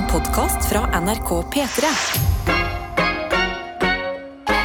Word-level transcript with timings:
En 0.00 0.06
podkast 0.08 0.64
fra 0.64 0.86
NRK 1.00 1.30
P3. 1.52 1.88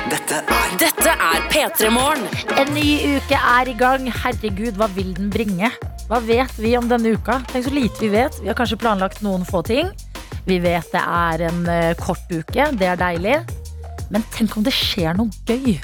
Dette 0.08 0.38
er 0.40 0.76
Dette 0.80 1.12
er 1.12 1.42
P3 1.52 1.90
Morgen. 1.92 2.24
En 2.56 2.72
ny 2.72 3.18
uke 3.18 3.36
er 3.36 3.68
i 3.68 3.74
gang. 3.76 4.06
Herregud, 4.22 4.78
hva 4.80 4.88
vil 4.96 5.12
den 5.18 5.28
bringe? 5.34 5.74
Hva 6.08 6.22
vet 6.24 6.54
vi 6.62 6.72
om 6.80 6.88
denne 6.88 7.18
uka? 7.18 7.42
Tenk 7.52 7.68
så 7.68 7.74
lite 7.76 8.00
vi 8.06 8.14
vet. 8.14 8.38
Vi 8.40 8.48
har 8.48 8.56
kanskje 8.56 8.80
planlagt 8.80 9.20
noen 9.26 9.44
få 9.50 9.60
ting. 9.68 9.92
Vi 10.48 10.62
vet 10.64 10.88
det 10.96 11.04
er 11.04 11.44
en 11.50 11.68
eh, 11.74 11.92
kort 12.00 12.32
uke. 12.32 12.70
Det 12.80 12.90
er 12.94 13.04
deilig. 13.04 13.42
Men 14.16 14.24
tenk 14.38 14.56
om 14.56 14.64
det 14.64 14.76
skjer 14.78 15.20
noe 15.20 15.36
gøy. 15.44 15.76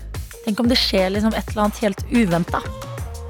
Tenk 0.46 0.64
om 0.64 0.72
det 0.72 0.80
skjer 0.80 1.12
liksom 1.12 1.36
et 1.36 1.52
eller 1.52 1.66
annet 1.68 1.84
helt 1.90 2.08
uventa. 2.08 2.64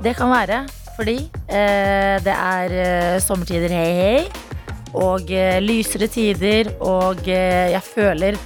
Det 0.06 0.14
kan 0.22 0.30
være 0.30 0.68
fordi 1.00 1.18
eh, 1.50 2.22
det 2.22 2.38
er 2.38 2.80
eh, 2.86 3.20
sommertider, 3.26 3.74
hei, 3.74 3.92
hei. 4.04 4.51
Og 4.98 5.32
eh, 5.32 5.60
lysere 5.64 6.10
tider. 6.12 6.74
Og 6.84 7.24
eh, 7.30 7.72
jeg 7.76 7.84
føler 7.86 8.40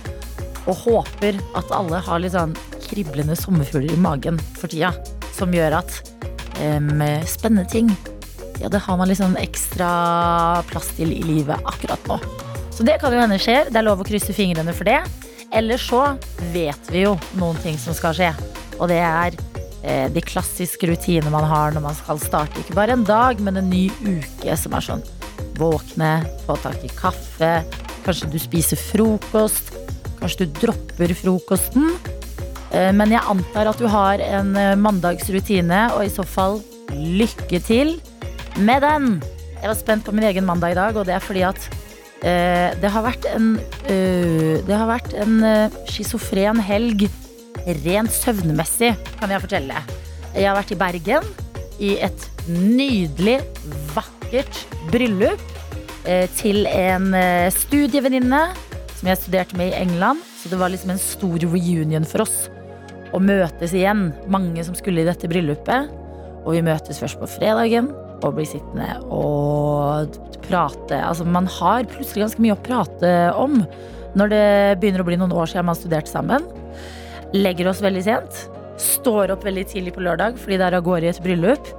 og 0.66 0.80
håper 0.81 1.38
at 1.58 1.71
alle 1.77 1.99
har 2.02 2.21
litt 2.21 2.34
sånn 2.34 2.55
kriblende 2.88 3.35
sommerfugler 3.38 3.94
i 3.94 4.02
magen 4.02 4.40
for 4.58 4.71
tida. 4.71 4.94
Som 5.35 5.54
gjør 5.54 5.80
at 5.81 5.98
em, 6.63 7.02
spennende 7.27 7.68
ting 7.70 7.90
Ja, 8.62 8.70
det 8.71 8.80
har 8.85 8.95
man 8.95 9.09
litt 9.09 9.20
sånn 9.20 9.35
ekstra 9.35 10.63
plass 10.70 10.94
til 10.95 11.12
i 11.12 11.21
livet 11.27 11.59
akkurat 11.68 12.05
nå. 12.08 12.18
Så 12.71 12.85
det 12.88 12.98
kan 13.02 13.13
jo 13.13 13.20
hende 13.20 13.40
skjer. 13.40 13.68
Det 13.68 13.82
er 13.82 13.85
lov 13.88 14.02
å 14.02 14.07
krysse 14.07 14.34
fingrene 14.35 14.73
for 14.76 14.88
det. 14.88 15.02
Eller 15.55 15.80
så 15.80 16.16
vet 16.54 16.90
vi 16.91 17.04
jo 17.05 17.18
noen 17.40 17.59
ting 17.63 17.77
som 17.80 17.96
skal 17.96 18.16
skje. 18.16 18.32
Og 18.80 18.90
det 18.91 19.02
er 19.04 19.35
eh, 19.84 20.07
de 20.12 20.23
klassiske 20.23 20.90
rutinene 20.90 21.32
man 21.34 21.48
har 21.48 21.76
når 21.76 21.85
man 21.85 21.98
skal 21.99 22.20
starte 22.23 22.63
ikke 22.63 22.76
bare 22.80 22.96
en 22.96 23.05
dag, 23.07 23.40
men 23.43 23.59
en 23.59 23.70
ny 23.71 23.88
uke 24.04 24.57
som 24.59 24.76
er 24.76 24.88
sånn 24.88 25.05
våkne, 25.59 26.12
få 26.45 26.58
tak 26.62 26.84
i 26.86 26.91
kaffe, 26.95 27.52
kanskje 28.05 28.30
du 28.34 28.38
spiser 28.41 28.80
frokost, 28.80 29.73
kanskje 30.20 30.46
du 30.46 30.60
dropper 30.62 31.13
frokosten. 31.18 31.96
Eh, 32.71 32.91
Men 32.93 33.13
jeg 33.13 33.24
antar 33.29 33.71
at 33.71 33.79
du 33.82 33.88
har 33.91 34.21
en 34.21 34.55
eh, 34.60 34.76
mandagsrutine, 34.76 35.88
og 35.96 36.05
i 36.05 36.13
så 36.13 36.26
fall 36.27 36.62
lykke 36.91 37.60
til 37.63 37.98
med 38.57 38.84
den. 38.85 39.18
Jeg 39.62 39.71
var 39.71 39.79
spent 39.79 40.05
på 40.05 40.13
min 40.13 40.27
egen 40.27 40.46
mandag 40.46 40.76
i 40.76 40.79
dag, 40.79 40.96
og 40.96 41.07
det 41.07 41.16
er 41.16 41.24
fordi 41.24 41.41
at 41.48 41.57
uh, 42.22 42.70
det 42.77 42.91
har 42.91 43.01
vært 43.01 43.26
en 43.32 43.55
uh, 43.57 44.55
Det 44.62 44.76
har 44.76 44.85
vært 44.85 45.16
en 45.18 45.40
uh, 45.41 45.77
schizofren 45.90 46.62
helg 46.62 47.07
rent 47.82 48.13
søvnmessig, 48.13 48.94
kan 49.18 49.34
jeg 49.34 49.41
fortelle. 49.41 49.82
Jeg 50.35 50.46
har 50.46 50.60
vært 50.60 50.76
i 50.76 50.77
Bergen 50.77 51.32
i 51.82 51.96
et 52.05 52.27
nydelig, 52.46 53.40
vakkert 53.96 54.15
bryllup 54.91 55.41
eh, 56.05 56.26
til 56.37 56.65
en 56.70 57.13
eh, 57.18 57.51
studievenninne 57.54 58.41
som 58.95 59.09
jeg 59.09 59.21
studerte 59.21 59.57
med 59.59 59.71
i 59.71 59.82
England. 59.84 60.23
Så 60.40 60.49
det 60.49 60.59
var 60.59 60.71
liksom 60.73 60.93
en 60.93 61.01
stor 61.01 61.37
reunion 61.41 62.05
for 62.07 62.26
oss 62.26 62.48
å 63.15 63.21
møtes 63.21 63.73
igjen. 63.76 64.09
Mange 64.31 64.63
som 64.66 64.75
skulle 64.78 65.03
i 65.03 65.07
dette 65.07 65.29
bryllupet. 65.29 65.91
Og 66.45 66.53
vi 66.53 66.66
møtes 66.66 67.00
først 67.01 67.19
på 67.22 67.29
fredagen 67.38 67.91
og 68.23 68.35
blir 68.38 68.47
sittende 68.47 68.88
og 69.13 70.16
prate. 70.45 71.00
Altså 71.01 71.25
man 71.28 71.50
har 71.57 71.88
plutselig 71.89 72.25
ganske 72.25 72.44
mye 72.44 72.56
å 72.56 72.66
prate 72.66 73.13
om 73.38 73.63
når 74.16 74.31
det 74.31 74.45
begynner 74.81 75.03
å 75.03 75.07
bli 75.07 75.17
noen 75.19 75.34
år 75.35 75.50
siden 75.51 75.67
man 75.67 75.78
studerte 75.78 76.12
sammen. 76.12 76.45
Legger 77.35 77.72
oss 77.72 77.84
veldig 77.84 78.06
sent. 78.06 78.45
Står 78.81 79.34
opp 79.34 79.44
veldig 79.47 79.66
tidlig 79.72 79.95
på 79.95 80.06
lørdag 80.06 80.39
fordi 80.41 80.59
det 80.62 80.69
er 80.69 80.78
av 80.78 80.85
gårde 80.85 81.09
i 81.09 81.12
et 81.12 81.23
bryllup. 81.25 81.73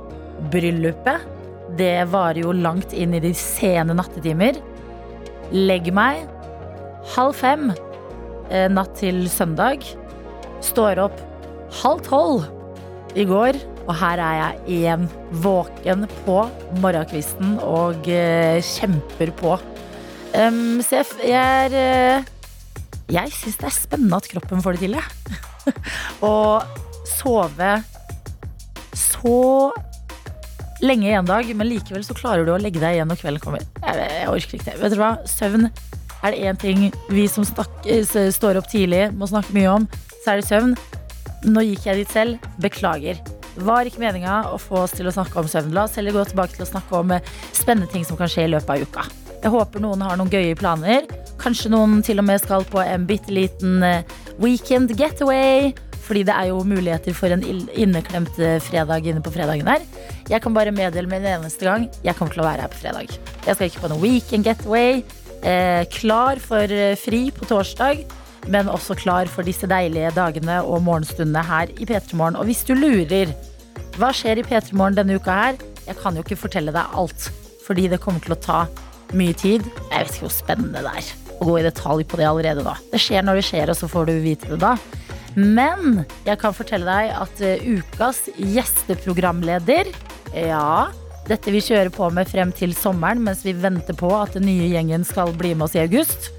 Bryllupet, 0.52 1.24
det 1.78 2.08
varer 2.12 2.42
jo 2.44 2.54
langt 2.54 2.94
inn 2.96 3.14
i 3.16 3.22
de 3.22 3.32
sene 3.36 3.96
nattetimer. 3.96 4.58
Legger 5.52 5.94
meg 5.96 6.24
halv 7.14 7.36
fem 7.38 7.70
eh, 8.50 8.66
natt 8.72 8.96
til 9.00 9.24
søndag. 9.30 9.84
Står 10.64 11.00
opp 11.06 11.22
halv 11.82 12.02
tolv 12.06 12.46
i 13.16 13.24
går, 13.28 13.58
og 13.86 13.94
her 13.96 14.20
er 14.20 14.38
jeg 14.40 14.78
igjen 14.78 15.06
våken 15.44 16.06
på 16.24 16.40
morgenkvisten 16.82 17.56
og 17.64 18.08
eh, 18.10 18.58
kjemper 18.64 19.32
på. 19.38 19.56
Um, 20.36 20.82
så 20.84 21.00
jeg, 21.00 21.06
jeg 21.30 21.60
er 21.64 21.74
eh, 21.80 22.32
Jeg 23.08 23.30
syns 23.32 23.56
det 23.56 23.68
er 23.70 23.72
spennende 23.72 24.18
at 24.18 24.26
kroppen 24.28 24.60
får 24.60 24.76
det 24.76 24.82
til, 24.82 24.96
jeg. 24.98 25.76
Å 26.26 26.34
sove 27.06 27.70
så 28.96 29.38
lenge 30.84 31.08
i 31.08 31.14
en 31.16 31.28
dag, 31.28 31.48
men 31.56 31.68
likevel 31.70 32.04
så 32.04 32.16
klarer 32.16 32.46
du 32.46 32.52
å 32.54 32.60
legge 32.60 32.82
deg 32.82 32.98
igjen 32.98 33.08
når 33.10 33.20
kvelden 33.22 33.44
kommer. 33.44 33.64
Jeg, 33.82 34.08
jeg 34.12 34.32
orker 34.32 34.58
ikke 34.58 34.68
det. 34.70 34.80
Vet 34.82 34.96
du 34.96 35.00
hva? 35.00 35.12
Søvn 35.30 35.70
er 36.26 36.34
det 36.34 36.42
én 36.48 36.58
ting 36.58 36.86
vi 37.12 37.26
som 37.30 37.46
snakker, 37.46 38.04
står 38.34 38.60
opp 38.60 38.68
tidlig 38.72 39.06
må 39.14 39.28
snakke 39.30 39.54
mye 39.56 39.72
om, 39.72 39.88
så 40.22 40.32
er 40.32 40.40
det 40.40 40.48
søvn. 40.48 40.76
Nå 41.46 41.62
gikk 41.62 41.86
jeg 41.86 42.02
dit 42.02 42.14
selv. 42.14 42.48
Beklager. 42.62 43.20
Var 43.66 43.88
ikke 43.88 44.02
meninga 44.02 44.40
å 44.52 44.58
få 44.60 44.82
oss 44.82 44.96
til 44.96 45.08
å 45.08 45.14
snakke 45.14 45.38
om 45.40 45.48
søvn. 45.48 45.72
La 45.76 45.86
oss 45.86 45.94
heller 45.96 46.16
gå 46.16 46.24
tilbake 46.28 46.56
til 46.56 46.66
å 46.66 46.72
snakke 46.72 46.98
om 46.98 47.14
eh, 47.14 47.30
spennende 47.54 47.88
ting 47.92 48.04
som 48.04 48.18
kan 48.18 48.30
skje 48.32 48.48
i 48.48 48.52
løpet 48.52 48.74
av 48.74 48.82
uka. 48.82 49.06
Jeg 49.44 49.52
håper 49.54 49.84
noen 49.84 50.02
har 50.02 50.18
noen 50.18 50.32
gøye 50.32 50.56
planer. 50.58 51.06
Kanskje 51.40 51.70
noen 51.70 52.00
til 52.04 52.18
og 52.18 52.26
med 52.26 52.42
skal 52.42 52.66
på 52.68 52.82
en 52.82 53.06
bitte 53.08 53.32
liten 53.32 53.84
eh, 53.86 54.16
weekend 54.42 54.96
getaway. 54.98 55.70
Fordi 56.06 56.22
det 56.26 56.34
er 56.34 56.50
jo 56.52 56.62
muligheter 56.66 57.14
for 57.18 57.34
en 57.34 57.42
inneklemt 57.42 58.38
eh, 58.38 58.58
fredag 58.62 59.08
inne 59.10 59.22
på 59.24 59.32
fredagen 59.34 59.66
her. 59.70 59.82
Jeg 60.30 60.42
kan 60.42 60.54
bare 60.54 60.74
meddele 60.74 61.10
med 61.10 61.24
en 61.24 61.40
eneste 61.40 61.66
gang 61.66 61.88
jeg 62.04 62.14
kommer 62.14 62.34
til 62.34 62.44
å 62.44 62.46
være 62.46 62.66
her 62.66 62.72
på 62.72 62.82
fredag. 62.84 63.16
Jeg 63.46 63.58
skal 63.58 63.70
ikke 63.70 63.82
på 63.84 63.90
noen 63.90 64.04
weekend 64.04 64.46
getaway. 64.46 65.02
Eh, 65.42 65.82
klar 65.92 66.40
for 66.42 66.70
eh, 66.70 66.94
fri 66.98 67.26
på 67.34 67.48
torsdag, 67.50 68.06
men 68.52 68.70
også 68.70 68.96
klar 68.98 69.30
for 69.30 69.46
disse 69.46 69.66
deilige 69.70 70.14
dagene 70.14 70.60
og 70.62 70.84
morgenstundene 70.86 71.42
her 71.46 71.74
i 71.74 71.86
P3 71.88 72.14
Morgen. 72.18 72.38
Og 72.38 72.46
hvis 72.46 72.62
du 72.66 72.74
lurer, 72.78 73.34
hva 73.98 74.12
skjer 74.14 74.40
i 74.40 74.46
P3 74.46 74.76
Morgen 74.78 74.98
denne 74.98 75.18
uka 75.18 75.34
her? 75.42 75.60
Jeg 75.86 75.98
kan 76.00 76.14
jo 76.14 76.22
ikke 76.22 76.38
fortelle 76.38 76.74
deg 76.74 76.98
alt, 76.98 77.30
fordi 77.66 77.90
det 77.90 78.02
kommer 78.02 78.22
til 78.22 78.34
å 78.34 78.42
ta 78.42 78.64
mye 79.14 79.34
tid. 79.38 79.66
Jeg 79.90 80.06
vet 80.06 80.14
ikke 80.14 80.26
hvor 80.28 80.34
spennende 80.34 80.82
det 80.86 80.94
er 81.02 81.14
å 81.36 81.50
gå 81.50 81.58
i 81.60 81.66
detalj 81.66 82.06
på 82.08 82.18
det 82.18 82.26
allerede 82.28 82.64
da. 82.64 82.76
Det 82.92 83.00
skjer 83.02 83.26
når 83.26 83.40
det 83.40 83.46
skjer, 83.50 83.70
og 83.70 83.78
så 83.78 83.90
får 83.90 84.08
du 84.08 84.14
vite 84.24 84.50
det 84.54 84.60
da. 84.62 84.74
Men 85.36 86.06
jeg 86.24 86.40
kan 86.40 86.54
fortelle 86.56 86.88
deg 86.88 87.12
at 87.12 87.42
eh, 87.44 87.66
ukas 87.76 88.22
gjesteprogramleder 88.40 89.90
Ja, 90.32 90.88
dette 91.28 91.52
vi 91.52 91.60
kjører 91.60 91.90
på 91.92 92.08
med 92.14 92.28
frem 92.30 92.52
til 92.56 92.72
sommeren 92.76 93.20
mens 93.24 93.42
vi 93.44 93.52
venter 93.56 93.96
på 93.98 94.08
at 94.16 94.36
den 94.36 94.46
nye 94.48 94.70
gjengen 94.72 95.04
skal 95.04 95.34
bli 95.36 95.52
med 95.54 95.68
oss 95.68 95.76
i 95.76 95.82
august. 95.84 96.30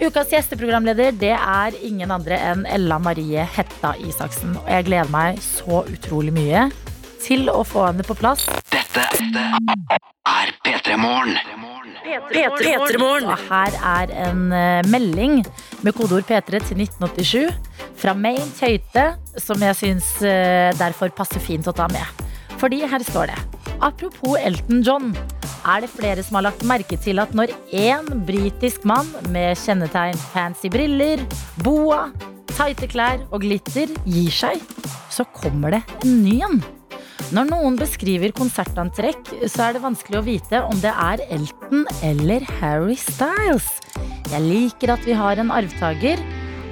Ukas 0.00 0.30
gjesteprogramleder 0.32 1.16
det 1.20 1.34
er 1.36 1.74
ingen 1.84 2.12
andre 2.14 2.38
enn 2.40 2.62
Ella 2.70 2.96
Marie 3.02 3.42
Hetta 3.56 3.92
Isaksen. 4.00 4.54
Og 4.62 4.70
jeg 4.72 4.86
gleder 4.86 5.10
meg 5.12 5.40
så 5.44 5.82
utrolig 5.90 6.32
mye 6.36 6.68
til 7.20 7.50
å 7.52 7.60
få 7.66 7.88
henne 7.90 8.06
på 8.06 8.16
plass. 8.16 8.46
Dette 8.72 9.04
er 9.10 10.54
P3 10.64 10.96
Morgen. 11.02 11.34
P3 12.30 12.96
Morgen. 13.00 13.28
Og 13.28 13.44
her 13.50 13.76
er 13.92 14.14
en 14.28 14.46
eh, 14.56 14.86
melding 14.88 15.42
med 15.84 15.96
kodeord 15.98 16.24
P3 16.30 16.62
til 16.70 16.86
1987 16.86 17.69
fra 18.00 18.14
Main 18.16 18.48
Tøyte, 18.56 19.12
som 19.40 19.60
jeg 19.62 19.76
syns 19.78 20.08
eh, 20.24 20.70
derfor 20.80 21.12
passer 21.14 21.42
fint 21.42 21.68
å 21.68 21.76
ta 21.76 21.88
med. 21.92 22.24
Fordi 22.60 22.82
her 22.88 23.04
står 23.04 23.32
det 23.32 23.38
Apropos 23.80 24.36
Elton 24.40 24.82
John, 24.84 25.12
er 25.68 25.84
det 25.84 25.92
flere 25.92 26.24
som 26.24 26.36
har 26.38 26.48
lagt 26.50 26.64
merke 26.68 26.98
til 27.00 27.20
at 27.22 27.32
når 27.36 27.52
én 27.76 28.08
britisk 28.28 28.84
mann 28.88 29.08
med 29.32 29.56
kjennetegn 29.60 30.18
fancy 30.32 30.68
briller, 30.72 31.22
boa, 31.64 32.10
tighte 32.52 32.88
klær 32.92 33.24
og 33.30 33.40
glitter 33.44 33.92
gir 34.04 34.34
seg, 34.34 34.60
så 35.12 35.24
kommer 35.36 35.78
det 35.78 35.82
en 36.04 36.20
ny 36.24 36.36
en. 36.44 36.60
Når 37.30 37.46
noen 37.46 37.76
beskriver 37.78 38.32
konsertantrekk, 38.34 39.28
så 39.46 39.68
er 39.68 39.76
det 39.76 39.84
vanskelig 39.84 40.18
å 40.18 40.26
vite 40.26 40.62
om 40.66 40.80
det 40.82 40.92
er 40.92 41.22
Elton 41.30 41.84
eller 42.04 42.44
Harry 42.58 42.96
Styles. 42.98 43.68
Jeg 44.32 44.44
liker 44.44 44.96
at 44.96 45.04
vi 45.06 45.16
har 45.16 45.40
en 45.40 45.52
arvtaker. 45.54 46.20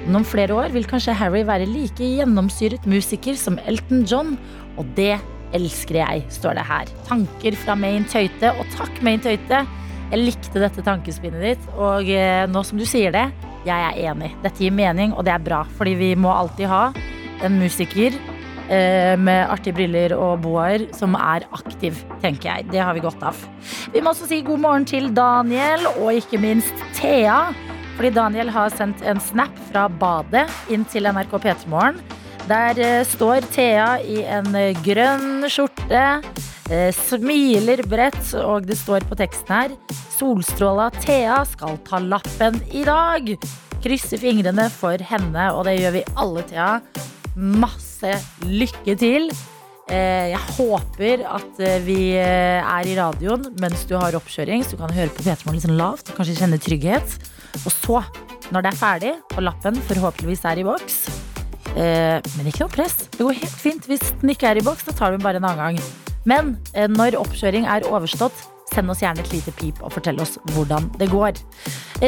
Men 0.05 0.21
om 0.21 0.27
flere 0.27 0.55
år 0.55 0.71
vil 0.73 0.87
kanskje 0.89 1.17
Harry 1.17 1.43
være 1.47 1.67
like 1.69 2.13
gjennomsyret 2.19 2.87
musiker 2.89 3.37
som 3.39 3.59
Elton 3.69 4.05
John, 4.09 4.37
og 4.79 4.87
det 4.97 5.17
elsker 5.55 5.99
jeg, 5.99 6.23
står 6.33 6.57
det 6.59 6.65
her. 6.69 6.89
Tanker 7.07 7.57
fra 7.59 7.75
Main 7.77 8.05
Tøyte, 8.09 8.53
og 8.55 8.65
takk, 8.77 9.01
Main 9.05 9.21
Tøyte. 9.23 9.63
Jeg 10.09 10.23
likte 10.23 10.61
dette 10.61 10.83
tankespinnet 10.85 11.45
ditt, 11.45 11.69
og 11.77 12.09
eh, 12.09 12.47
nå 12.49 12.63
som 12.65 12.79
du 12.81 12.85
sier 12.89 13.13
det, 13.13 13.27
jeg 13.67 13.85
er 13.85 14.11
enig. 14.11 14.31
Dette 14.43 14.63
gir 14.63 14.73
mening, 14.73 15.13
og 15.13 15.25
det 15.27 15.35
er 15.35 15.45
bra, 15.45 15.63
fordi 15.77 15.95
vi 15.99 16.11
må 16.17 16.31
alltid 16.33 16.69
ha 16.71 16.83
en 17.45 17.57
musiker 17.61 18.15
eh, 18.69 19.15
med 19.19 19.43
artige 19.51 19.77
briller 19.77 20.15
og 20.17 20.41
boaer 20.43 20.87
som 20.97 21.17
er 21.19 21.45
aktiv, 21.55 22.01
tenker 22.23 22.49
jeg. 22.49 22.69
Det 22.73 22.81
har 22.81 22.97
vi 22.97 23.03
godt 23.05 23.23
av. 23.29 23.37
Vi 23.93 24.01
må 24.01 24.13
også 24.13 24.29
si 24.29 24.41
god 24.45 24.63
morgen 24.65 24.87
til 24.89 25.11
Daniel, 25.13 25.85
og 25.97 26.13
ikke 26.17 26.41
minst 26.41 26.87
Thea. 26.97 27.49
Fordi 27.99 28.13
Daniel 28.15 28.47
har 28.55 28.69
sendt 28.71 29.01
en 29.03 29.17
snap 29.19 29.57
fra 29.73 29.89
badet 29.91 30.45
inn 30.71 30.85
til 30.87 31.03
NRK 31.11 31.33
P3morgen. 31.43 31.97
Der 32.47 32.77
eh, 32.79 33.01
står 33.03 33.43
Thea 33.51 33.97
i 33.99 34.21
en 34.23 34.53
eh, 34.55 34.77
grønn 34.85 35.43
skjorte, 35.51 36.03
eh, 36.71 36.93
smiler 36.95 37.81
bredt, 37.91 38.21
og 38.39 38.69
det 38.69 38.77
står 38.79 39.03
på 39.09 39.17
teksten 39.19 39.51
her 39.51 39.73
Solstråla 40.15 40.85
Thea 40.95 41.41
skal 41.51 41.75
ta 41.89 41.99
lappen 41.99 42.61
i 42.71 42.85
dag. 42.87 43.33
Krysser 43.83 44.23
fingrene 44.23 44.69
for 44.71 44.95
henne, 45.09 45.49
og 45.51 45.67
det 45.67 45.75
gjør 45.81 45.97
vi 45.97 46.03
alle, 46.23 46.45
Thea. 46.47 46.69
Masse 47.35 48.15
lykke 48.47 48.95
til. 48.95 49.27
Jeg 49.89 50.39
håper 50.55 51.25
at 51.25 51.59
vi 51.81 52.13
er 52.15 52.87
i 52.87 52.95
radioen 52.95 53.47
mens 53.59 53.83
du 53.89 53.95
har 53.97 54.15
oppkjøring, 54.15 54.63
så 54.63 54.77
du 54.77 54.83
kan 54.85 54.93
høre 54.93 55.11
på 55.11 55.25
P3 55.25 55.43
Morgen 55.43 55.57
litt 55.57 55.67
sånn 55.67 55.79
lavt 55.81 56.13
og 56.13 56.19
kanskje 56.21 56.37
kjenne 56.39 56.61
trygghet. 56.63 57.17
Og 57.63 57.71
så, 57.73 58.03
når 58.53 58.65
det 58.65 58.71
er 58.71 58.79
ferdig, 58.79 59.15
og 59.35 59.41
lappen 59.45 59.79
forhåpentligvis 59.89 60.45
er 60.49 60.61
i 60.61 60.67
boks 60.67 60.99
eh, 61.75 62.19
Men 62.37 62.49
ikke 62.49 62.65
noe 62.65 62.73
press. 62.73 63.01
Det 63.13 63.25
går 63.25 63.41
helt 63.41 63.57
fint. 63.63 63.89
Hvis 63.89 64.13
den 64.21 64.33
ikke 64.33 64.51
er 64.51 64.61
i 64.61 64.65
boks, 64.65 64.87
da 64.87 64.95
tar 64.95 65.11
du 65.11 65.19
den 65.19 65.25
bare 65.25 65.41
en 65.41 65.49
annen 65.49 65.79
gang. 65.79 65.91
Men 66.29 66.55
eh, 66.73 66.89
når 66.91 67.19
oppkjøring 67.19 67.67
er 67.69 67.87
overstått, 67.89 68.47
send 68.69 68.91
oss 68.91 69.01
gjerne 69.01 69.23
et 69.23 69.31
lite 69.33 69.53
pip 69.57 69.79
og 69.81 69.93
fortell 69.95 70.19
oss 70.21 70.37
hvordan 70.53 70.91
det 70.99 71.09
går. 71.11 71.39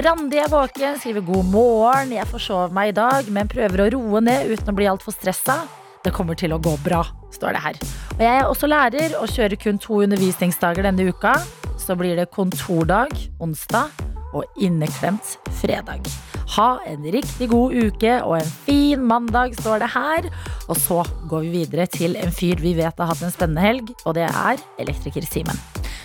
Randi 0.06 0.42
er 0.42 0.52
våken, 0.52 1.00
skriver 1.02 1.26
god 1.26 1.50
morgen. 1.52 2.14
Jeg 2.16 2.30
forsov 2.30 2.76
meg 2.76 2.94
i 2.94 2.98
dag, 3.02 3.32
men 3.34 3.50
prøver 3.52 3.86
å 3.86 3.90
roe 3.96 4.22
ned 4.24 4.52
uten 4.52 4.74
å 4.74 4.78
bli 4.78 4.90
altfor 4.92 5.16
stressa. 5.16 5.62
Det 6.02 6.14
kommer 6.16 6.38
til 6.38 6.54
å 6.56 6.62
gå 6.62 6.74
bra, 6.82 7.04
står 7.34 7.58
det 7.58 7.66
her. 7.66 7.82
Og 8.16 8.24
jeg 8.26 8.38
er 8.38 8.48
også 8.48 8.70
lærer 8.70 9.18
og 9.20 9.30
kjører 9.30 9.60
kun 9.62 9.82
to 9.82 10.02
undervisningsdager 10.06 10.88
denne 10.88 11.10
uka. 11.10 11.36
Så 11.82 11.98
blir 11.98 12.18
det 12.18 12.30
kontordag 12.34 13.14
onsdag 13.42 14.11
og 14.34 14.46
inneklemt 14.60 15.38
fredag. 15.62 16.08
Ha 16.56 16.70
en 16.90 17.06
riktig 17.14 17.48
god 17.52 17.76
uke 17.76 18.18
og 18.26 18.38
en 18.40 18.54
fin 18.66 19.04
mandag, 19.08 19.56
står 19.60 19.84
det 19.84 19.92
her. 19.94 20.30
Og 20.68 20.80
så 20.80 21.02
går 21.32 21.46
vi 21.46 21.52
videre 21.62 21.88
til 21.92 22.18
en 22.20 22.34
fyr 22.36 22.60
vi 22.62 22.76
vet 22.78 22.98
har 23.00 23.12
hatt 23.12 23.24
en 23.24 23.34
spennende 23.34 23.64
helg, 23.64 23.94
og 24.06 24.16
det 24.18 24.28
er 24.28 24.64
elektriker 24.82 25.26
Simen. 25.28 25.60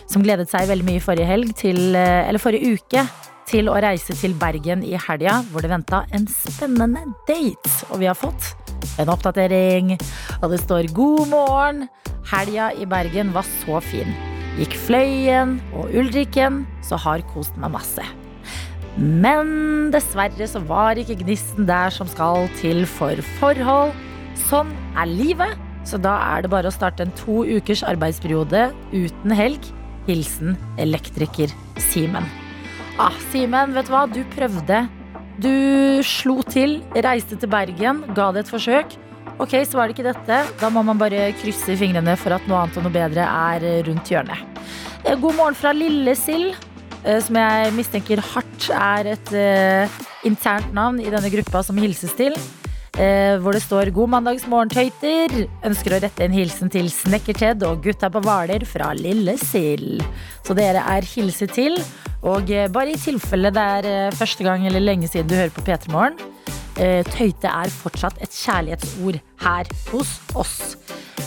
Som 0.06 0.22
gledet 0.22 0.48
seg 0.50 0.68
veldig 0.70 0.86
mye 0.86 1.02
forrige 1.02 1.26
helg 1.26 1.54
til, 1.58 1.96
eh, 1.96 2.28
eller 2.28 2.42
forrige 2.42 2.76
uke 2.76 3.06
til 3.46 3.70
å 3.70 3.78
reise 3.82 4.14
til 4.18 4.34
Bergen 4.38 4.82
i 4.86 4.96
helga, 4.98 5.40
hvor 5.50 5.62
det 5.62 5.70
venta 5.70 6.04
en 6.14 6.26
spennende 6.30 7.02
date. 7.28 7.74
Og 7.90 8.00
vi 8.02 8.10
har 8.10 8.18
fått 8.18 8.54
en 9.00 9.10
oppdatering, 9.12 9.96
og 10.42 10.50
det 10.50 10.62
står 10.62 10.92
'God 10.92 11.28
morgen'. 11.30 11.88
Helga 12.26 12.72
i 12.74 12.86
Bergen 12.86 13.32
var 13.32 13.46
så 13.64 13.80
fin. 13.80 14.35
Gikk 14.56 14.72
Fløyen 14.86 15.58
og 15.76 15.90
Ulriken, 15.92 16.62
så 16.80 16.96
har 16.96 17.24
kost 17.34 17.58
meg 17.60 17.74
masse. 17.74 18.04
Men 18.96 19.90
dessverre 19.92 20.46
så 20.48 20.62
var 20.64 20.96
ikke 20.96 21.18
gnisten 21.20 21.66
der 21.68 21.92
som 21.92 22.08
skal 22.08 22.48
til 22.62 22.86
for 22.88 23.20
forhold. 23.36 23.92
Sånn 24.46 24.72
er 24.96 25.10
livet, 25.10 25.60
så 25.84 26.00
da 26.00 26.14
er 26.32 26.46
det 26.46 26.52
bare 26.54 26.70
å 26.70 26.74
starte 26.74 27.04
en 27.04 27.12
to 27.20 27.42
ukers 27.44 27.84
arbeidsperiode 27.84 28.70
uten 28.94 29.36
helg. 29.36 29.68
Hilsen 30.08 30.56
elektriker 30.80 31.52
Simen. 31.90 32.24
Ah, 32.96 33.12
Simen, 33.28 33.76
vet 33.76 33.90
du 33.90 33.92
hva? 33.92 34.06
Du 34.08 34.22
prøvde. 34.32 34.86
Du 35.36 36.00
slo 36.06 36.40
til, 36.48 36.78
reiste 36.96 37.36
til 37.36 37.52
Bergen, 37.52 38.06
ga 38.16 38.30
det 38.32 38.46
et 38.46 38.54
forsøk. 38.54 38.96
Ok, 39.42 39.52
så 39.68 39.78
var 39.78 39.88
det 39.88 39.96
ikke 39.96 40.08
dette. 40.08 40.38
Da 40.60 40.70
må 40.72 40.82
man 40.86 40.98
bare 41.00 41.28
krysse 41.40 41.76
fingrene 41.76 42.14
for 42.20 42.36
at 42.36 42.44
noe 42.48 42.62
annet 42.62 42.78
og 42.80 42.86
noe 42.86 42.94
bedre 42.94 43.26
er 43.26 43.66
rundt 43.88 44.12
hjørnet. 44.12 44.62
Eh, 45.04 45.16
God 45.20 45.36
morgen 45.36 45.58
fra 45.58 45.74
Lille 45.76 46.16
Sild, 46.18 46.56
som 47.22 47.36
jeg 47.38 47.74
mistenker 47.76 48.18
hardt 48.32 48.64
er 48.74 49.12
et 49.12 49.28
uh, 49.30 49.98
internt 50.26 50.72
navn 50.74 50.96
i 50.98 51.12
denne 51.12 51.28
gruppa 51.30 51.60
som 51.62 51.78
hilses 51.78 52.16
til. 52.18 52.34
Uh, 52.96 53.36
hvor 53.44 53.54
det 53.54 53.60
står 53.62 53.92
'God 53.94 54.10
mandagsmorgen, 54.10 54.72
tøyter'. 54.72 55.44
Ønsker 55.68 55.94
å 55.94 56.00
rette 56.02 56.24
en 56.24 56.34
hilsen 56.34 56.72
til 56.72 56.90
Snekker-Ted 56.90 57.62
og 57.68 57.84
gutta 57.84 58.10
på 58.10 58.24
Hvaler 58.24 58.66
fra 58.66 58.90
Lillesild. 58.98 60.02
Så 60.42 60.56
dere 60.58 60.82
er 60.82 61.06
hilset 61.06 61.54
til. 61.54 61.78
Og 62.26 62.50
eh, 62.50 62.68
bare 62.72 62.94
i 62.94 63.00
tilfelle 63.00 63.52
det 63.54 63.64
er 63.78 63.88
eh, 63.90 64.14
første 64.16 64.46
gang 64.46 64.64
eller 64.66 64.82
lenge 64.82 65.08
siden 65.10 65.28
du 65.30 65.36
hører 65.36 65.52
på 65.54 65.64
P3 65.66 65.92
Morgen, 65.92 66.16
eh, 66.18 66.55
tøyte 66.76 67.48
er 67.48 67.72
fortsatt 67.72 68.18
et 68.20 68.32
kjærlighetsord 68.36 69.20
her 69.42 69.70
hos 69.92 70.16
oss. 70.36 70.76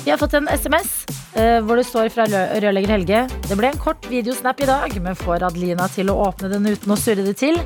Vi 0.04 0.12
har 0.12 0.20
fått 0.22 0.36
en 0.38 0.48
SMS 0.48 0.92
eh, 1.38 1.60
hvor 1.66 1.80
det 1.80 1.86
står 1.88 2.12
fra 2.14 2.26
rørlegger 2.30 2.94
Helge 2.94 3.24
Det 3.50 3.58
ble 3.58 3.72
en 3.72 3.82
kort 3.82 4.06
videosnap 4.10 4.62
i 4.62 4.68
dag, 4.70 4.94
men 5.04 5.18
får 5.18 5.46
Adelina 5.50 5.90
til 5.92 6.12
å 6.14 6.18
åpne 6.28 6.52
den 6.54 6.70
uten 6.70 6.94
å 6.94 6.98
surre 7.00 7.26
det 7.26 7.36
til? 7.42 7.60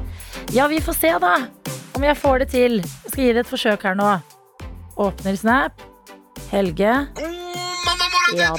Ja, 0.56 0.70
vi 0.72 0.80
får 0.84 0.98
se, 0.98 1.12
da. 1.24 1.36
Om 1.94 2.06
jeg 2.08 2.18
får 2.18 2.44
det 2.44 2.50
til. 2.56 2.80
Jeg 2.82 3.12
skal 3.12 3.24
gi 3.24 3.34
det 3.36 3.44
et 3.44 3.52
forsøk 3.52 3.86
her 3.88 4.00
nå. 4.00 4.10
Åpner 5.04 5.38
snap. 5.40 5.84
Helge. 6.50 6.96
God 7.20 7.38
mandag 7.86 8.10
morgen, 8.16 8.40
Ja! 8.40 8.52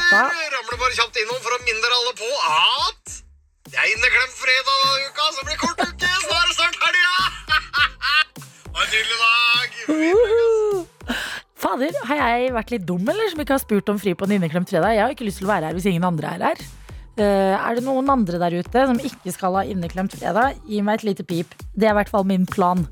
Ramler 0.55 0.81
bare 0.85 0.97
kjapt 1.00 1.21
innom 1.23 1.41
for 1.43 1.56
å 1.56 1.61
minne 1.65 1.82
dere 1.82 1.99
alle 2.00 2.15
på 2.21 2.31
at 2.53 3.21
det 3.75 3.81
er 3.81 3.91
inneklemt 3.91 4.35
fredag 4.38 4.75
denne 4.85 5.09
uka, 5.09 5.29
så 5.35 5.47
blir 5.49 5.59
kort 5.59 5.81
uke. 5.82 6.11
Snart 6.25 6.44
er 6.44 6.50
det 6.50 6.56
snart 6.61 6.79
helga! 6.85 7.15
Fader, 11.65 11.94
har 12.09 12.19
jeg 12.19 12.55
vært 12.55 12.73
litt 12.75 12.87
dum, 12.88 13.05
eller? 13.06 13.29
Som 13.31 13.43
ikke 13.44 13.55
har 13.56 13.62
spurt 13.62 13.91
om 13.93 14.00
fri 14.03 14.15
på 14.19 14.26
en 14.26 14.35
inneklemt 14.37 14.71
fredag? 14.71 14.97
Jeg 14.97 15.05
har 15.05 15.15
ikke 15.15 15.29
lyst 15.29 15.41
til 15.41 15.49
å 15.49 15.53
være 15.53 15.71
her 15.71 15.76
hvis 15.79 15.87
ingen 15.91 16.06
andre 16.06 16.32
er 16.35 16.43
her. 16.50 16.65
Uh, 17.15 17.55
er 17.55 17.79
det 17.79 17.85
noen 17.87 18.11
andre 18.11 18.41
der 18.43 18.56
ute 18.59 18.87
som 18.91 18.99
ikke 18.99 19.32
skal 19.35 19.61
ha 19.61 19.62
inneklemt 19.71 20.17
fredag? 20.19 20.59
Gi 20.67 20.82
meg 20.82 20.99
et 20.99 21.06
lite 21.12 21.26
pip. 21.26 21.55
Det 21.75 21.87
er 21.87 21.94
i 21.94 21.99
hvert 22.00 22.11
fall 22.11 22.26
min 22.26 22.47
plan. 22.50 22.82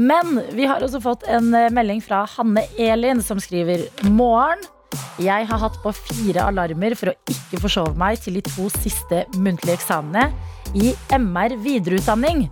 Men 0.00 0.40
vi 0.56 0.66
har 0.66 0.82
også 0.82 1.00
fått 1.02 1.26
en 1.28 1.50
eh, 1.56 1.70
melding 1.74 1.98
fra 2.00 2.22
Hanne 2.36 2.62
Elin 2.80 3.20
som 3.24 3.40
skriver 3.42 3.88
Morgen. 4.06 4.62
Jeg 5.20 5.46
har 5.46 5.60
hatt 5.62 5.76
på 5.82 5.92
fire 5.94 6.46
alarmer 6.48 6.96
for 6.98 7.12
å 7.12 7.18
ikke 7.30 7.60
forsove 7.62 7.92
meg 7.98 8.18
til 8.22 8.38
de 8.38 8.42
to 8.46 8.70
siste 8.80 9.24
muntlige 9.36 9.76
eksamene 9.78 10.30
i 10.74 10.92
MR 11.14 11.56
videreutdanning. 11.62 12.46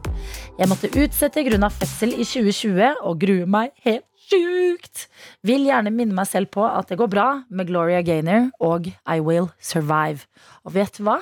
Jeg 0.58 0.70
måtte 0.70 0.90
utsette 0.90 1.44
grunn 1.46 1.66
av 1.66 1.74
fødsel 1.78 2.14
i 2.14 2.26
2020 2.26 3.02
og 3.06 3.18
gruer 3.22 3.48
meg 3.50 3.72
helt 3.86 4.06
sjukt. 4.28 5.06
Vil 5.46 5.66
gjerne 5.68 5.92
minne 5.94 6.16
meg 6.16 6.28
selv 6.30 6.52
på 6.54 6.66
at 6.66 6.90
det 6.90 6.98
går 7.00 7.10
bra 7.10 7.28
med 7.48 7.70
Gloria 7.70 8.02
Gaynor 8.04 8.50
og 8.60 8.90
I 8.90 9.18
Will 9.24 9.50
Survive. 9.58 10.28
Og 10.66 10.76
vet 10.76 10.98
du 10.98 11.06
hva? 11.08 11.20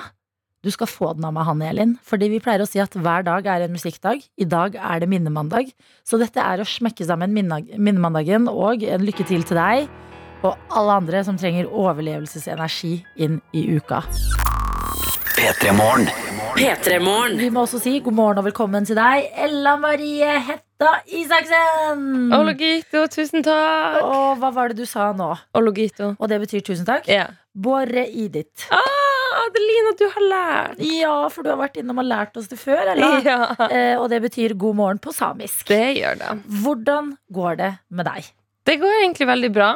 Du 0.65 0.71
skal 0.73 0.89
få 0.89 1.13
den 1.15 1.23
av 1.23 1.31
meg, 1.35 1.45
Hanne 1.47 1.69
Elin. 1.69 1.93
Fordi 2.03 2.27
vi 2.33 2.41
pleier 2.43 2.65
å 2.65 2.67
si 2.67 2.81
at 2.81 2.97
hver 2.97 3.23
dag 3.23 3.45
er 3.47 3.63
en 3.63 3.77
musikkdag. 3.77 4.25
I 4.41 4.49
dag 4.49 4.75
er 4.75 4.99
det 4.99 5.07
minnemandag. 5.09 5.69
Så 6.03 6.19
dette 6.19 6.43
er 6.43 6.59
å 6.59 6.67
smekke 6.67 7.07
sammen 7.07 7.31
minnemandagen 7.31 8.49
og 8.51 8.83
en 8.83 9.05
lykke 9.07 9.25
til 9.29 9.45
til 9.47 9.61
deg 9.61 9.87
og 10.45 10.55
alle 10.77 10.97
andre 11.01 11.23
som 11.25 11.37
trenger 11.39 11.69
overlevelsesenergi 11.71 12.93
inn 13.25 13.39
i 13.57 13.65
uka. 13.77 14.03
P3 15.37 15.73
Morgen. 15.77 16.07
P3morgen. 16.57 17.35
Vi 17.37 17.49
må 17.53 17.61
også 17.67 17.77
si 17.83 17.99
god 18.01 18.15
morgen 18.17 18.39
og 18.41 18.47
velkommen 18.47 18.85
til 18.87 18.97
deg, 18.97 19.27
Ella 19.45 19.75
Marie 19.77 20.39
Hetta 20.47 20.95
Isaksen. 21.13 22.31
Ologito, 22.33 23.03
tusen 23.13 23.43
takk. 23.45 23.99
Og 24.01 24.39
hva 24.41 24.49
var 24.55 24.71
det 24.73 24.79
du 24.81 24.87
sa 24.89 25.11
nå? 25.13 25.27
Ologito. 25.59 26.15
Og 26.17 26.31
det 26.31 26.39
betyr 26.41 26.63
tusen 26.65 26.87
takk? 26.89 27.05
Ja. 27.11 27.27
Borre 27.53 28.07
Idit. 28.09 28.65
Ah, 28.73 29.43
Adelina, 29.43 29.93
du 29.99 30.05
har 30.15 30.25
lært. 30.31 30.81
Ja, 30.89 31.13
for 31.33 31.45
du 31.45 31.51
har 31.53 31.59
vært 31.61 31.77
innom 31.81 32.01
og 32.01 32.09
lært 32.09 32.37
oss 32.41 32.49
det 32.49 32.57
før, 32.61 32.81
eller? 32.95 33.19
Ja, 33.27 33.37
Eh, 33.69 33.93
og 34.01 34.09
det 34.13 34.23
betyr 34.25 34.57
god 34.57 34.75
morgen 34.81 34.99
på 35.03 35.13
samisk. 35.13 35.67
det 35.69 35.99
gjør 35.99 36.17
det. 36.23 36.33
Hvordan 36.63 37.13
går 37.33 37.61
det 37.61 37.71
med 37.93 38.09
deg? 38.09 38.31
Det 38.67 38.79
går 38.81 38.97
egentlig 39.03 39.29
veldig 39.29 39.53
bra. 39.55 39.69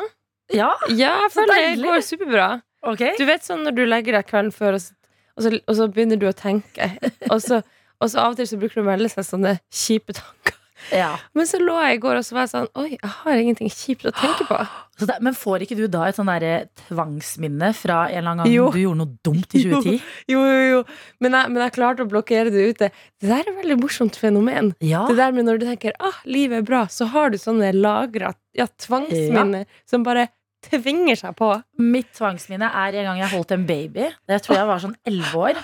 Ja, 0.53 0.71
Ja, 0.89 1.13
jeg 1.25 1.31
føler 1.35 1.61
det 1.75 1.85
går 1.85 2.01
superbra. 2.05 2.47
Okay. 2.91 3.13
Du 3.19 3.25
vet 3.29 3.45
sånn 3.45 3.61
når 3.67 3.75
du 3.77 3.83
legger 3.85 4.17
deg 4.17 4.25
kvelden 4.29 4.51
før, 4.55 4.77
og 4.79 4.81
så, 4.81 4.95
og 5.37 5.43
så, 5.45 5.51
og 5.69 5.75
så 5.77 5.87
begynner 5.93 6.17
du 6.21 6.25
å 6.29 6.33
tenke. 6.35 6.89
Og 7.29 7.37
så, 7.43 7.61
og 8.01 8.09
så 8.09 8.23
av 8.23 8.33
og 8.33 8.39
til 8.41 8.49
så 8.49 8.57
bruker 8.57 8.81
du 8.81 8.85
å 8.85 8.89
melde 8.89 9.11
seg 9.13 9.27
sånne 9.27 9.59
kjipe 9.69 10.15
tanker. 10.17 10.57
Ja. 10.89 11.11
Men 11.37 11.45
så 11.45 11.59
lå 11.61 11.75
jeg 11.85 11.99
i 11.99 12.01
går 12.01 12.17
og 12.17 12.23
så 12.25 12.33
var 12.33 12.47
jeg 12.47 12.49
sånn 12.55 12.63
Oi, 12.81 12.87
jeg 12.95 13.09
har 13.13 13.37
ingenting 13.37 13.69
kjipt 13.69 14.07
å 14.09 14.11
tenke 14.17 14.47
på. 14.49 14.57
Så 15.01 15.05
det, 15.09 15.19
men 15.21 15.33
får 15.37 15.61
ikke 15.65 15.75
du 15.77 15.83
da 15.93 16.07
et 16.09 16.17
sånn 16.17 16.25
derre 16.29 16.55
tvangsminne 16.87 17.69
fra 17.77 17.99
en 18.09 18.17
eller 18.17 18.31
annen 18.31 18.41
gang 18.43 18.51
Jo. 18.53 18.65
du 18.73 18.79
gjorde 18.81 18.99
noe 19.03 19.13
dumt 19.25 19.53
i 19.57 19.61
2010? 19.69 20.01
Jo, 20.33 20.41
jo, 20.41 20.63
jo. 20.71 20.81
Men 21.21 21.37
jeg, 21.37 21.51
men 21.53 21.63
jeg 21.67 21.75
klarte 21.77 22.05
å 22.05 22.09
blokkere 22.09 22.49
det 22.53 22.65
ute. 22.73 22.89
Det 23.21 23.29
der 23.29 23.39
er 23.45 23.49
et 23.53 23.59
veldig 23.61 23.77
morsomt 23.81 24.17
fenomen. 24.19 24.73
Ja. 24.81 25.05
Det 25.09 25.17
der 25.21 25.37
med 25.37 25.45
når 25.47 25.61
du 25.61 25.67
tenker 25.69 25.93
ah, 26.01 26.17
livet 26.25 26.63
er 26.63 26.67
bra, 26.67 26.83
så 26.89 27.07
har 27.13 27.29
du 27.33 27.37
sånne 27.41 27.69
lagra 27.77 28.33
ja, 28.57 28.65
tvangsminner 28.81 29.65
som 29.89 30.01
bare 30.05 30.27
tvinger 30.69 31.19
seg 31.19 31.35
på. 31.37 31.51
Mitt 31.81 32.11
tvangsminne 32.17 32.69
er 32.83 32.99
en 33.01 33.11
gang 33.11 33.21
jeg 33.23 33.33
holdt 33.35 33.55
en 33.55 33.67
baby. 33.69 34.09
Jeg 34.29 34.45
tror 34.45 34.59
jeg 34.59 34.69
var 34.69 34.83
sånn 34.83 34.97
elleve 35.07 35.45
år. 35.49 35.61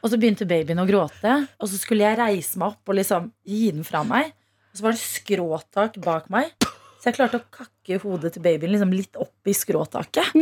Og 0.00 0.12
så 0.12 0.16
begynte 0.20 0.48
babyen 0.48 0.80
å 0.80 0.88
gråte. 0.88 1.36
Og 1.60 1.68
så 1.70 1.78
skulle 1.80 2.06
jeg 2.06 2.18
reise 2.20 2.60
meg 2.60 2.72
opp 2.72 2.90
og 2.92 2.98
liksom 3.00 3.30
gi 3.44 3.70
den 3.74 3.86
fra 3.86 4.02
meg. 4.06 4.32
Og 4.70 4.78
så 4.78 4.86
var 4.86 4.96
det 4.96 5.02
skråtak 5.02 5.98
bak 6.04 6.30
meg. 6.32 6.52
Så 7.00 7.08
jeg 7.08 7.16
klarte 7.16 7.38
å 7.40 7.46
kakke 7.48 7.96
hodet 8.02 8.34
til 8.34 8.44
babyen 8.44 8.74
liksom 8.74 8.90
litt 8.92 9.16
opp 9.20 9.48
i 9.48 9.54
skråtaket. 9.56 10.34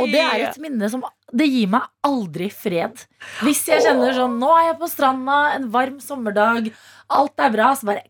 Og 0.00 0.10
det 0.10 0.22
er 0.22 0.48
et 0.48 0.58
minne 0.62 0.88
som 0.90 1.04
Det 1.30 1.46
gir 1.46 1.68
meg 1.70 1.86
aldri 2.06 2.48
fred. 2.50 3.04
Hvis 3.44 3.62
jeg 3.70 3.84
kjenner 3.84 4.14
sånn 4.16 4.38
Nå 4.40 4.50
er 4.56 4.72
jeg 4.72 4.78
på 4.80 4.88
stranda, 4.90 5.36
en 5.54 5.68
varm 5.74 6.00
sommerdag, 6.02 6.72
alt 7.14 7.44
er 7.46 7.54
bra, 7.54 7.70
så 7.78 7.92
bare 7.92 8.02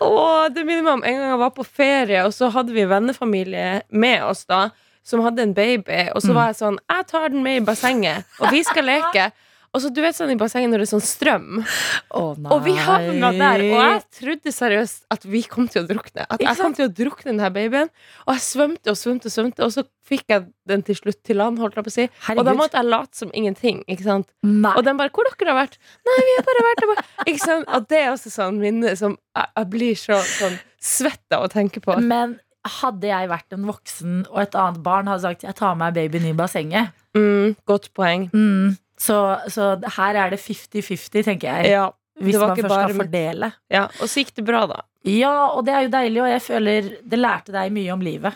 Åh, 0.00 0.48
det 0.54 0.64
minner 0.64 0.82
meg 0.86 0.92
om 0.98 1.04
en 1.04 1.16
gang 1.18 1.32
jeg 1.32 1.40
var 1.40 1.50
på 1.56 1.64
ferie, 1.66 2.22
og 2.26 2.32
så 2.36 2.48
hadde 2.54 2.72
vi 2.76 2.84
vennefamilie 2.88 3.82
med 3.90 4.22
oss 4.24 4.44
da. 4.48 4.68
som 5.08 5.22
hadde 5.24 5.42
en 5.42 5.54
baby, 5.56 6.10
og 6.14 6.20
så 6.20 6.34
var 6.36 6.50
jeg 6.50 6.58
sånn 6.58 6.78
Jeg 6.84 7.06
tar 7.08 7.28
den 7.32 7.42
med 7.42 7.62
i 7.62 7.64
bassenget, 7.64 8.26
og 8.40 8.50
vi 8.52 8.60
skal 8.66 8.84
leke. 8.84 9.30
Og 9.74 9.82
så 9.84 9.90
du 9.92 10.00
vet 10.00 10.16
sånn 10.16 10.30
i 10.32 10.36
bassenget 10.40 10.70
når 10.72 10.82
det 10.82 10.86
er 10.86 10.90
sånn 10.94 11.04
strøm. 11.04 11.48
Nei. 11.60 12.50
Og 12.54 12.62
vi 12.64 12.72
havna 12.80 13.30
der. 13.36 13.62
Og 13.68 13.82
jeg 13.84 14.00
trodde 14.20 14.52
seriøst 14.54 15.04
at 15.12 15.26
vi 15.28 15.42
kom 15.44 15.68
til 15.68 15.82
å 15.84 15.88
drukne. 15.90 16.24
At 16.28 16.40
jeg 16.40 16.56
kom 16.56 16.74
til 16.74 16.86
å 16.88 16.92
drukne 16.92 17.30
denne 17.34 17.50
babyen. 17.52 17.90
Og 18.26 18.32
jeg 18.34 18.44
svømte 18.46 18.94
og 18.94 18.98
svømte, 19.00 19.28
og 19.28 19.34
svømte 19.34 19.66
og 19.66 19.74
så 19.76 19.84
fikk 20.08 20.24
jeg 20.32 20.46
den 20.68 20.82
til 20.86 20.96
slutt 20.96 21.20
til 21.28 21.36
land. 21.42 21.60
Holdt 21.60 21.76
jeg 21.76 21.84
på 21.84 21.92
å 21.92 21.96
si. 21.98 22.08
Og 22.34 22.44
da 22.48 22.54
måtte 22.56 22.80
jeg 22.80 22.88
late 22.88 23.20
som 23.20 23.30
ingenting. 23.36 23.84
Ikke 23.92 24.06
sant? 24.08 24.28
Nei. 24.42 24.72
Og 24.74 24.84
den 24.88 24.96
bare 24.96 25.10
'Hvor 25.12 25.28
dere 25.28 25.52
har 25.52 25.66
vært?' 25.66 25.78
'Nei, 25.78 26.18
vi 26.24 26.34
har 26.38 26.44
bare 26.48 26.66
vært 26.68 26.82
der. 26.82 27.04
Ikke 27.28 27.44
sant? 27.44 27.68
Og 27.68 27.88
det 27.88 27.98
er 27.98 28.10
også 28.12 28.30
sånn 28.32 28.58
minne 28.58 28.96
som 28.96 29.18
jeg, 29.36 29.46
jeg 29.56 29.70
blir 29.70 29.94
så 29.94 30.20
sånn 30.24 30.58
svett 30.80 31.32
av 31.32 31.44
å 31.44 31.48
tenke 31.52 31.80
på. 31.80 31.98
Men 32.00 32.40
hadde 32.66 33.06
jeg 33.08 33.28
vært 33.30 33.52
en 33.52 33.64
voksen 33.66 34.26
og 34.30 34.40
et 34.42 34.54
annet 34.54 34.82
barn 34.82 35.06
hadde 35.06 35.22
sagt 35.22 35.42
jeg 35.46 35.54
tar 35.54 35.74
med 35.78 35.94
babyen 35.94 36.26
i 36.26 36.32
bassenget 36.36 36.90
Mm, 37.16 37.56
godt 37.66 37.88
poeng. 37.94 38.28
mm, 38.30 38.76
så, 38.98 39.18
så 39.48 39.72
her 39.98 40.18
er 40.24 40.30
det 40.34 40.40
50-50, 40.42 41.24
tenker 41.24 41.48
jeg. 41.62 41.72
Ja, 41.76 41.88
Hvis 42.20 42.38
man 42.40 42.56
først 42.56 42.68
bare 42.68 42.88
skal 42.90 43.02
fordele. 43.04 43.52
ja. 43.70 43.84
Og 44.02 44.08
så 44.10 44.24
gikk 44.24 44.34
det 44.40 44.44
bra, 44.48 44.66
da. 44.66 44.80
Ja, 45.08 45.34
og 45.54 45.64
det 45.64 45.74
er 45.74 45.84
jo 45.86 45.92
deilig, 45.94 46.22
og 46.24 46.32
jeg 46.32 46.42
føler 46.42 46.88
det 47.08 47.18
lærte 47.22 47.54
deg 47.54 47.70
mye 47.72 47.92
om 47.94 48.00
livet. 48.02 48.34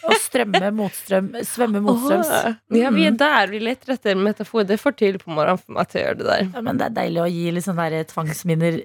Å 0.00 0.14
strømme 0.16 0.70
motstrøm, 0.80 1.26
svømme 1.44 1.80
motstrøms. 1.84 2.28
Oh, 2.32 2.54
Ja, 2.76 2.88
vi 2.90 3.04
er 3.06 3.14
der. 3.20 3.50
Vi 3.52 3.58
leter 3.60 3.92
etter 3.94 4.14
en 4.16 4.22
metafor. 4.24 4.64
Det 4.66 4.78
er 4.78 4.80
for 4.80 4.96
tidlig 4.96 5.20
på 5.22 5.30
morgenen 5.36 5.60
for 5.60 5.76
meg 5.76 5.90
til 5.92 6.00
å 6.00 6.04
gjøre 6.06 6.18
det 6.22 6.26
der. 6.30 6.44
Ja, 6.56 6.62
men 6.64 6.80
det 6.80 6.86
er 6.88 6.94
deilig 6.96 7.20
å 7.22 7.28
gi 7.30 7.44
litt 7.52 7.66
sånn 7.68 7.82
tvangsminner 8.14 8.78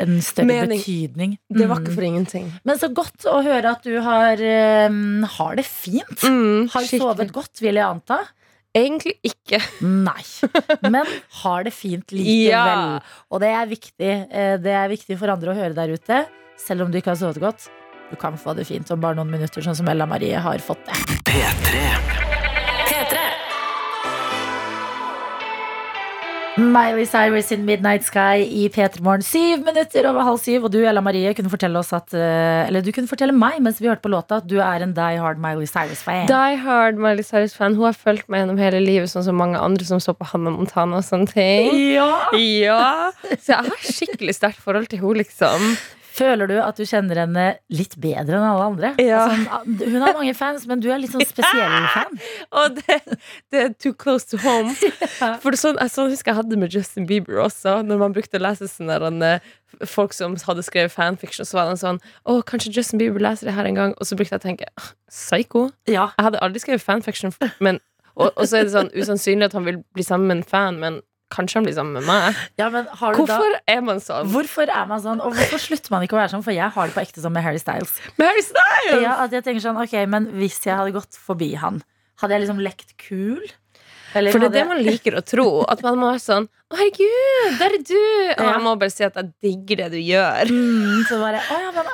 en 0.00 0.16
større 0.24 0.48
Mening. 0.48 0.80
betydning. 0.80 1.34
Det 1.52 1.68
var 1.68 1.76
Mm. 1.76 1.84
ikke 1.84 1.94
for 1.98 2.08
ingenting. 2.08 2.46
Men 2.64 2.80
så 2.80 2.88
godt 2.92 3.28
å 3.28 3.42
høre 3.44 3.74
at 3.76 3.82
du 3.84 4.00
har, 4.00 4.40
um, 4.88 5.22
har 5.36 5.56
det 5.60 5.66
fint. 5.68 6.18
Mm, 6.24 6.70
Har 6.72 6.82
sovet 6.88 7.32
godt, 7.36 7.60
vil 7.60 7.74
jeg 7.76 7.84
anta. 7.84 8.22
Egentlig 8.74 9.18
ikke. 9.26 9.58
Nei. 9.84 10.22
Men 10.86 11.02
har 11.42 11.66
det 11.66 11.74
fint 11.76 12.14
likevel. 12.14 12.48
Ja. 12.52 13.00
Og 13.30 13.42
det 13.44 13.50
er 13.52 13.68
viktig. 13.68 14.10
Eh, 14.32 14.56
Det 14.64 14.72
er 14.72 14.88
viktig 14.92 15.18
for 15.20 15.28
andre 15.34 15.52
å 15.52 15.58
høre 15.58 15.76
der 15.76 15.92
ute, 15.92 16.22
selv 16.60 16.86
om 16.86 16.90
du 16.92 16.98
ikke 17.00 17.12
har 17.12 17.20
sovet 17.20 17.40
godt. 17.42 17.68
Du 18.10 18.16
kan 18.20 18.36
få 18.36 18.52
det 18.56 18.66
fint 18.68 18.90
om 18.92 19.00
bare 19.00 19.16
noen 19.16 19.30
minutter, 19.32 19.64
sånn 19.64 19.76
som 19.76 19.88
Ella 19.88 20.04
Marie 20.08 20.36
har 20.40 20.58
fått 20.64 20.84
det. 20.88 20.98
P3. 21.28 21.72
P3. 21.72 22.21
Miley 26.58 27.06
Cyrus 27.06 27.50
in 27.50 27.64
Midnight 27.64 28.04
Sky 28.04 28.42
i 28.44 28.66
P3 28.68 29.00
Morgen. 29.00 29.22
Syv 29.24 29.62
minutter 29.64 30.04
over 30.10 30.26
halv 30.26 30.36
syv. 30.42 30.66
Og 30.66 30.72
du, 30.74 30.82
Ella 30.84 31.00
Marie, 31.00 31.30
kunne 31.32 31.48
fortelle 31.48 31.80
oss 31.80 31.94
at 31.96 32.12
eh, 32.12 32.66
Eller 32.66 32.84
du 32.84 32.90
kunne 32.92 33.08
fortelle 33.08 33.32
meg 33.32 33.56
mens 33.64 33.80
vi 33.80 33.88
hørte 33.88 34.04
på 34.04 34.12
låta, 34.12 34.42
at 34.42 34.48
du 34.50 34.58
er 34.60 34.84
en 34.84 34.92
die 34.92 35.16
hard 35.22 35.40
Miley 35.40 35.64
Cyrus-fan. 35.70 36.26
Die 36.28 36.58
Hard 36.60 37.00
Miley 37.00 37.24
Cyrus-fan. 37.24 37.78
Hun 37.78 37.88
har 37.88 37.96
fulgt 37.96 38.28
meg 38.28 38.42
gjennom 38.44 38.60
hele 38.60 38.82
livet, 38.84 39.08
sånn 39.12 39.24
som 39.24 39.40
mange 39.40 39.56
andre 39.60 39.88
som 39.88 40.02
så 40.02 40.12
på 40.12 40.28
Hannah 40.28 40.52
Montana 40.52 41.00
og 41.00 41.08
sånne 41.08 41.32
ting. 41.32 41.72
Ja. 41.94 42.10
Ja, 42.36 42.92
Så 43.38 43.54
jeg 43.54 43.72
har 43.72 43.88
skikkelig 43.88 44.36
sterkt 44.36 44.60
forhold 44.60 44.92
til 44.92 45.00
henne, 45.00 45.22
liksom. 45.24 45.72
Føler 46.12 46.50
du 46.50 46.54
at 46.60 46.76
du 46.76 46.84
kjenner 46.84 47.22
henne 47.22 47.44
litt 47.72 47.94
bedre 48.00 48.36
enn 48.36 48.44
alle 48.44 48.66
andre? 48.66 48.90
Ja. 49.00 49.22
Altså, 49.30 49.88
hun 49.88 50.02
har 50.04 50.16
mange 50.18 50.34
fans, 50.36 50.66
men 50.68 50.82
du 50.84 50.90
er 50.92 51.00
litt 51.00 51.14
sånn 51.14 51.24
spesiell 51.24 51.86
fan. 51.94 52.18
Og 52.60 52.76
det, 52.80 52.98
det 53.52 53.62
er 53.62 53.70
too 53.80 53.94
close 53.96 54.28
to 54.28 54.40
home. 54.42 54.74
For 55.44 55.56
sånn, 55.58 55.80
jeg 55.80 55.94
sånn 55.94 56.10
husker 56.12 56.32
jeg 56.34 56.40
hadde 56.42 56.58
med 56.60 56.74
Justin 56.76 57.08
Bieber 57.08 57.40
også. 57.46 57.78
Når 57.88 58.02
man 58.02 58.16
brukte 58.16 58.40
å 58.40 58.44
lese 58.44 58.68
sånne 58.68 58.98
der, 59.00 59.38
eh, 59.38 59.86
folk 59.88 60.12
som 60.16 60.36
hadde 60.46 60.64
skrevet 60.66 60.92
fanfiction, 60.92 61.48
så 61.48 61.60
var 61.60 61.70
det 61.70 61.80
sånn 61.80 62.02
Å, 62.28 62.40
kanskje 62.48 62.74
Justin 62.76 63.00
Bieber 63.00 63.24
leser 63.24 63.48
det 63.48 63.56
her 63.56 63.70
en 63.70 63.80
gang. 63.80 63.94
Og 63.96 64.08
så 64.08 64.18
brukte 64.18 64.36
jeg 64.36 64.42
å 64.42 64.48
tenke 64.48 64.68
«Ah, 64.76 64.92
Psycho? 65.08 65.70
Ja. 65.88 66.10
Jeg 66.18 66.28
hadde 66.28 66.42
aldri 66.44 66.60
skrevet 66.60 66.84
fanfiction, 66.84 67.32
men, 67.64 67.80
og, 68.12 68.28
og 68.36 68.44
så 68.44 68.60
er 68.60 68.68
det 68.68 68.74
sånn 68.76 68.92
usannsynlig 68.92 69.48
at 69.48 69.56
han 69.56 69.64
vil 69.68 69.80
bli 69.96 70.04
sammen 70.04 70.28
med 70.28 70.42
en 70.42 70.48
fan, 70.52 70.80
men 70.82 71.00
kanskje 71.32 71.58
han 71.60 71.64
blir 71.66 71.74
sammen 71.76 71.96
med 71.98 72.06
meg. 72.08 72.36
Ja, 72.60 72.68
men 72.74 72.86
har 73.00 73.16
du 73.16 73.22
Hvorfor 73.22 73.54
da 73.56 73.60
er 73.74 73.80
man 73.88 74.02
sånn? 74.04 74.28
Hvorfor 74.32 74.68
er 74.70 74.86
man 74.90 75.00
sånn, 75.04 75.22
og 75.24 75.32
hvorfor 75.38 75.62
slutter 75.64 75.94
man 75.96 76.04
ikke 76.06 76.16
å 76.18 76.20
være 76.20 76.32
sånn? 76.36 76.44
For 76.44 76.52
jeg 76.56 76.68
har 76.76 76.86
det 76.92 76.94
på 76.96 77.02
ekte 77.06 77.24
sånn 77.24 77.34
med 77.36 77.42
Harry 77.46 77.58
Styles. 77.62 77.96
Med 78.20 78.28
Harry 78.30 78.44
Styles! 78.46 79.00
Ja, 79.02 79.16
at 79.24 79.32
jeg 79.34 79.44
tenker 79.48 79.64
sånn, 79.64 79.80
ok, 79.82 79.96
men 80.12 80.28
Hvis 80.36 80.60
jeg 80.68 80.76
hadde 80.76 80.92
gått 80.94 81.16
forbi 81.18 81.54
han, 81.58 81.82
hadde 82.22 82.36
jeg 82.36 82.44
liksom 82.46 82.62
lekt 82.62 82.94
kul? 83.00 83.42
Eller 84.14 84.28
For 84.34 84.42
det 84.44 84.50
er 84.50 84.56
det 84.58 84.64
man 84.68 84.82
liker 84.84 85.14
å 85.16 85.22
tro. 85.24 85.46
At 85.72 85.80
man 85.82 85.96
må 85.96 86.10
være 86.12 86.20
sånn 86.20 86.44
Å, 86.44 86.76
herregud, 86.76 87.54
der 87.60 87.76
er 87.78 87.84
du! 87.88 88.00
Og 88.36 88.44
jeg 88.50 88.60
må 88.66 88.74
bare 88.80 88.92
si 88.92 89.06
at 89.06 89.16
jeg 89.16 89.30
digger 89.40 89.84
det 89.86 89.90
du 89.94 90.00
gjør. 90.04 90.52
mm, 90.52 91.06
Så 91.08 91.16
bare, 91.22 91.40
å 91.48 91.60
ja, 91.62 91.70
men 91.72 91.88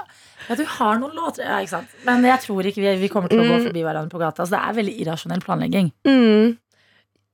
ja, 0.49 0.57
du 0.59 0.65
har 0.65 0.99
noen 0.99 1.15
låter 1.15 1.45
Ja, 1.47 1.59
ikke 1.63 1.77
sant 1.77 1.95
Men 2.07 2.25
jeg 2.27 2.41
tror 2.43 2.67
ikke 2.67 2.81
vi, 2.83 2.97
vi 3.05 3.11
kommer 3.13 3.29
til 3.31 3.43
å 3.43 3.47
gå 3.47 3.59
Mm. 3.61 3.67
forbi 3.69 3.83
hverandre 3.87 4.11
på 4.11 4.19
gata 4.23 4.47
Så 4.49 4.57
det 4.57 4.63
er 4.65 4.77
veldig 4.81 4.95
irrasjonell 5.05 5.43
planlegging 5.45 5.93
Mm. 6.09 6.57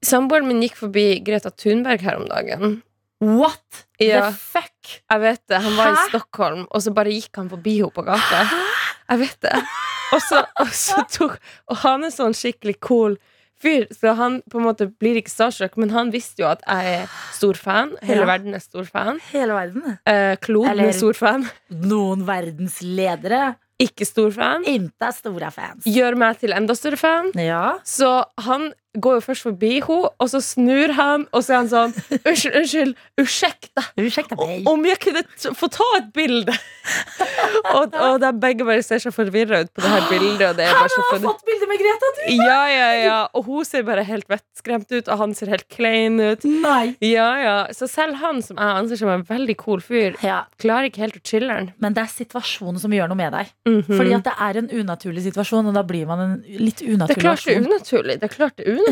Samboeren 0.04 0.46
min 0.48 0.60
gikk 0.62 0.76
forbi 0.76 1.06
Greta 1.24 1.50
Thunberg 1.50 2.00
her 2.04 2.16
om 2.20 2.26
dagen. 2.28 2.82
What 3.24 3.84
Ja. 4.00 4.30
the 4.30 4.36
fuck? 4.36 5.00
Jeg 5.10 5.20
vet 5.20 5.40
det, 5.48 5.62
Han 5.62 5.76
var 5.76 5.86
Hæ? 5.86 5.92
i 5.94 6.08
Stockholm, 6.10 6.66
og 6.70 6.82
så 6.82 6.92
bare 6.94 7.12
gikk 7.14 7.36
han 7.36 7.48
forbi 7.48 7.76
henne 7.78 7.90
på 7.94 8.04
gata. 8.04 8.42
Jeg 9.08 9.18
vet 9.18 9.40
det. 9.40 9.54
Og 10.12 10.20
så, 10.20 10.44
og 10.60 10.68
så 10.68 11.02
tok 11.10 11.38
Og 11.68 11.76
han 11.78 12.04
er 12.04 12.10
sånn 12.12 12.34
skikkelig 12.36 12.76
cool 12.80 13.16
fyr, 13.64 13.86
så 13.96 14.12
han 14.18 14.42
på 14.50 14.58
en 14.60 14.64
måte 14.66 14.86
blir 15.00 15.16
ikke 15.16 15.30
starstruck, 15.32 15.76
men 15.80 15.88
han 15.94 16.10
visste 16.12 16.42
jo 16.42 16.48
at 16.50 16.60
jeg 16.68 16.84
er 17.00 17.06
stor 17.32 17.54
fan. 17.54 17.94
Hele 18.02 18.20
Ja. 18.20 18.26
verden 18.26 18.54
er 18.54 18.60
stor 18.60 18.84
fan. 18.84 19.20
Hele 19.32 19.54
verden 19.56 19.98
Eh, 20.06 20.36
Kloden 20.36 20.70
Eller- 20.70 20.88
er 20.88 20.92
stor 20.92 21.14
fan. 21.14 21.48
Noen 21.70 22.26
verdensledere 22.26 23.56
Ikke 23.80 24.06
stor 24.06 24.30
fan. 24.30 24.62
Inte 24.64 25.12
store 25.16 25.50
fans 25.50 25.84
Gjør 25.84 26.14
meg 26.16 26.38
til 26.38 26.52
enda 26.52 26.74
større 26.78 26.96
fan. 27.00 27.32
Ja 27.34 27.78
Så 27.84 28.24
han 28.38 28.72
går 29.00 29.16
jo 29.18 29.22
først 29.24 29.42
forbi 29.48 29.72
henne, 29.82 30.10
og 30.22 30.28
så 30.30 30.40
snur 30.44 30.92
han, 30.94 31.26
og 31.34 31.42
så 31.44 31.54
er 31.54 31.56
han 31.62 31.70
sånn 31.72 31.94
Unnskyld, 32.24 32.54
unnskyld, 32.60 32.92
ursekta. 33.20 33.82
Ursekta 33.98 34.36
meg 34.38 34.68
Om 34.70 34.84
jeg 34.86 35.00
kunne 35.02 35.22
få 35.58 35.68
ta 35.74 35.86
et 35.98 36.12
bilde? 36.14 36.54
og, 37.74 37.94
og 37.96 38.18
da 38.22 38.30
begge 38.36 38.64
bare 38.66 38.82
ser 38.84 39.00
så 39.02 39.10
forvirra 39.14 39.62
ut 39.64 39.70
på 39.74 39.82
det 39.84 39.90
her 39.90 40.06
bildet. 40.10 40.44
Og 40.50 40.58
det 40.58 40.66
er 40.68 40.76
bare 40.76 40.92
så 40.92 41.02
Han 41.10 41.22
har 41.24 41.32
fått 41.32 41.44
bilde 41.48 41.68
med 41.70 41.80
Greta 41.82 42.10
du 42.14 42.20
Ja, 42.36 42.60
ja, 42.70 42.88
ja. 43.04 43.18
Og 43.36 43.46
hun 43.48 43.64
ser 43.68 43.84
bare 43.86 44.04
helt 44.06 44.28
vettskremt 44.30 44.90
ut, 44.92 45.08
og 45.08 45.18
han 45.22 45.34
ser 45.36 45.52
helt 45.54 45.66
klein 45.72 46.20
ut. 46.20 46.44
Nei 46.44 46.94
Ja, 47.04 47.28
ja. 47.42 47.56
Så 47.74 47.88
selv 47.90 48.18
han, 48.22 48.42
som 48.44 48.58
jeg 48.60 48.78
anser 48.84 49.00
som 49.00 49.10
en 49.14 49.24
veldig 49.28 49.56
cool 49.64 49.82
fyr, 49.84 50.18
ja, 50.24 50.42
klarer 50.62 50.90
ikke 50.90 51.02
helt 51.04 51.18
å 51.18 51.24
chille. 51.24 51.58
Men 51.82 51.96
det 51.96 52.04
er 52.04 52.12
situasjonen 52.12 52.80
som 52.82 52.92
gjør 52.94 53.10
noe 53.12 53.20
med 53.20 53.32
deg 53.34 53.52
Mhm. 53.64 53.96
Fordi 53.96 54.12
at 54.14 54.24
det 54.26 54.32
er 54.44 54.56
en 54.60 54.66
unaturlig 54.70 55.22
situasjon 55.24 55.66
Og 55.68 55.74
da 55.74 55.82
blir 55.86 56.04
man 56.06 56.20
en 56.20 56.32
litt 56.60 56.78
Det 56.82 56.86
er 56.88 56.94
unaturlig 56.98 57.22
klart 57.22 57.44
det 57.44 57.54
er 57.54 57.60
versjon. 57.60 57.72
unaturlig. 57.72 58.14
Det 58.20 58.26
er 58.28 58.32
klart 58.34 58.56
det 58.56 58.64
er 58.66 58.70
unaturlig. 58.74 58.83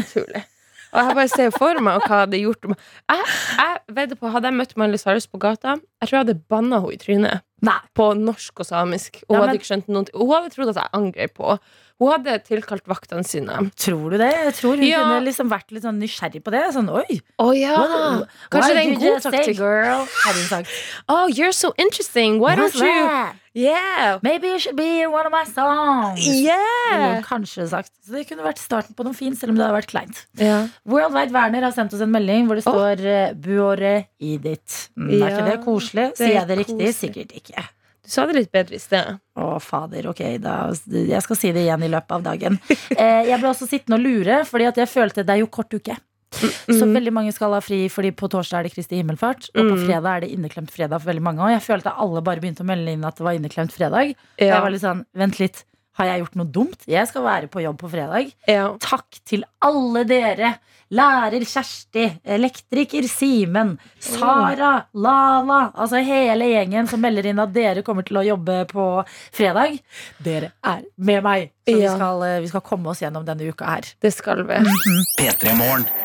Og 0.92 0.98
jeg 1.00 1.14
bare 1.16 1.28
ser 1.32 1.52
for 1.54 1.78
meg 1.80 2.02
hva 2.04 2.18
det 2.28 2.42
gjort. 2.42 2.66
Jeg, 2.68 3.28
jeg 3.56 3.78
vedder 3.96 4.18
på, 4.20 4.28
Hadde 4.34 4.50
jeg 4.50 4.58
møtt 4.58 4.74
Miley 4.76 5.00
Cyrus 5.00 5.24
på 5.30 5.38
gata, 5.40 5.78
jeg 6.02 6.08
tror 6.10 6.18
jeg 6.18 6.24
hadde 6.26 6.34
banna 6.52 6.82
henne 6.82 6.92
i 6.92 6.98
trynet. 7.00 7.40
Nei, 7.64 7.78
På 7.96 8.10
norsk 8.18 8.60
og 8.60 8.66
samisk. 8.68 9.22
Hun 9.28 9.38
hadde 9.38 9.54
ikke 9.56 9.68
skjønt 9.70 9.88
noen 9.88 10.08
Hun 10.12 10.32
hadde 10.34 10.50
trodd 10.52 10.72
at 10.74 10.80
jeg 10.82 10.92
angrep 10.98 11.34
på. 11.38 11.56
Hun 12.02 12.10
hadde 12.10 12.34
tilkalt 12.44 12.88
vaktene 12.90 13.22
sine. 13.24 13.56
tror 13.78 14.10
du 14.12 14.18
det? 14.18 14.32
Jeg 14.34 14.54
tror 14.58 14.76
hun 14.76 14.84
Ja. 14.84 15.04
kunne 15.06 15.24
liksom 15.24 15.48
vært 15.48 15.70
litt 15.72 15.84
sånn 15.86 16.00
nysgjerrig 16.02 16.42
på 16.44 16.50
det 16.50 16.64
Sånn, 16.74 16.90
oi 16.90 17.20
oh, 17.38 17.52
ja! 17.56 17.76
what- 17.78 18.28
Kanskje 18.50 18.74
det 18.74 18.82
er 18.82 18.88
en 18.90 18.94
god 18.98 19.06
just 19.06 19.22
say, 19.22 19.30
taktikk. 19.38 19.56
girl 19.56 20.04
Hadde 20.26 20.38
hun 20.42 20.48
sagt 20.50 20.68
Oh, 21.08 21.26
you're 21.28 21.52
so 21.52 21.72
interesting. 21.78 22.40
Why 22.40 22.56
don't 22.56 22.74
you? 22.74 23.38
Yeah! 23.54 24.18
Maybe 24.22 24.48
you 24.48 24.58
should 24.58 24.76
be 24.76 25.02
in 25.02 25.10
one 25.12 25.26
of 25.26 25.32
my 25.32 25.44
songs 25.44 26.24
Yeah! 26.24 27.20
Kanskje 27.26 27.66
sagt 27.68 27.92
Så 28.00 28.14
det 28.16 28.24
kunne 28.30 28.46
vært 28.46 28.62
starten 28.62 28.96
på 28.96 29.04
noe 29.04 29.16
fint 29.16 29.36
Selv 29.36 29.52
om 29.52 29.58
det 29.58 29.66
hadde 29.66 29.76
vært 29.76 29.90
kleint 29.92 30.22
ja. 30.40 30.62
Worldwide 30.88 31.34
Werner 31.34 31.66
har 31.68 31.74
sendt 31.76 31.92
oss 31.92 32.00
en 32.04 32.12
melding 32.14 32.48
Hvor 32.48 32.56
det 32.56 32.64
står 32.64 33.04
oh. 33.04 33.34
Buore 33.44 33.92
Edith 34.16 34.88
mm, 34.96 35.10
Er 35.18 35.26
ikke 35.28 35.46
det 35.50 35.58
koselig? 35.66 36.06
Sier 36.16 36.30
er 36.30 36.38
jeg 36.38 36.48
det 36.48 36.58
riktig? 36.62 36.78
koselig. 36.78 36.96
Sikkert 37.02 37.34
ikke 37.42 37.66
Du 38.02 38.10
sa 38.14 38.24
det 38.26 38.38
litt 38.38 38.52
bedre 38.54 38.74
i 38.74 38.80
sted. 38.82 39.18
Å, 39.38 39.50
fader. 39.62 40.08
Ok, 40.10 40.24
da, 40.42 40.56
jeg 40.90 41.20
skal 41.22 41.38
si 41.38 41.52
det 41.54 41.62
igjen 41.68 41.84
i 41.86 41.90
løpet 41.92 42.16
av 42.16 42.24
dagen. 42.24 42.56
Eh, 43.02 43.28
jeg 43.28 43.38
ble 43.38 43.48
også 43.52 43.68
sittende 43.70 43.96
og 44.00 44.02
lure, 44.02 44.40
fordi 44.48 44.66
at 44.68 44.80
jeg 44.80 44.90
følte 44.90 45.22
det 45.22 45.36
er 45.36 45.40
jo 45.44 45.52
kort 45.54 45.70
uke. 45.72 45.94
Så 46.32 46.86
Mm. 46.86 46.94
veldig 46.96 47.12
mange 47.12 47.32
skal 47.32 47.52
ha 47.52 47.60
fri, 47.60 47.88
fordi 47.88 48.10
på 48.16 48.28
torsdag 48.28 48.58
er 48.58 48.62
det 48.64 48.72
Kristi 48.74 48.96
himmelfart. 49.02 49.50
Og 49.54 49.64
på 49.68 49.76
Mm. 49.76 49.86
fredag 49.86 50.16
er 50.16 50.20
det 50.20 50.30
inneklemt 50.32 50.70
fredag 50.70 51.00
for 51.02 51.12
veldig 51.12 51.22
mange. 51.22 51.40
Og 51.40 51.50
jeg 51.50 51.60
følte 51.62 51.92
at 51.92 51.98
alle 51.98 52.22
bare 52.22 52.40
begynte 52.40 52.62
å 52.64 52.66
melde 52.66 52.88
inn 52.92 53.04
at 53.04 53.16
det 53.16 53.24
var 53.24 53.32
inneklemt 53.36 53.72
fredag. 53.72 54.14
Jeg 54.38 54.60
var 54.62 54.70
litt 54.70 54.80
sånn, 54.80 55.04
vent 55.14 55.38
litt, 55.38 55.64
har 55.98 56.08
jeg 56.08 56.22
gjort 56.24 56.36
noe 56.40 56.52
dumt? 56.54 56.84
Jeg 56.88 57.08
skal 57.10 57.24
være 57.26 57.48
på 57.52 57.62
jobb 57.64 57.78
på 57.82 57.90
fredag. 57.92 58.32
ja. 58.48 58.68
Takk 58.82 59.18
til 59.28 59.44
alle 59.62 60.04
dere. 60.08 60.54
Lærer 60.92 61.40
Kjersti, 61.48 62.02
elektriker 62.28 63.06
Simen, 63.08 63.78
Sara, 63.98 64.72
Lala. 64.92 65.70
Altså 65.72 66.02
hele 66.04 66.50
gjengen 66.50 66.88
som 66.90 67.00
melder 67.00 67.30
inn 67.30 67.40
at 67.40 67.54
dere 67.54 67.80
kommer 67.86 68.04
til 68.04 68.20
å 68.20 68.24
jobbe 68.26 68.58
på 68.68 68.84
fredag. 69.32 69.78
Dere 70.20 70.52
er 70.68 70.82
med 70.96 71.24
meg. 71.24 71.48
Så 71.64 71.78
vi 71.78 71.88
skal, 71.88 72.22
eh, 72.28 72.40
vi 72.44 72.48
skal 72.52 72.60
komme 72.60 72.92
oss 72.92 73.00
gjennom 73.00 73.24
denne 73.24 73.48
uka 73.48 73.64
her. 73.72 73.88
Det 74.04 74.12
skal 74.12 74.44
vi. 74.44 74.60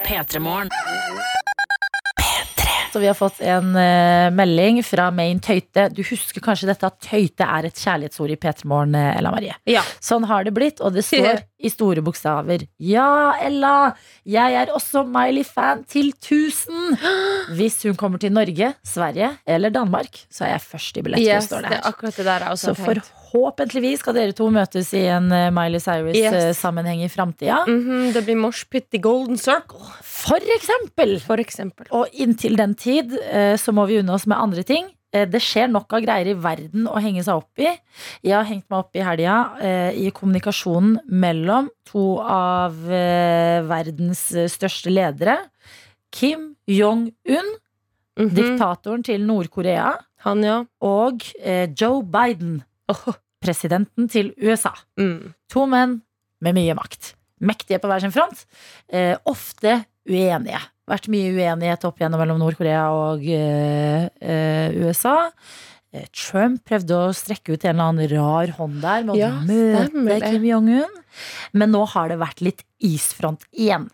P3 0.07 0.39
Morgen. 0.39 0.69
P3 2.87 2.93
Morgen. 2.93 2.93
blitt, 2.93 2.95
og 2.95 3.01
vi 3.01 3.07
har 3.07 3.17
fått 3.17 3.41
en 3.41 3.75
uh, 3.75 4.31
melding 4.33 4.83
fra 4.83 5.09
Main 5.11 5.39
Tøyte. 5.39 5.89
Du 5.93 6.03
husker 6.03 6.41
kanskje 6.41 6.67
dette 6.69 6.87
at 6.87 6.99
tøyte 7.01 7.43
er 7.43 7.67
et 7.67 7.75
kjærlighetsord 7.75 8.31
i 8.31 8.37
P3 8.37 8.65
Morgen, 8.67 8.95
eh, 8.95 9.17
Ella 9.17 9.31
Marie. 9.31 9.55
Ja. 9.67 9.83
Sånn 9.99 10.25
har 10.27 10.43
det 10.43 10.53
blitt, 10.55 10.81
og 10.81 10.93
det 10.93 11.03
står 11.05 11.43
i 11.57 11.69
store 11.69 12.01
bokstaver. 12.05 12.67
Ja, 12.79 13.33
Ella, 13.41 13.93
jeg 14.25 14.53
er 14.53 14.71
også 14.73 15.03
Miley-fan 15.07 15.85
til 15.89 16.13
1000. 16.13 16.97
Hvis 17.57 17.81
hun 17.87 17.97
kommer 17.97 18.21
til 18.21 18.33
Norge, 18.33 18.73
Sverige 18.85 19.33
eller 19.47 19.73
Danmark, 19.73 20.25
så 20.29 20.47
er 20.47 20.55
jeg 20.55 20.65
først 20.67 20.97
i 20.99 21.05
billettene, 21.05 21.37
Yes, 21.37 21.49
står 21.49 21.65
det 21.65 21.75
det 21.75 21.79
er 21.81 21.89
akkurat 21.89 22.19
det 22.19 22.27
der 22.27 22.45
jeg 22.45 22.57
også 22.57 22.73
Så 22.73 22.77
tenkt. 22.77 23.13
Forhåpentligvis 23.37 23.99
skal 24.01 24.15
dere 24.17 24.33
to 24.35 24.47
møtes 24.53 24.89
i 24.97 25.03
en 25.13 25.29
eh, 25.31 25.49
Miley 25.53 25.79
Cyrus-sammenheng 25.83 27.03
i 27.05 27.09
framtida. 27.11 27.61
Mhm, 27.69 28.11
det 28.15 28.23
blir 28.25 28.37
moshpit 28.39 28.87
i 28.97 29.01
Golden 29.03 29.37
Circle, 29.37 29.79
For 30.01 30.39
eksempel! 30.57 31.19
for 31.21 31.37
eksempel. 31.37 31.87
Og 31.91 32.07
inntil 32.13 32.55
den 32.57 32.73
tid 32.75 33.13
eh, 33.29 33.55
så 33.57 33.71
må 33.73 33.85
vi 33.87 33.99
unne 34.01 34.13
oss 34.17 34.25
med 34.27 34.37
andre 34.37 34.63
ting. 34.63 34.89
Eh, 35.13 35.25
Det 35.25 35.39
skjer 35.41 35.69
nok 35.71 35.93
av 35.93 36.01
greier 36.03 36.27
i 36.33 36.33
verden 36.33 36.87
å 36.87 36.97
henge 36.99 37.23
seg 37.23 37.35
opp 37.39 37.59
i. 37.63 37.69
Jeg 38.23 38.33
har 38.35 38.43
hengt 38.49 38.65
meg 38.69 38.79
opp 38.79 38.95
i 38.97 39.05
helga 39.05 39.37
eh, 39.61 39.91
i 40.07 40.09
kommunikasjonen 40.11 40.97
mellom 41.07 41.69
to 41.85 42.17
av 42.19 42.73
eh, 42.91 43.61
verdens 43.69 44.31
eh, 44.35 44.49
største 44.51 44.91
ledere. 44.91 45.37
Kim 46.11 46.55
Jong-un, 46.67 47.55
Mhm. 48.17 48.31
diktatoren 48.33 49.03
til 49.05 49.21
Nord-Korea, 49.21 49.91
Han, 50.25 50.41
ja. 50.41 50.63
og 50.81 51.21
eh, 51.39 51.67
Joe 51.77 52.01
Biden, 52.01 52.63
Åh, 52.89 53.13
presidenten 53.43 54.09
til 54.11 54.33
USA. 54.41 54.73
mm. 54.99 55.33
To 55.53 55.65
menn 55.69 56.01
med 56.43 56.57
mye 56.57 56.75
makt. 56.77 57.13
Mektige 57.41 57.79
på 57.81 57.89
hver 57.89 58.01
sin 58.01 58.13
front. 58.13 58.45
Eh, 58.89 59.15
ofte 59.29 59.83
uenige. 60.07 60.59
Vært 60.87 61.09
mye 61.11 61.33
uenighet 61.35 61.85
opp 61.87 61.99
igjennom 61.99 62.21
mellom 62.21 62.39
Nord-Korea 62.41 62.85
og 62.95 63.25
eh, 63.27 64.07
eh, 64.21 64.77
USA. 64.81 65.29
Eh, 65.95 66.07
Trump 66.11 66.63
prøvde 66.67 66.95
å 66.99 67.11
strekke 67.15 67.55
ut 67.55 67.63
en 67.65 67.75
eller 67.77 67.91
annen 67.91 68.09
rar 68.11 68.51
hånd 68.57 68.81
der 68.83 69.05
med 69.07 69.15
å 69.15 69.17
Ja, 69.19 69.31
møte. 69.39 70.31
Kim 70.31 70.43
Jong-un. 70.43 70.97
Men 71.53 71.71
nå 71.71 71.83
har 71.93 72.11
det 72.11 72.19
vært 72.19 72.41
litt 72.45 72.63
isfront 72.83 73.45
igjen. 73.55 73.87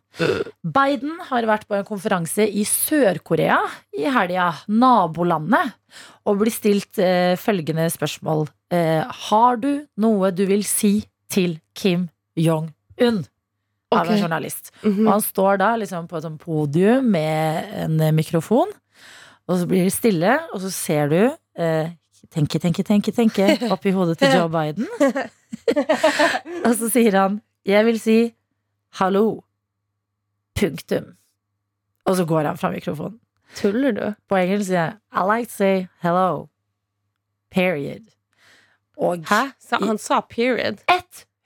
Biden 0.65 1.19
har 1.29 1.45
vært 1.47 1.67
på 1.69 1.77
en 1.77 1.85
konferanse 1.87 2.43
i 2.43 2.65
Sør-Korea 2.67 3.61
i 3.95 4.09
helga, 4.11 4.49
nabolandet, 4.67 5.71
og 6.27 6.41
blir 6.41 6.51
stilt 6.51 6.99
eh, 6.99 7.37
følgende 7.39 7.85
spørsmål. 7.93 8.47
Eh, 8.73 9.05
har 9.29 9.61
du 9.61 9.85
noe 10.01 10.33
du 10.35 10.43
vil 10.49 10.65
si 10.67 10.97
til 11.31 11.59
Kim 11.77 12.09
Jong-un? 12.35 13.23
Av 13.93 14.09
en 14.09 14.17
journalist. 14.17 14.71
-hmm. 14.81 15.05
Og 15.05 15.11
han 15.11 15.21
står 15.21 15.57
da 15.57 15.75
liksom 15.75 16.07
på 16.07 16.17
et 16.17 16.23
sånt 16.23 16.41
podium 16.41 17.11
med 17.11 17.63
en 17.73 18.15
mikrofon, 18.15 18.67
og 19.47 19.59
så 19.59 19.67
blir 19.67 19.83
det 19.83 19.93
stille, 19.93 20.39
og 20.51 20.61
så 20.61 20.71
ser 20.71 21.07
du 21.09 21.37
eh, 21.57 21.91
tenke, 22.33 22.59
tenke, 22.59 22.83
tenke, 22.83 23.11
tenke 23.11 23.47
oppi 23.73 23.91
hodet 23.95 24.17
til 24.21 24.33
Joe 24.35 24.49
Biden. 24.49 24.87
og 26.65 26.75
så 26.79 26.89
sier 26.89 27.17
han 27.19 27.41
jeg 27.65 27.85
vil 27.87 27.99
si 27.99 28.17
hallo. 28.99 29.43
Punktum. 30.59 31.13
Og 32.05 32.17
så 32.19 32.25
går 32.25 32.49
han 32.49 32.57
fra 32.59 32.71
mikrofonen. 32.71 33.19
Tuller 33.55 33.91
du? 33.91 34.03
På 34.29 34.35
engelsk 34.37 34.67
sier 34.67 34.81
jeg 34.81 34.97
I 35.13 35.23
like 35.29 35.49
to 35.49 35.55
say 35.55 35.87
hello. 36.03 36.49
Period. 37.53 38.09
Og 38.97 39.23
Hæ? 39.29 39.53
Sa, 39.61 39.77
han 39.81 39.97
sa 39.97 40.19
period. 40.29 40.83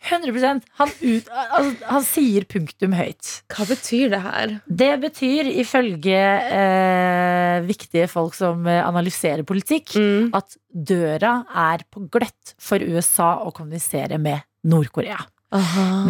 100% 0.07 0.61
han, 0.77 0.91
ut, 1.01 1.29
altså, 1.33 1.71
han 1.89 2.03
sier 2.05 2.45
punktum 2.47 2.93
høyt. 2.95 3.31
Hva 3.51 3.65
betyr 3.67 4.11
det 4.13 4.19
her? 4.23 4.53
Det 4.69 4.91
betyr 5.01 5.49
ifølge 5.63 6.19
eh, 6.53 7.57
viktige 7.65 8.05
folk 8.11 8.37
som 8.37 8.67
eh, 8.69 8.83
analyserer 8.85 9.43
politikk, 9.47 9.95
Mm. 9.97 10.29
at 10.37 10.57
døra 10.69 11.39
er 11.49 11.83
på 11.91 12.05
gløtt 12.13 12.53
for 12.61 12.79
USA 12.83 13.33
å 13.41 13.51
kommunisere 13.55 14.19
med 14.21 14.45
Nord-Korea. 14.67 15.17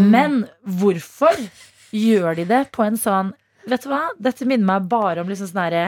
Men 0.02 0.44
hvorfor 0.66 1.38
gjør 1.96 2.36
de 2.42 2.46
det 2.50 2.64
på 2.76 2.84
en 2.84 2.98
sånn 2.98 3.34
Vet 3.68 3.84
du 3.84 3.90
hva? 3.92 4.08
Dette 4.18 4.46
minner 4.48 4.66
meg 4.66 4.86
bare 4.90 5.22
om 5.22 5.28
liksom 5.30 5.50
sånn 5.52 5.60
herre 5.66 5.82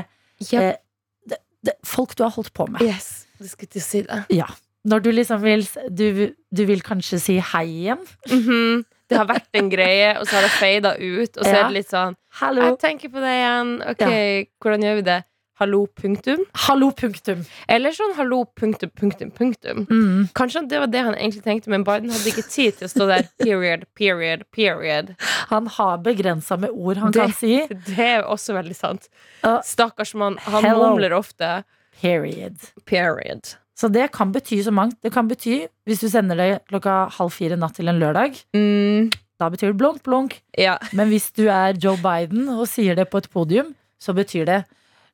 yep. 0.51 0.61
eh, 0.61 1.37
det, 1.63 1.75
Folk 1.87 2.13
du 2.19 2.23
har 2.25 2.33
holdt 2.35 2.51
på 2.53 2.67
med. 2.69 2.81
Yes, 2.83 3.25
du 3.39 3.47
skulle 3.47 3.71
til 3.71 3.81
å 3.81 3.85
si 3.85 4.01
det. 4.07 4.19
Ja. 4.35 4.47
Når 4.87 5.01
du 5.03 5.09
liksom 5.11 5.41
vil 5.43 5.65
du, 5.91 6.31
du 6.55 6.65
vil 6.65 6.81
kanskje 6.81 7.19
si 7.19 7.37
hei 7.39 7.65
igjen. 7.67 8.05
Mhm. 8.29 8.85
Det 9.09 9.17
har 9.17 9.25
vært 9.25 9.49
en 9.57 9.69
greie, 9.71 10.11
og 10.19 10.27
så 10.29 10.35
har 10.37 10.43
det 10.45 10.51
fada 10.53 10.91
ut, 10.99 11.37
og 11.37 11.43
så 11.43 11.49
Ja. 11.49 11.59
er 11.63 11.63
det 11.71 11.73
litt 11.79 11.89
sånn 11.89 12.15
Hallo. 12.39 12.61
Jeg 12.61 12.77
tenker 12.79 13.09
på 13.09 13.19
det 13.23 13.31
igjen. 13.39 13.71
Ok, 13.89 14.49
hvordan 14.61 14.83
gjør 14.85 14.95
vi 14.95 15.01
det? 15.01 15.23
Hallo, 15.59 15.87
punktum? 15.87 16.43
Hallo, 16.55 16.91
punktum. 16.91 17.41
Eller 17.67 17.91
sånn 17.91 18.13
hallo, 18.15 18.45
punktum, 18.55 18.91
punktum, 18.95 19.31
punktum. 19.35 19.81
Mm. 19.89 20.29
Kanskje 20.37 20.61
det 20.69 20.79
var 20.79 20.87
det 20.87 21.01
han 21.03 21.15
egentlig 21.15 21.43
tenkte, 21.43 21.67
men 21.73 21.83
Biden 21.83 22.09
hadde 22.13 22.29
ikke 22.31 22.45
tid 22.47 22.77
til 22.77 22.87
å 22.87 22.91
stå 22.93 23.07
der. 23.09 23.27
Period, 23.43 23.83
period, 23.97 24.45
period. 24.55 25.15
Han 25.49 25.65
har 25.67 25.97
begrensa 25.97 26.57
med 26.57 26.69
ord 26.69 26.97
han 26.97 27.11
Det- 27.11 27.19
kan 27.25 27.33
si. 27.33 27.65
Det 27.67 27.99
er 27.99 28.21
også 28.23 28.53
veldig 28.55 28.75
sant. 28.75 29.09
Uh, 29.43 29.59
Stakkars 29.61 30.13
mann. 30.15 30.37
Han 30.37 30.63
mumler 30.63 31.11
ofte. 31.17 31.65
Period. 31.99 32.55
Period. 32.85 33.55
Så 33.79 33.87
det 33.95 34.09
kan 34.11 34.33
bety 34.35 34.57
så 34.65 34.73
mangt. 34.75 34.97
Det 35.01 35.11
kan 35.15 35.27
bety, 35.29 35.61
hvis 35.87 36.01
du 36.03 36.09
sender 36.11 36.35
det 36.35 36.49
klokka 36.67 36.97
halv 37.15 37.31
fire 37.31 37.55
natt 37.59 37.77
til 37.79 37.87
en 37.87 37.99
lørdag, 38.01 38.35
Mm, 38.53 39.07
da 39.39 39.47
betyr 39.49 39.71
det 39.71 39.77
blunk, 39.79 40.01
blunk. 40.03 40.41
ja. 40.57 40.77
Men 40.91 41.07
hvis 41.13 41.29
du 41.31 41.45
er 41.47 41.77
Joe 41.79 41.95
Biden 42.03 42.49
og 42.49 42.67
sier 42.67 42.95
det 42.99 43.09
på 43.09 43.21
et 43.23 43.29
podium, 43.31 43.73
så 44.01 44.11
betyr 44.13 44.45
det 44.45 44.65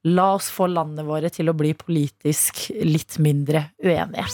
la 0.06 0.32
oss 0.36 0.50
få 0.54 0.66
landene 0.70 1.06
våre 1.06 1.30
til 1.34 1.46
å 1.50 1.54
bli 1.58 1.74
politisk 1.78 2.72
litt 2.82 3.20
mindre 3.22 3.68
uenige. 3.84 4.26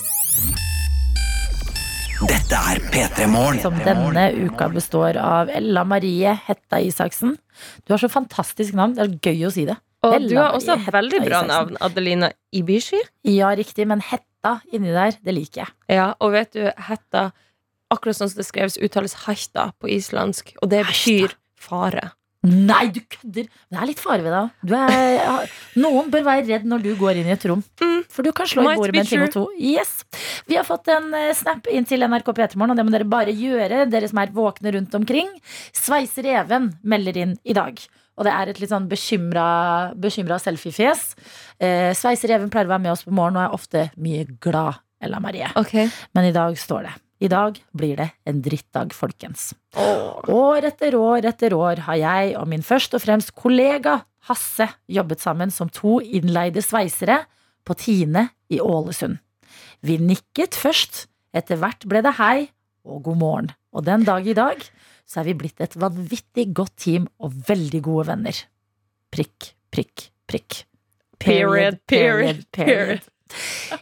Dette 2.21 2.53
er 2.53 2.79
P3 2.93 3.27
Morgen. 3.31 3.59
Som 3.63 3.77
denne 3.81 4.27
uka 4.45 4.67
består 4.69 5.17
av 5.17 5.49
Ella 5.49 5.83
Marie 5.83 6.35
Hetta 6.47 6.77
Isaksen. 6.79 7.35
Du 7.87 7.93
har 7.95 7.97
så 8.03 8.09
fantastisk 8.13 8.75
navn. 8.77 8.93
Det 8.95 9.07
er 9.07 9.31
gøy 9.33 9.47
å 9.47 9.51
si 9.51 9.65
det. 9.65 9.75
Og 10.07 10.25
du 10.25 10.35
har 10.39 10.55
også 10.57 10.79
hatt 10.79 10.93
veldig 10.95 11.21
bra 11.27 11.43
navn, 11.45 11.77
Adelina 11.83 12.31
Ibishi. 12.57 12.99
Ja, 13.29 13.51
riktig, 13.57 13.85
men 13.89 14.01
Hetta 14.01 14.57
inni 14.73 14.93
der, 14.95 15.13
det 15.21 15.35
liker 15.37 15.65
jeg. 15.65 15.73
Ja, 15.93 16.11
og 16.19 16.33
vet 16.33 16.55
du, 16.57 16.65
hetta 16.89 17.29
Akkurat 17.91 18.15
sånn 18.15 18.29
som 18.31 18.39
det 18.39 18.47
skreves, 18.47 18.77
uttales 18.79 19.17
hetta 19.25 19.73
på 19.83 19.89
islandsk, 19.91 20.53
og 20.63 20.69
det 20.71 20.85
betyr 20.87 21.33
fare. 21.59 22.13
Nei, 22.41 22.87
du 22.89 23.01
kødder! 23.05 23.49
Det 23.51 23.77
er 23.77 23.85
litt 23.85 23.99
fare 24.01 24.23
ved 24.25 24.33
deg 24.33 25.49
Noen 25.77 26.07
bør 26.09 26.23
være 26.25 26.47
redd 26.47 26.63
når 26.65 26.85
du 26.87 26.89
går 26.97 27.19
inn 27.21 27.29
i 27.29 27.35
et 27.35 27.43
rom. 27.45 27.61
Mm. 27.83 27.99
For 28.09 28.25
du 28.25 28.31
kan 28.33 28.49
slå 28.49 28.63
i 28.65 28.77
bordet 28.79 28.95
med 28.95 29.03
en 29.03 29.09
time 29.11 29.27
og 29.27 29.35
to. 29.35 29.43
Yes. 29.59 29.91
Vi 30.49 30.57
har 30.57 30.65
fått 30.65 30.89
en 30.89 31.11
eh, 31.19 31.35
snap 31.37 31.69
inn 31.69 31.85
til 31.85 32.01
NRK 32.01 32.31
P3morgen, 32.31 32.73
og 32.73 32.79
det 32.79 32.87
må 32.87 32.95
dere 32.95 33.09
bare 33.11 33.35
gjøre, 33.35 33.83
dere 33.91 34.09
som 34.09 34.23
er 34.23 34.33
våkne 34.33 34.73
rundt 34.73 34.97
omkring. 34.97 35.29
Sveiser 35.77 36.31
Even 36.31 36.71
melder 36.81 37.21
inn 37.27 37.37
i 37.45 37.57
dag. 37.57 37.77
Og 38.19 38.27
det 38.27 38.33
er 38.35 38.51
et 38.51 38.59
litt 38.61 38.71
sånn 38.71 38.89
bekymra, 38.91 40.39
selfiefjes. 40.43 41.05
Eh, 41.61 41.91
Sveisereven 41.97 42.51
pleier 42.53 42.67
å 42.67 42.73
være 42.75 42.83
med 42.83 42.93
oss 42.93 43.05
på 43.07 43.13
morgen 43.15 43.39
og 43.39 43.45
er 43.45 43.55
ofte 43.55 43.85
mye 44.01 44.25
glad, 44.43 44.81
Ella 45.01 45.21
Marie. 45.23 45.47
Okay. 45.57 45.87
Men 46.13 46.27
i 46.29 46.35
dag 46.35 46.57
står 46.59 46.89
det. 46.89 46.93
I 47.21 47.29
dag 47.29 47.57
blir 47.77 47.99
det 47.99 48.09
en 48.25 48.39
drittdag, 48.41 48.93
folkens. 48.97 49.51
År 49.77 50.65
etter 50.71 50.97
år 50.97 51.27
etter 51.29 51.53
år 51.53 51.83
har 51.85 51.99
jeg 52.01 52.31
og 52.39 52.47
min 52.49 52.65
først 52.65 52.97
og 52.97 53.03
fremst 53.03 53.35
kollega 53.37 54.01
Hasse 54.29 54.67
jobbet 54.89 55.21
sammen 55.21 55.49
som 55.53 55.69
to 55.73 55.95
innleide 56.01 56.61
sveisere 56.61 57.23
på 57.65 57.73
Tine 57.77 58.27
i 58.53 58.59
Ålesund. 58.61 59.17
Vi 59.81 59.97
nikket 59.97 60.57
først, 60.57 61.07
etter 61.33 61.57
hvert 61.61 61.87
ble 61.89 62.03
det 62.05 62.17
hei 62.19 62.51
og 62.85 63.01
god 63.07 63.17
morgen. 63.17 63.49
Og 63.73 63.85
den 63.87 64.05
dag 64.05 64.27
i 64.27 64.37
dag 64.37 64.61
så 65.11 65.19
er 65.19 65.27
vi 65.27 65.39
blitt 65.43 65.59
et 65.59 65.75
vanvittig 65.75 66.47
godt 66.55 66.77
team 66.85 67.07
og 67.19 67.33
veldig 67.49 67.81
gode 67.83 68.07
venner. 68.13 68.37
Prikk, 69.11 69.51
prikk, 69.73 70.05
prikk. 70.29 70.61
Period, 71.19 71.81
period, 71.91 72.45
period. 72.55 73.03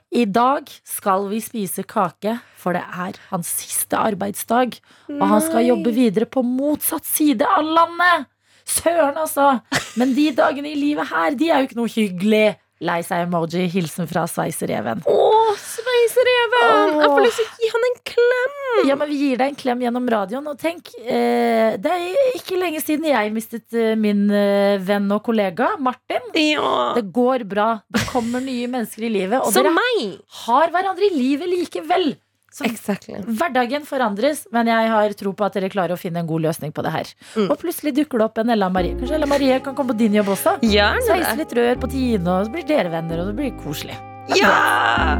I 0.09 0.25
dag 0.25 0.69
skal 0.85 1.27
vi 1.29 1.39
spise 1.41 1.85
kake, 1.87 2.35
for 2.57 2.77
det 2.77 2.81
er 2.81 3.19
hans 3.29 3.51
siste 3.61 3.97
arbeidsdag. 3.97 4.79
Og 5.15 5.25
han 5.31 5.45
skal 5.45 5.69
jobbe 5.69 5.93
videre 5.93 6.27
på 6.29 6.43
motsatt 6.45 7.07
side 7.07 7.45
av 7.45 7.65
landet! 7.65 8.29
Søren, 8.69 9.17
altså! 9.17 9.59
Men 9.97 10.11
de 10.13 10.27
dagene 10.37 10.69
i 10.73 10.77
livet 10.77 11.09
her, 11.09 11.37
de 11.37 11.47
er 11.49 11.61
jo 11.61 11.69
ikke 11.69 11.79
noe 11.79 11.93
hyggelig. 11.93 12.49
Lei 12.79 13.01
seg-emoji. 13.03 13.65
Hilsen 13.73 14.07
fra 14.07 14.23
Sveisereven. 14.29 15.01
Å, 15.03 15.17
sveisereven! 15.59 16.93
Jeg 17.01 17.09
får 17.11 17.23
lyst 17.25 17.41
til 17.41 17.47
å 17.49 17.59
gi 17.63 17.71
han 17.73 17.87
en 17.89 17.97
klem! 18.07 18.55
Ja, 18.87 18.95
men 18.95 19.09
Vi 19.09 19.17
gir 19.19 19.41
deg 19.41 19.51
en 19.51 19.57
klem 19.59 19.81
gjennom 19.83 20.07
radioen. 20.13 20.47
Og 20.47 20.59
tenk, 20.61 20.93
eh, 21.03 21.75
det 21.81 21.91
er 21.91 22.37
ikke 22.39 22.59
lenge 22.59 22.79
siden 22.83 23.09
jeg 23.09 23.33
mistet 23.35 23.75
eh, 23.75 23.97
min 23.99 24.29
eh, 24.31 24.77
venn 24.79 25.09
og 25.11 25.23
kollega 25.27 25.73
Martin. 25.83 26.29
Ja. 26.39 26.93
Det 26.95 27.03
går 27.15 27.43
bra. 27.51 27.69
Det 27.91 28.05
kommer 28.13 28.43
nye 28.45 28.69
mennesker 28.71 29.09
i 29.09 29.11
livet. 29.17 29.41
Og 29.43 29.51
Som 29.51 29.67
dere 29.67 29.75
meg! 29.75 30.15
har 30.45 30.71
hverandre 30.71 31.09
i 31.09 31.13
livet 31.17 31.51
likevel. 31.51 32.13
Så 32.51 32.65
Exactly. 32.65 33.19
Hverdagen 33.27 33.85
forandres, 33.85 34.45
men 34.55 34.69
jeg 34.71 34.89
har 34.93 35.13
tro 35.19 35.33
på 35.37 35.45
at 35.45 35.57
dere 35.57 35.69
klarer 35.71 35.95
å 35.95 35.99
finne 35.99 36.23
en 36.23 36.29
god 36.29 36.47
løsning 36.47 36.73
på 36.75 36.85
det 36.85 36.93
her. 36.93 37.11
Mm. 37.35 37.47
Og 37.49 37.55
plutselig 37.61 37.93
dukker 38.01 38.21
det 38.21 38.29
opp 38.29 38.41
en 38.41 38.53
Ella 38.55 38.71
Marie. 38.73 38.97
Kanskje 38.99 39.19
Ella 39.19 39.29
Marie 39.29 39.59
kan 39.65 39.77
komme 39.77 39.93
på 39.93 40.01
din 40.01 40.17
jobb 40.17 40.33
også? 40.35 40.57
Gjerne 40.65 41.05
Sveise 41.05 41.35
litt 41.39 41.57
rør 41.59 41.81
på 41.81 41.91
Tine, 41.93 42.39
og 42.39 42.49
så 42.49 42.55
blir 42.57 42.65
dere 42.69 42.93
venner, 42.93 43.21
og 43.21 43.31
det 43.31 43.37
blir 43.37 43.53
koselig. 43.61 43.97
Ja! 44.37 45.19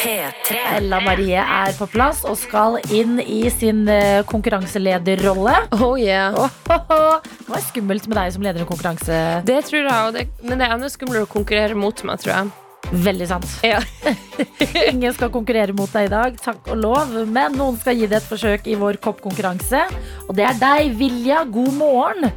P3. 0.00 0.56
Ella 0.78 1.00
Marie 1.04 1.42
er 1.42 1.74
på 1.76 1.84
plass 1.92 2.22
og 2.24 2.38
skal 2.40 2.78
inn 2.94 3.18
i 3.20 3.42
sin 3.52 3.82
eh, 3.90 4.22
konkurranselederrolle. 4.28 5.58
Oh 5.76 5.92
yeah. 6.00 6.32
Åhåhå. 6.32 7.20
Det 7.26 7.52
var 7.52 7.66
skummelt 7.66 8.08
med 8.08 8.16
deg 8.16 8.32
som 8.32 8.46
leder 8.46 8.64
en 8.64 8.70
konkurranse. 8.70 9.20
Det 9.44 9.60
tror 9.68 9.82
jeg, 9.82 10.00
og 10.06 10.16
det, 10.16 10.26
men 10.46 10.56
det 10.56 10.66
er 10.66 10.78
enda 10.78 10.88
skumlere 10.92 11.28
å 11.28 11.30
konkurrere 11.30 11.76
mot 11.76 12.04
meg, 12.08 12.22
tror 12.22 12.32
jeg. 12.32 12.52
Veldig 12.90 13.28
sant. 13.30 13.46
Ja. 13.62 13.80
Ingen 14.90 15.14
skal 15.14 15.30
konkurrere 15.32 15.74
mot 15.76 15.92
deg 15.94 16.08
i 16.08 16.12
dag, 16.12 16.38
takk 16.42 16.72
og 16.72 16.80
lov. 16.80 17.16
Men 17.30 17.58
noen 17.58 17.78
skal 17.80 17.98
gi 17.98 18.10
det 18.10 18.22
et 18.22 18.30
forsøk 18.30 18.70
i 18.70 18.78
vår 18.80 19.00
koppkonkurranse. 19.04 19.86
Og 20.28 20.36
det 20.38 20.48
er 20.48 20.62
deg, 20.62 20.94
Vilja. 20.98 21.44
God 21.50 21.74
morgen. 21.78 22.30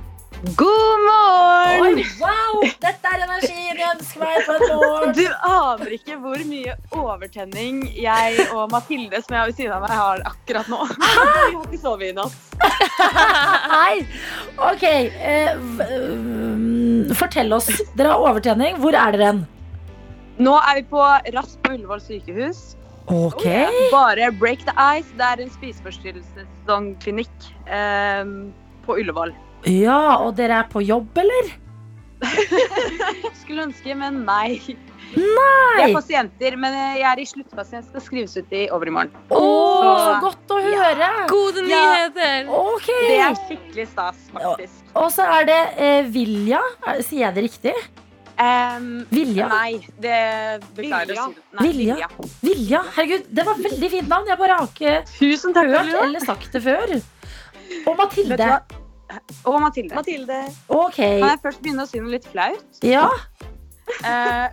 God 0.43 0.99
morgen! 1.07 1.95
Oi, 1.95 2.03
wow! 2.19 2.63
Dette 2.83 3.07
er 3.07 3.21
energien 3.23 3.77
jeg 3.79 3.87
ønsker 3.93 4.19
meg 4.19 4.41
på 4.43 4.55
en 4.57 4.65
morgen. 4.75 5.13
Du 5.15 5.23
aner 5.47 5.93
ikke 5.95 6.17
hvor 6.19 6.41
mye 6.49 6.75
overtenning 6.99 7.79
jeg 7.95 8.49
og 8.49 8.67
Mathilde, 8.73 9.21
som 9.23 9.37
jeg 9.37 9.39
har 9.39 9.47
ved 9.47 9.61
siden 9.61 9.71
av 9.77 9.85
meg, 9.85 9.95
har 9.95 10.25
akkurat 10.33 10.67
nå. 10.67 10.81
Vi 10.99 11.07
har 11.15 11.63
ikke 11.63 11.79
sovet 11.79 12.09
i 12.09 12.17
natt. 12.17 12.35
Nei. 13.77 14.03
Ok, 14.67 14.83
eh, 14.83 15.55
mm, 15.55 17.15
fortell 17.15 17.55
oss. 17.55 17.71
Dere 17.95 18.11
har 18.11 18.27
overtenning. 18.27 18.83
Hvor 18.83 18.99
er 18.99 19.15
dere 19.15 19.31
hen? 19.31 19.43
Nå 20.41 20.55
er 20.57 20.75
vi 20.81 20.83
på 20.89 21.01
Rask 21.35 21.59
på 21.63 21.73
Ullevål 21.75 22.01
sykehus. 22.01 22.75
Ok. 23.11 23.43
Bare 23.91 24.31
break 24.39 24.63
the 24.65 24.73
ice. 24.97 25.11
Det 25.19 25.25
er 25.27 25.41
en 25.43 25.51
spiseforstyrrelsesklinikk 25.51 27.49
eh, 27.67 28.23
på 28.85 28.95
Ullevål. 29.01 29.33
Ja, 29.69 30.17
og 30.23 30.35
dere 30.39 30.63
er 30.63 30.67
på 30.71 30.81
jobb, 30.83 31.11
eller? 31.21 31.51
Skulle 33.43 33.65
ønske, 33.67 33.93
men 33.99 34.23
nei. 34.27 34.59
Nei! 35.13 35.77
Jeg 35.77 35.89
er 35.91 35.93
pasienter, 35.93 36.55
men 36.57 36.73
jeg 36.73 37.03
er 37.05 37.19
i 37.21 37.25
sluttfasen. 37.29 37.75
Jeg 37.81 37.85
skal 37.91 38.01
skrives 38.07 38.33
ut 38.39 38.53
i 38.55 38.63
overmorgen. 38.73 39.11
Å, 39.29 39.41
så 39.43 40.05
Så- 40.07 40.21
godt 40.23 40.53
å 40.55 40.61
høre. 40.63 41.09
Gode 41.29 41.65
Ja. 41.69 41.81
nyheter! 41.83 42.47
Det 42.87 43.19
er 43.19 43.35
skikkelig 43.43 43.87
stas, 43.91 44.23
faktisk. 44.33 44.79
Og 44.95 45.11
så 45.11 45.27
er 45.39 45.45
det 45.51 45.59
eh, 45.77 46.01
Vilja. 46.15 46.61
Er- 46.87 47.01
Sier 47.05 47.27
jeg 47.27 47.35
det 47.35 47.43
riktig? 47.49 47.75
Em, 48.43 48.87
Vilja. 49.13 49.47
Nei, 49.51 49.79
det 50.01 50.19
beklager 50.75 51.15
å 51.15 51.27
si. 51.29 51.43
Nei, 51.59 51.67
Vilja. 51.67 51.95
Vilja. 51.95 52.29
Vilja. 52.43 52.81
Herregud, 52.97 53.27
det 53.29 53.45
var 53.47 53.61
veldig 53.69 53.89
fint 53.93 54.11
navn. 54.11 54.29
Jeg 54.31 54.39
bare 54.41 54.59
har 54.59 54.69
ikke 54.71 54.95
Tusen 55.13 55.55
takk, 55.55 55.71
hørt 55.73 55.93
eller 56.01 56.25
sagt 56.25 56.55
det 56.55 56.63
før. 56.65 56.95
Og 57.83 57.95
Mathilde. 57.99 58.51
Og 59.49 59.57
Mathilde. 59.61 60.43
Ok. 60.67 60.99
Kan 60.99 61.29
jeg 61.29 61.41
først 61.45 61.63
begynne 61.63 61.85
å 61.85 61.89
si 61.89 62.01
noe 62.01 62.15
litt 62.15 62.27
flaut? 62.29 62.83
Ja. 62.85 63.07
Uh, 64.03 64.47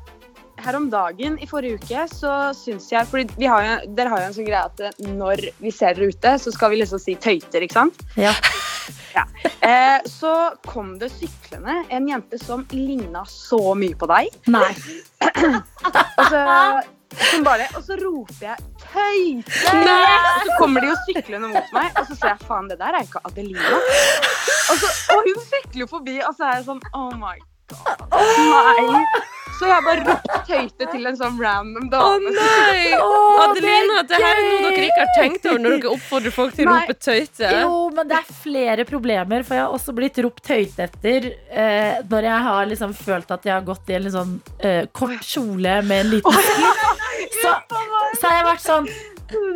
her 0.61 0.77
om 0.77 0.91
dagen 0.93 1.39
i 1.41 1.49
forrige 1.49 1.81
uke 1.81 2.05
så 2.11 2.33
syns 2.57 2.91
jeg 2.93 3.09
fordi 3.09 3.49
har 3.49 3.65
jo, 3.65 3.77
Dere 3.97 4.13
har 4.13 4.25
jo 4.25 4.31
en 4.31 4.37
sånn 4.37 4.49
greie 4.49 4.65
at 4.67 5.05
når 5.07 5.47
vi 5.63 5.73
ser 5.73 5.97
dere 5.97 6.11
ute, 6.13 6.35
så 6.43 6.53
skal 6.55 6.75
vi 6.75 6.83
liksom 6.83 7.01
si 7.01 7.17
tøyter, 7.17 7.65
ikke 7.65 7.79
sant? 7.79 8.03
Ja. 8.21 8.35
Ja. 9.15 9.25
Eh, 9.61 9.99
så 10.09 10.53
kom 10.67 10.99
det 10.99 11.11
syklende 11.13 11.85
en 11.89 12.09
jente 12.09 12.39
som 12.39 12.67
ligna 12.71 13.25
så 13.29 13.75
mye 13.75 13.99
på 13.99 14.09
deg. 14.11 14.31
Nei. 14.51 14.71
Og 15.21 16.25
så, 16.31 16.41
bare, 17.45 17.67
og 17.75 17.83
så 17.83 17.97
roper 17.99 18.45
jeg 18.45 18.57
'tøyte'! 18.79 19.51
Så 20.47 20.59
kommer 20.59 20.85
de 20.85 20.93
jo 20.93 20.97
syklende 21.09 21.51
mot 21.51 21.73
meg, 21.75 21.91
og 21.99 22.07
så 22.07 22.15
ser 22.15 22.35
jeg 22.35 22.47
faen, 22.47 22.71
det 22.71 22.79
der 22.79 22.95
er 22.95 23.07
ikke 23.07 23.23
Adelina. 23.27 23.81
Og, 24.71 24.77
så, 24.79 24.91
og 25.17 25.25
hun 25.27 25.41
sykler 25.49 25.81
jo 25.85 25.89
forbi, 25.91 26.21
og 26.23 26.37
så 26.37 26.51
er 26.51 26.61
jeg 26.61 26.69
sånn 26.71 26.85
oh 26.95 27.11
my. 27.19 27.37
Nei. 27.71 29.03
Så 29.61 29.69
jeg 29.69 29.85
bare 29.85 30.05
ropte 30.07 30.37
tøyte 30.49 30.87
til 30.89 31.09
en 31.11 31.17
sånn 31.19 31.35
random 31.37 31.91
Å 31.91 31.91
dame. 31.93 32.31
nei! 32.33 32.95
Å, 32.97 33.09
Adelina, 33.43 33.99
det 34.09 34.17
er 34.17 34.23
det 34.23 34.25
her 34.25 34.39
er 34.41 34.47
noe 34.47 34.71
dere 34.71 34.87
ikke 34.87 35.03
har 35.03 35.11
tenkt 35.19 35.49
over 35.51 35.61
når 35.61 35.75
dere 35.75 35.91
oppfordrer 35.93 36.33
folk 36.33 36.55
til 36.57 36.71
å 36.71 36.77
rope 36.79 36.97
tøyte. 36.97 37.51
Jo, 37.61 37.75
men 37.99 38.09
det 38.09 38.17
er 38.23 38.31
flere 38.41 38.87
problemer, 38.89 39.45
for 39.45 39.59
jeg 39.59 39.67
har 39.67 39.77
også 39.77 39.93
blitt 39.99 40.23
ropt 40.25 40.49
høyt 40.49 40.81
etter 40.87 41.29
eh, 41.53 42.01
når 42.09 42.31
jeg 42.31 42.47
har 42.49 42.73
liksom 42.73 42.97
følt 42.97 43.37
at 43.37 43.45
jeg 43.51 43.53
har 43.59 43.69
gått 43.69 43.93
i 43.93 43.99
en 43.99 44.07
litt 44.07 44.17
sånn 44.17 44.35
eh, 44.65 44.83
kort 44.97 45.29
kjole 45.29 45.77
med 45.85 46.07
en 46.07 46.13
liten. 46.17 46.43
Så, 47.41 47.53
så 48.17 48.27
har 48.31 48.39
jeg 48.39 48.49
vært 48.49 48.65
sånn 48.65 48.89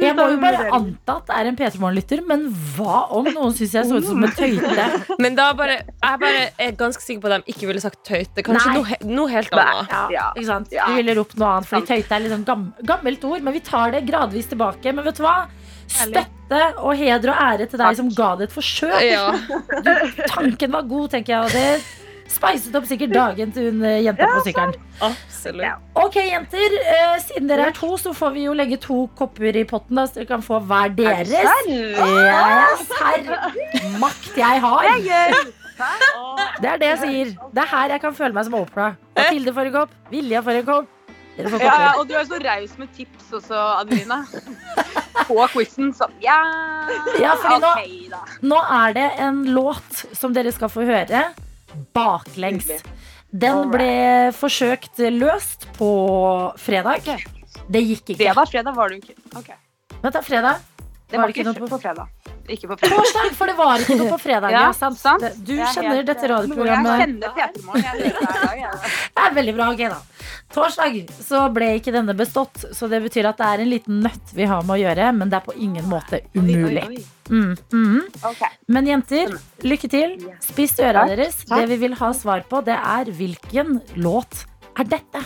Jeg 0.02 0.14
må 0.16 0.26
jo 0.32 0.38
bare 0.42 0.68
anta 0.76 1.16
at 1.18 1.28
det 1.28 1.36
er 1.38 1.48
en 1.50 1.56
P3 1.58 1.80
Morgen-lytter, 1.82 2.22
men 2.28 2.44
hva 2.74 3.00
om 3.16 3.26
noen 3.28 3.54
syns 3.56 3.74
jeg 3.76 3.88
så 3.88 3.98
ut 3.98 4.06
som 4.06 4.22
en 4.26 4.34
tøyte? 4.36 4.86
Men 5.22 5.36
da 5.38 5.48
bare, 5.56 5.80
jeg 5.86 6.20
bare 6.22 6.44
er 6.62 6.76
ganske 6.78 7.02
sikker 7.02 7.24
på 7.24 7.30
at 7.30 7.44
de 7.44 7.54
ikke 7.54 7.68
ville 7.70 7.82
sagt 7.82 8.00
tøyte. 8.06 8.44
Kanskje 8.46 8.76
noe, 8.76 8.98
noe 9.08 9.32
helt 9.32 9.54
annet. 9.54 9.94
Ja, 10.14 10.28
ikke 10.34 10.46
sant? 10.48 10.72
Ja. 10.74 10.86
Du 10.90 10.98
ville 11.00 11.16
ropt 11.18 11.36
noe 11.40 11.56
annet, 11.56 11.70
fordi 11.70 11.90
tøyte 11.90 12.16
er 12.16 12.24
litt 12.24 12.34
sånn 12.34 12.46
gam 12.48 12.64
gammelt 12.86 13.26
ord, 13.28 13.42
men 13.44 13.56
vi 13.56 13.64
tar 13.64 13.94
det 13.94 14.04
gradvis 14.08 14.50
tilbake. 14.52 14.94
Men 14.94 15.06
vet 15.08 15.20
du 15.20 15.24
hva? 15.26 15.36
Støtte 15.94 16.62
og 16.80 16.94
heder 16.98 17.34
og 17.34 17.42
ære 17.44 17.68
til 17.70 17.80
deg 17.80 17.98
som 17.98 18.08
ga 18.14 18.30
det 18.40 18.48
et 18.48 18.54
forsøk. 18.54 18.96
Ja. 19.04 19.26
Tanken 20.30 20.74
var 20.74 20.88
god, 20.88 21.12
tenker 21.14 21.36
jeg, 21.36 21.44
og 21.44 21.54
det 21.54 22.03
speiset 22.28 22.74
opp 22.78 22.86
sikkert 22.88 23.12
dagen 23.14 23.52
til 23.54 23.68
hun 23.70 23.82
eh, 23.84 23.98
jenta 24.04 24.26
på 24.32 24.42
sykkelen. 24.46 24.74
Absolutt. 25.04 25.82
Ok, 26.00 26.16
jenter. 26.16 26.76
eh, 26.94 27.18
siden 27.24 27.48
dere 27.50 27.66
er 27.68 27.76
to, 27.76 27.90
så 28.00 28.14
får 28.16 28.32
vi 28.34 28.44
jo 28.46 28.54
legge 28.56 28.78
to 28.80 29.06
kopper 29.18 29.56
i 29.60 29.64
potten, 29.68 29.96
da, 29.98 30.06
så 30.08 30.20
dere 30.20 30.26
kan 30.32 30.42
få 30.42 30.60
hver 30.64 30.94
deres. 30.96 31.30
Yes, 31.68 32.88
herr 33.00 33.98
makt 34.00 34.32
jeg 34.40 34.60
har. 34.64 34.88
Det 36.62 36.68
er 36.70 36.78
det 36.78 36.88
jeg 36.94 36.98
sier. 37.04 37.30
Det 37.54 37.62
er 37.64 37.70
her 37.74 37.94
jeg 37.96 38.00
kan 38.04 38.14
føle 38.14 38.34
meg 38.36 38.46
som 38.48 38.54
Oprah. 38.60 38.94
Mathilde 39.16 39.54
får 39.54 39.70
en 39.70 39.76
kopp, 39.80 39.94
Vilja 40.10 40.42
får 40.46 40.60
en 40.62 40.68
kopp. 40.68 40.90
Dere 41.34 41.50
får 41.50 41.64
Ja, 41.66 41.72
ja, 41.82 41.92
og 41.98 42.06
du 42.06 42.12
er 42.14 42.26
så 42.28 42.38
raus 42.38 42.76
med 42.78 42.92
tips 42.94 43.32
også, 43.40 43.58
Adelina. 43.80 44.20
På 45.26 45.46
quizen. 45.50 45.90
Så 45.96 46.06
ja, 46.22 46.36
Ja, 47.18 47.32
fordi 47.42 47.58
nå- 47.62 47.72
okay, 47.72 47.96
da. 48.12 48.20
Nå 48.46 48.60
er 48.76 48.94
det 48.94 49.06
en 49.24 49.40
låt 49.56 50.04
som 50.14 50.34
dere 50.36 50.52
skal 50.54 50.70
få 50.70 50.84
høre. 50.86 51.24
Baklengs. 51.96 52.70
Den 53.34 53.70
ble 53.72 54.30
forsøkt 54.36 55.00
løst 55.10 55.66
på 55.78 55.88
fredag. 56.60 57.08
Det 57.66 57.82
gikk 57.82 58.14
ikke. 58.14 58.20
Fredag, 58.22 58.50
fredag 58.52 58.76
var 58.76 58.92
du 58.92 59.00
ikke 59.00 59.16
Okay. 59.34 59.58
Vent 60.02 60.14
da, 60.14 60.22
fredag? 60.22 60.62
Det 61.08 61.16
Var 61.16 61.24
var 61.24 61.28
det 61.30 61.36
ikke 61.36 61.48
ikke 61.50 61.60
noe 61.60 61.70
på 61.72 61.80
fredag. 61.82 62.23
Ikke 62.48 62.68
på 62.68 62.76
fredag. 62.76 62.96
Torsdag, 62.98 63.30
for 63.38 63.46
det 63.48 63.54
var 63.56 63.78
ikke 63.80 63.96
noe 63.96 64.10
på 64.12 64.18
fredag. 64.20 64.50
Ja, 64.52 64.64
sant. 64.76 64.98
sant. 65.00 65.22
Du 65.44 65.54
er 65.54 65.64
kjenner 65.72 65.94
helt- 65.96 66.06
dette 66.10 66.26
Jeg 66.26 66.30
radioprogrammet. 66.30 66.98
kjenner 67.00 67.28
P3morgen. 67.38 67.82
Jeg 67.82 67.84
kjenner 67.84 68.04
det 68.04 68.12
hver 68.20 68.42
dag. 68.42 68.58
jeg. 68.58 68.90
Det 69.14 69.22
er 69.24 69.34
veldig 69.38 69.54
bra. 69.56 69.68
Ok, 69.72 69.78
da. 69.78 70.00
Torsdag 70.54 70.98
så 71.24 71.40
ble 71.54 71.68
ikke 71.80 71.92
denne 71.94 72.14
bestått, 72.14 72.64
så 72.76 72.88
det 72.90 73.00
betyr 73.02 73.28
at 73.30 73.38
det 73.40 73.46
er 73.46 73.62
en 73.64 73.70
liten 73.70 74.02
nøtt 74.04 74.34
vi 74.36 74.44
har 74.50 74.62
med 74.62 74.76
å 74.76 74.80
gjøre, 74.84 75.08
men 75.16 75.30
det 75.32 75.36
er 75.40 75.46
på 75.48 75.54
ingen 75.58 75.84
måte 75.88 76.20
umulig. 76.36 76.84
Mm, 77.30 77.56
mm. 77.72 78.02
Okay. 78.30 78.48
Men 78.68 78.86
jenter, 78.86 79.32
lykke 79.64 79.88
til. 79.90 80.18
Spiss 80.44 80.76
øra 80.78 81.06
Takk, 81.06 81.16
deres. 81.16 81.40
takk. 81.48 81.60
Det 81.64 81.68
vi 81.72 81.76
vil 81.88 81.94
ha 81.94 82.12
svar 82.12 82.44
på, 82.50 82.60
det 82.64 82.76
er 82.76 83.04
hvilken 83.10 83.80
låt 83.96 84.44
er 84.78 84.84
dette? 84.84 85.24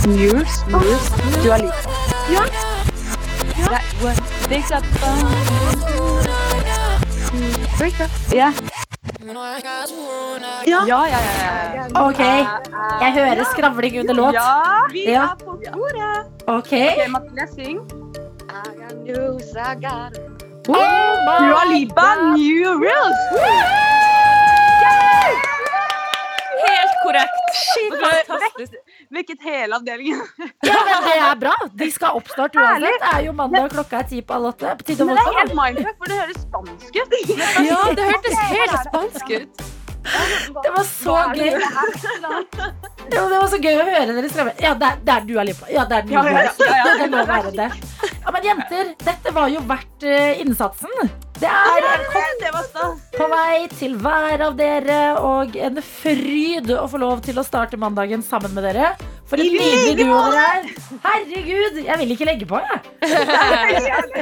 Smooth, 0.00 0.48
smooth. 0.48 1.42
Du 1.42 1.50
har 1.50 1.58
likt 1.58 1.88
Ja. 2.32 2.44
That 3.68 3.84
was 4.02 4.18
big 4.48 4.64
up. 4.72 4.84
Break 7.78 8.00
up. 8.00 8.10
Ja. 8.32 8.52
Ja, 10.66 10.84
ja, 10.86 11.06
ja. 11.06 11.06
ja, 11.08 11.86
ja. 11.94 12.08
Ok, 12.08 12.18
jeg 13.00 13.12
hører 13.14 13.44
skravling 13.52 14.00
under 14.00 14.14
låt. 14.14 14.34
Ja, 14.34 14.86
vi 14.92 15.04
Ja. 15.10 15.22
er 15.22 15.34
på 15.44 15.60
sporet. 15.68 16.26
Ok. 16.46 16.72
Ok, 16.72 17.08
Mathilde, 17.08 17.46
syng. 17.54 18.09
I 18.50 18.74
got 18.74 18.96
news, 19.06 19.54
I 19.56 19.74
got 19.76 20.18
Oh 20.68 21.38
Dua 21.38 21.62
Lipa, 21.72 22.34
New 22.36 22.70
Rules. 22.82 23.20
Helt 26.66 26.94
korrekt. 27.02 27.36
Fantastisk. 28.00 28.72
Vekket 29.10 29.38
hele 29.42 29.76
avdelingen. 29.76 30.20
Ja, 30.66 30.76
men 30.84 31.02
det 31.06 31.16
er 31.18 31.36
bra. 31.40 31.54
De 31.78 31.90
skal 31.92 32.18
opp 32.18 32.28
snart 32.34 32.56
uansett. 32.56 33.00
Det 33.00 33.12
er 33.14 33.24
jo 33.26 33.32
mandag, 33.32 33.70
klokka 33.72 34.02
er 34.02 34.08
ti 34.10 34.20
på 34.22 34.36
halv 34.36 34.50
åtte. 34.52 34.74
På 34.78 34.86
tide 34.90 35.04
å 35.04 35.08
Men 35.08 35.18
det 35.18 35.26
er 35.26 35.38
helt 35.40 35.56
mindfuck, 35.58 35.96
for 35.98 36.12
det 36.12 36.18
høres 36.20 36.40
spansk 36.46 36.98
ut. 36.98 37.18
Ja, 37.70 37.82
det 37.98 38.08
hørtes 38.10 38.40
helt 38.50 38.80
spansk 38.88 39.36
ut. 39.36 39.70
Det 40.04 40.70
var 40.74 40.84
så 40.88 41.16
gøy. 41.36 41.50
Jo, 43.10 43.22
det 43.28 43.38
var 43.40 43.48
så 43.50 43.58
gøy 43.60 43.74
å 43.80 43.86
høre 43.88 44.14
dere 44.16 44.28
skremme. 44.30 44.52
Ja, 44.62 44.72
det 44.78 44.86
er, 44.88 45.00
det 45.06 45.14
er 45.16 45.24
Dua 45.28 45.44
Lipa. 45.48 45.66
Ja, 45.72 45.84
det 45.90 45.96
er 45.98 46.06
du. 46.06 46.12
Ja, 46.14 46.22
ja, 46.30 46.44
ja. 46.78 46.92
Det 47.00 47.08
må 47.12 47.24
være 47.28 47.50
det. 47.56 47.66
Ja, 48.20 48.32
men 48.36 48.46
jenter, 48.46 48.92
dette 49.04 49.32
var 49.34 49.50
jo 49.52 49.62
verdt 49.68 50.06
eh, 50.06 50.40
innsatsen. 50.44 51.10
Det 51.40 51.48
er 51.48 51.86
en 51.88 52.02
kopp 52.12 52.40
Det 52.42 52.50
var 52.52 52.66
stas. 52.68 52.98
på 53.16 53.28
vei 53.32 53.60
til 53.72 53.94
hver 54.02 54.44
av 54.44 54.56
dere, 54.58 54.98
og 55.24 55.56
en 55.56 55.80
fryd 55.84 56.68
å 56.76 56.84
få 56.92 57.00
lov 57.00 57.22
til 57.24 57.40
å 57.40 57.44
starte 57.46 57.80
mandagen 57.80 58.22
sammen 58.26 58.52
med 58.56 58.68
dere. 58.68 58.92
For 59.30 59.38
et 59.38 59.52
nydelig 59.54 59.94
duo 60.00 60.16
dere 60.26 60.42
er. 60.58 60.64
Herregud, 61.04 61.76
jeg 61.86 61.96
vil 62.00 62.10
ikke 62.16 62.26
legge 62.26 62.46
på, 62.50 62.58
jeg. 62.58 62.80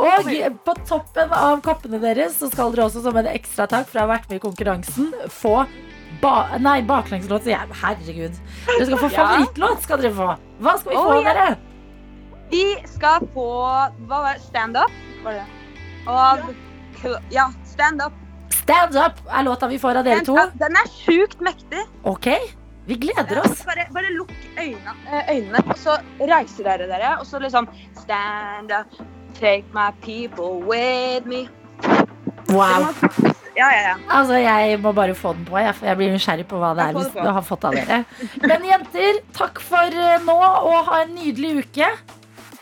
Og 0.00 0.24
på 0.64 0.72
toppen 0.88 1.28
av 1.36 1.60
koppene 1.64 1.98
deres 2.02 2.38
så 2.40 2.48
skal 2.52 2.72
dere 2.74 2.86
også 2.88 3.00
som 3.04 3.16
en 3.20 3.28
ekstra 3.30 3.64
takk 3.70 3.86
for 3.90 3.98
å 4.00 4.02
ha 4.06 4.10
vært 4.14 4.26
med 4.30 4.36
i 4.40 4.44
konkurransen 4.44 5.06
få 5.30 5.54
ba 6.20 6.34
nei, 6.60 6.80
baklengslåt. 6.84 7.42
sier 7.46 7.56
jeg. 7.58 7.66
Herregud. 7.82 8.34
Dere 8.66 8.86
skal 8.88 8.98
få 9.04 9.08
favorittlåt. 9.14 9.78
skal 9.84 9.98
dere 10.02 10.14
få. 10.16 10.28
Hva 10.64 10.72
skal 10.80 10.90
vi 10.92 10.96
Oh, 10.98 11.04
få, 11.06 11.12
ja. 11.22 11.26
dere? 11.34 11.48
Vi 12.50 12.64
skal 12.96 13.18
få 13.34 13.48
hva 14.08 14.16
var 14.24 14.30
det? 14.34 14.42
Stand-up? 14.48 14.92
Var 15.24 15.32
det? 15.38 15.46
Og 16.10 16.36
Ja, 17.32 17.46
stand-up. 17.64 18.12
Stand 18.52 18.96
up 19.00 19.16
er 19.30 19.42
låta 19.46 19.66
vi 19.70 19.78
får 19.80 19.96
av 20.02 20.06
dere 20.08 20.24
to. 20.26 20.34
Den 20.60 20.74
er 20.76 20.86
sjukt 20.92 21.40
mektig. 21.40 21.80
Ok, 22.04 22.26
vi 22.90 22.96
gleder 23.06 23.40
oss. 23.44 23.62
Bare, 23.68 23.86
bare 23.94 24.10
lukk 24.18 24.34
øynene, 24.58 24.94
eh, 25.06 25.30
øynene, 25.36 25.62
og 25.70 25.78
så 25.78 25.96
reiser 26.20 26.66
dere 26.66 26.90
dere, 26.90 27.14
og 27.20 27.26
så 27.28 27.38
liksom 27.42 27.68
Stand 28.02 28.72
up, 28.74 28.90
take 29.38 29.64
my 29.76 29.90
people 30.02 30.58
with 30.66 31.26
me. 31.30 31.46
Wow. 32.50 32.88
Ja, 33.56 33.66
ja, 33.70 33.80
ja. 33.90 33.94
Altså, 34.10 34.34
Jeg 34.40 34.78
må 34.80 34.92
bare 34.96 35.14
få 35.14 35.32
den 35.36 35.44
på, 35.46 35.58
jeg, 35.58 35.74
for 35.74 35.86
jeg 35.86 35.96
blir 35.98 36.12
nysgjerrig 36.14 36.46
på 36.50 36.58
hva 36.58 36.70
det 36.78 36.84
er 36.88 36.96
hvis 36.96 37.10
det 37.12 37.22
på. 37.22 37.32
har 37.36 37.42
fått 37.46 37.64
av 37.68 37.76
dere. 37.76 37.98
Men 38.42 38.64
jenter, 38.66 39.20
takk 39.36 39.60
for 39.62 39.86
eh, 40.06 40.18
nå, 40.26 40.36
og 40.40 40.84
ha 40.90 41.02
en 41.04 41.14
nydelig 41.18 41.52
uke. 41.64 41.90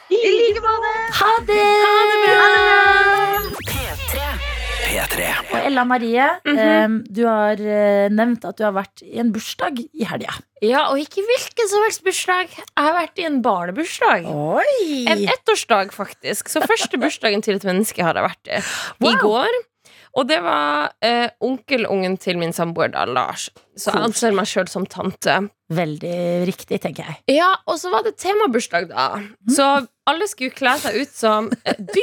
I 0.08 0.18
like 0.24 0.60
måte. 0.64 0.92
Ha 1.20 1.32
det! 1.48 1.64
P3. 3.68 4.57
Og 5.52 5.58
Ella 5.64 5.84
Marie, 5.84 6.26
mm 6.44 6.56
-hmm. 6.56 6.98
du 7.08 7.24
har 7.26 7.60
eh, 7.60 8.10
nevnt 8.10 8.44
at 8.44 8.56
du 8.56 8.64
har 8.64 8.72
vært 8.72 9.02
i 9.02 9.18
en 9.18 9.32
bursdag 9.32 9.78
i 9.92 10.04
helga. 10.04 10.34
Ja, 10.62 10.90
og 10.90 10.98
ikke 10.98 11.22
hvilken 11.22 11.68
som 11.68 11.82
helst 11.82 12.04
bursdag. 12.04 12.48
Jeg 12.50 12.84
har 12.84 12.94
vært 12.94 13.18
i 13.18 13.24
en 13.24 13.42
barnebursdag. 13.42 14.26
Oi! 14.26 15.06
En 15.06 15.18
ettårsdag, 15.18 15.92
faktisk. 15.92 16.48
Så 16.48 16.60
første 16.60 16.98
bursdagen 17.02 17.42
til 17.42 17.56
et 17.56 17.64
menneske 17.64 18.02
har 18.02 18.14
jeg 18.14 18.24
vært 18.24 18.46
i. 18.48 18.62
I 19.08 19.14
går. 19.20 19.50
Og 20.18 20.26
det 20.28 20.40
var 20.42 20.92
eh, 21.04 21.28
onkelungen 21.40 22.16
til 22.16 22.38
min 22.38 22.52
samboer, 22.52 22.88
da, 22.88 23.04
Lars. 23.04 23.50
Så 23.76 23.92
jeg 23.92 24.02
anser 24.08 24.34
meg 24.34 24.48
sjøl 24.50 24.68
som 24.68 24.86
tante. 24.86 25.48
Veldig 25.68 26.46
riktig, 26.48 26.80
tenker 26.80 27.04
jeg. 27.04 27.36
Ja, 27.38 27.52
og 27.66 27.78
så 27.78 27.92
var 27.92 28.02
det 28.06 28.16
temabursdag, 28.16 28.88
da. 28.88 29.20
Så 29.52 29.86
alle 30.08 30.28
skulle 30.30 30.56
kle 30.56 30.74
seg 30.80 31.02
ut 31.02 31.12
som 31.14 31.52
eh, 31.64 31.76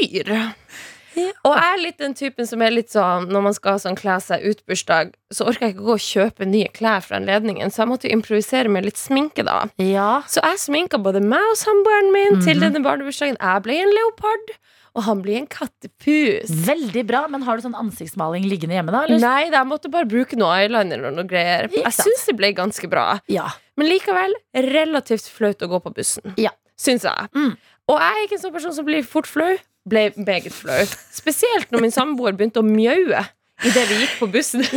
Og 1.45 1.55
jeg 1.55 1.73
er 1.73 1.81
litt 1.81 1.97
den 2.01 2.13
typen 2.17 2.47
som 2.49 2.61
er 2.61 2.71
litt 2.75 2.89
sånn 2.93 3.29
når 3.31 3.41
man 3.47 3.53
skal 3.57 3.79
sånn 3.79 3.95
kle 3.99 4.17
seg 4.23 4.43
ut-bursdag, 4.43 5.13
så 5.33 5.47
orker 5.49 5.67
jeg 5.67 5.75
ikke 5.75 5.85
gå 5.87 5.95
og 5.95 6.03
kjøpe 6.05 6.47
nye 6.49 6.67
klær 6.75 7.01
for 7.05 7.15
anledningen, 7.19 7.71
så 7.71 7.83
jeg 7.83 7.91
måtte 7.91 8.09
jo 8.09 8.15
improvisere 8.17 8.69
med 8.71 8.85
litt 8.85 8.97
sminke, 8.99 9.43
da. 9.45 9.65
Ja, 9.81 10.21
Så 10.27 10.41
jeg 10.43 10.57
sminka 10.59 10.97
både 11.01 11.21
meg 11.23 11.41
og 11.51 11.57
samboeren 11.57 12.11
min 12.13 12.41
til 12.41 12.55
Mhm. 12.57 12.61
denne 12.65 12.83
barnebursdagen. 12.83 13.37
Jeg 13.39 13.63
ble 13.63 13.79
en 13.81 13.93
leopard, 13.95 14.55
og 14.95 15.03
han 15.03 15.21
ble 15.21 15.35
en 15.37 15.47
kattepus. 15.47 16.49
Veldig 16.65 17.05
bra, 17.07 17.27
men 17.27 17.41
har 17.43 17.57
du 17.57 17.63
sånn 17.67 17.75
ansiktsmaling 17.75 18.45
liggende 18.47 18.75
hjemme, 18.77 18.91
da? 18.91 19.03
Eller? 19.03 19.19
Nei, 19.19 19.49
jeg 19.49 19.65
måtte 19.67 19.91
bare 19.91 20.05
bruke 20.07 20.37
noe 20.39 20.53
eyeliner 20.61 21.07
og 21.09 21.13
noe 21.17 21.27
greier. 21.27 21.69
Jeg 21.71 21.91
syns 21.93 22.25
det 22.29 22.37
ble 22.37 22.53
ganske 22.53 22.89
bra. 22.89 23.19
Ja. 23.27 23.49
Men 23.77 23.87
likevel 23.91 24.33
relativt 24.55 25.27
flaut 25.29 25.59
å 25.59 25.67
gå 25.69 25.81
på 25.83 25.93
bussen. 25.93 26.33
Ja. 26.37 26.51
Syns 26.79 27.03
jeg. 27.03 27.29
Mm. 27.35 27.57
Og 27.87 27.99
jeg 27.99 28.11
er 28.15 28.23
ikke 28.27 28.33
en 28.39 28.43
sånn 28.45 28.53
person 28.55 28.73
som 28.73 28.85
blir 28.87 29.03
fort 29.05 29.27
flau. 29.27 29.57
Ble 29.89 30.09
meget 30.17 30.53
flau. 30.53 30.83
Spesielt 31.13 31.71
når 31.73 31.83
min 31.83 31.93
samboer 31.93 32.33
begynte 32.37 32.61
å 32.61 32.65
mjaue 32.65 33.21
idet 33.65 33.85
vi 33.89 34.01
gikk 34.03 34.19
på 34.21 34.31
bussen. 34.33 34.65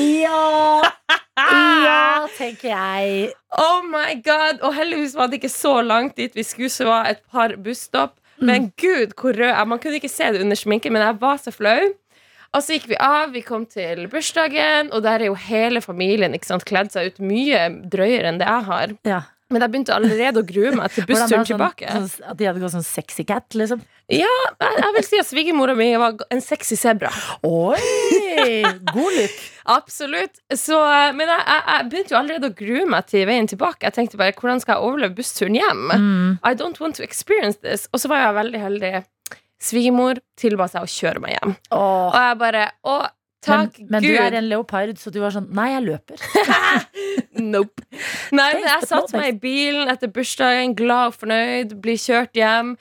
Ja, 1.39 1.55
ja, 1.85 2.27
tenker 2.35 2.73
jeg. 2.73 3.29
Oh 3.63 3.85
my 3.87 4.17
god 4.27 4.59
Og 4.67 4.73
heldigvis 4.75 5.13
var 5.15 5.29
det 5.31 5.39
ikke 5.39 5.53
så 5.53 5.77
langt 5.87 6.17
dit 6.19 6.35
vi 6.35 6.43
skulle, 6.43 6.73
så 6.73 6.89
var 6.89 7.07
et 7.13 7.21
par 7.31 7.55
busstopp. 7.63 8.17
Men 8.43 8.73
gud, 8.79 9.15
hvor 9.19 9.39
rød 9.39 9.53
jeg 9.53 9.69
Man 9.71 9.79
kunne 9.83 10.01
ikke 10.01 10.11
se 10.11 10.33
det 10.35 10.43
under 10.43 10.59
sminken, 10.59 10.93
men 10.93 11.03
jeg 11.05 11.21
var 11.23 11.39
så 11.43 11.55
flau. 11.55 11.93
Og 12.57 12.65
så 12.65 12.75
gikk 12.75 12.89
vi 12.91 12.99
av, 12.99 13.31
vi 13.35 13.43
kom 13.45 13.67
til 13.69 14.07
bursdagen, 14.11 14.91
og 14.91 15.03
der 15.05 15.21
er 15.21 15.29
jo 15.29 15.37
hele 15.39 15.83
familien 15.85 16.35
ikke 16.35 16.49
sant, 16.49 16.65
kledd 16.67 16.91
seg 16.95 17.13
ut 17.13 17.19
mye 17.21 17.67
drøyere 17.93 18.31
enn 18.33 18.41
det 18.41 18.49
jeg 18.49 18.67
har. 18.71 18.95
Ja. 19.07 19.21
Men 19.49 19.65
jeg 19.65 19.73
begynte 19.73 19.95
allerede 19.97 20.43
å 20.43 20.47
grue 20.47 20.75
meg 20.77 20.93
til 20.93 21.07
bussturen 21.09 21.41
sånn- 21.41 21.47
tilbake. 21.49 21.89
Sånn, 21.89 22.09
at 22.33 22.37
de 22.37 22.49
hadde 22.51 22.61
gått 22.61 22.75
sånn 22.75 22.85
sexy 22.85 23.25
cat, 23.29 23.47
liksom? 23.57 23.81
Ja, 24.13 24.29
jeg, 24.61 24.75
jeg 24.83 24.95
vil 24.97 25.05
si 25.07 25.21
at 25.21 25.29
svigermora 25.29 25.75
mi 25.77 25.87
var 26.01 26.21
en 26.33 26.41
sexy 26.45 26.77
sebra. 26.81 27.11
Oi! 27.45 28.63
God 28.93 29.17
look. 29.17 29.39
Absolutt. 29.79 30.41
Så, 30.57 30.79
eh, 30.81 31.11
men 31.17 31.29
jeg, 31.29 31.43
jeg, 31.45 31.63
jeg 31.73 31.89
begynte 31.93 32.15
jo 32.15 32.21
allerede 32.21 32.51
å 32.53 32.57
grue 32.61 32.87
meg 32.89 33.09
til 33.11 33.27
veien 33.29 33.49
tilbake. 33.51 33.85
Jeg 33.89 33.97
tenkte 33.99 34.21
bare, 34.21 34.37
hvordan 34.37 34.61
skal 34.65 34.77
jeg 34.79 34.89
overleve 34.89 35.17
bussturen 35.19 35.57
hjem? 35.59 35.85
Mm. 35.93 36.39
I 36.45 36.55
don't 36.57 36.81
want 36.81 36.97
to 37.01 37.05
experience 37.05 37.61
this. 37.65 37.89
Og 37.93 38.01
så 38.05 38.13
var 38.13 38.25
jeg 38.27 38.39
veldig 38.43 38.63
heldig. 38.65 38.93
Svigermor 39.59 40.21
tilba 40.39 40.69
seg 40.71 40.85
å 40.87 40.91
kjøre 40.93 41.21
meg 41.25 41.35
hjem. 41.37 41.57
Oh. 41.75 42.09
Og 42.13 42.19
jeg 42.21 42.37
bare 42.45 42.67
Men, 42.87 43.09
takk 43.45 43.79
men 43.89 44.03
du 44.03 44.09
Gud. 44.09 44.19
er 44.21 44.37
en 44.41 44.49
leopard, 44.51 44.97
så 44.99 45.13
du 45.15 45.21
var 45.23 45.31
sånn 45.35 45.49
Nei, 45.55 45.71
jeg 45.77 45.87
løper. 45.89 46.23
Nope. 47.39 47.85
Nei, 48.35 48.49
men 48.59 48.65
jeg 48.67 48.87
satte 48.91 49.15
meg 49.15 49.37
i 49.37 49.39
bilen 49.43 49.91
etter 49.93 50.11
bursdagen, 50.11 50.73
glad 50.79 51.13
og 51.13 51.19
fornøyd, 51.21 51.77
blir 51.85 51.99
kjørt 52.03 52.35
hjem. 52.39 52.73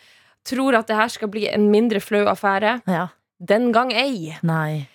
Tror 0.47 0.77
at 0.79 0.87
det 0.89 0.97
her 0.97 1.11
skal 1.13 1.29
bli 1.29 1.43
en 1.51 1.67
mindre 1.69 2.01
flau 2.01 2.23
affære. 2.31 2.79
Ja. 2.89 3.07
Den 3.37 3.69
gang 3.75 3.91
ei. 3.93 4.33
Nei. 4.47 4.87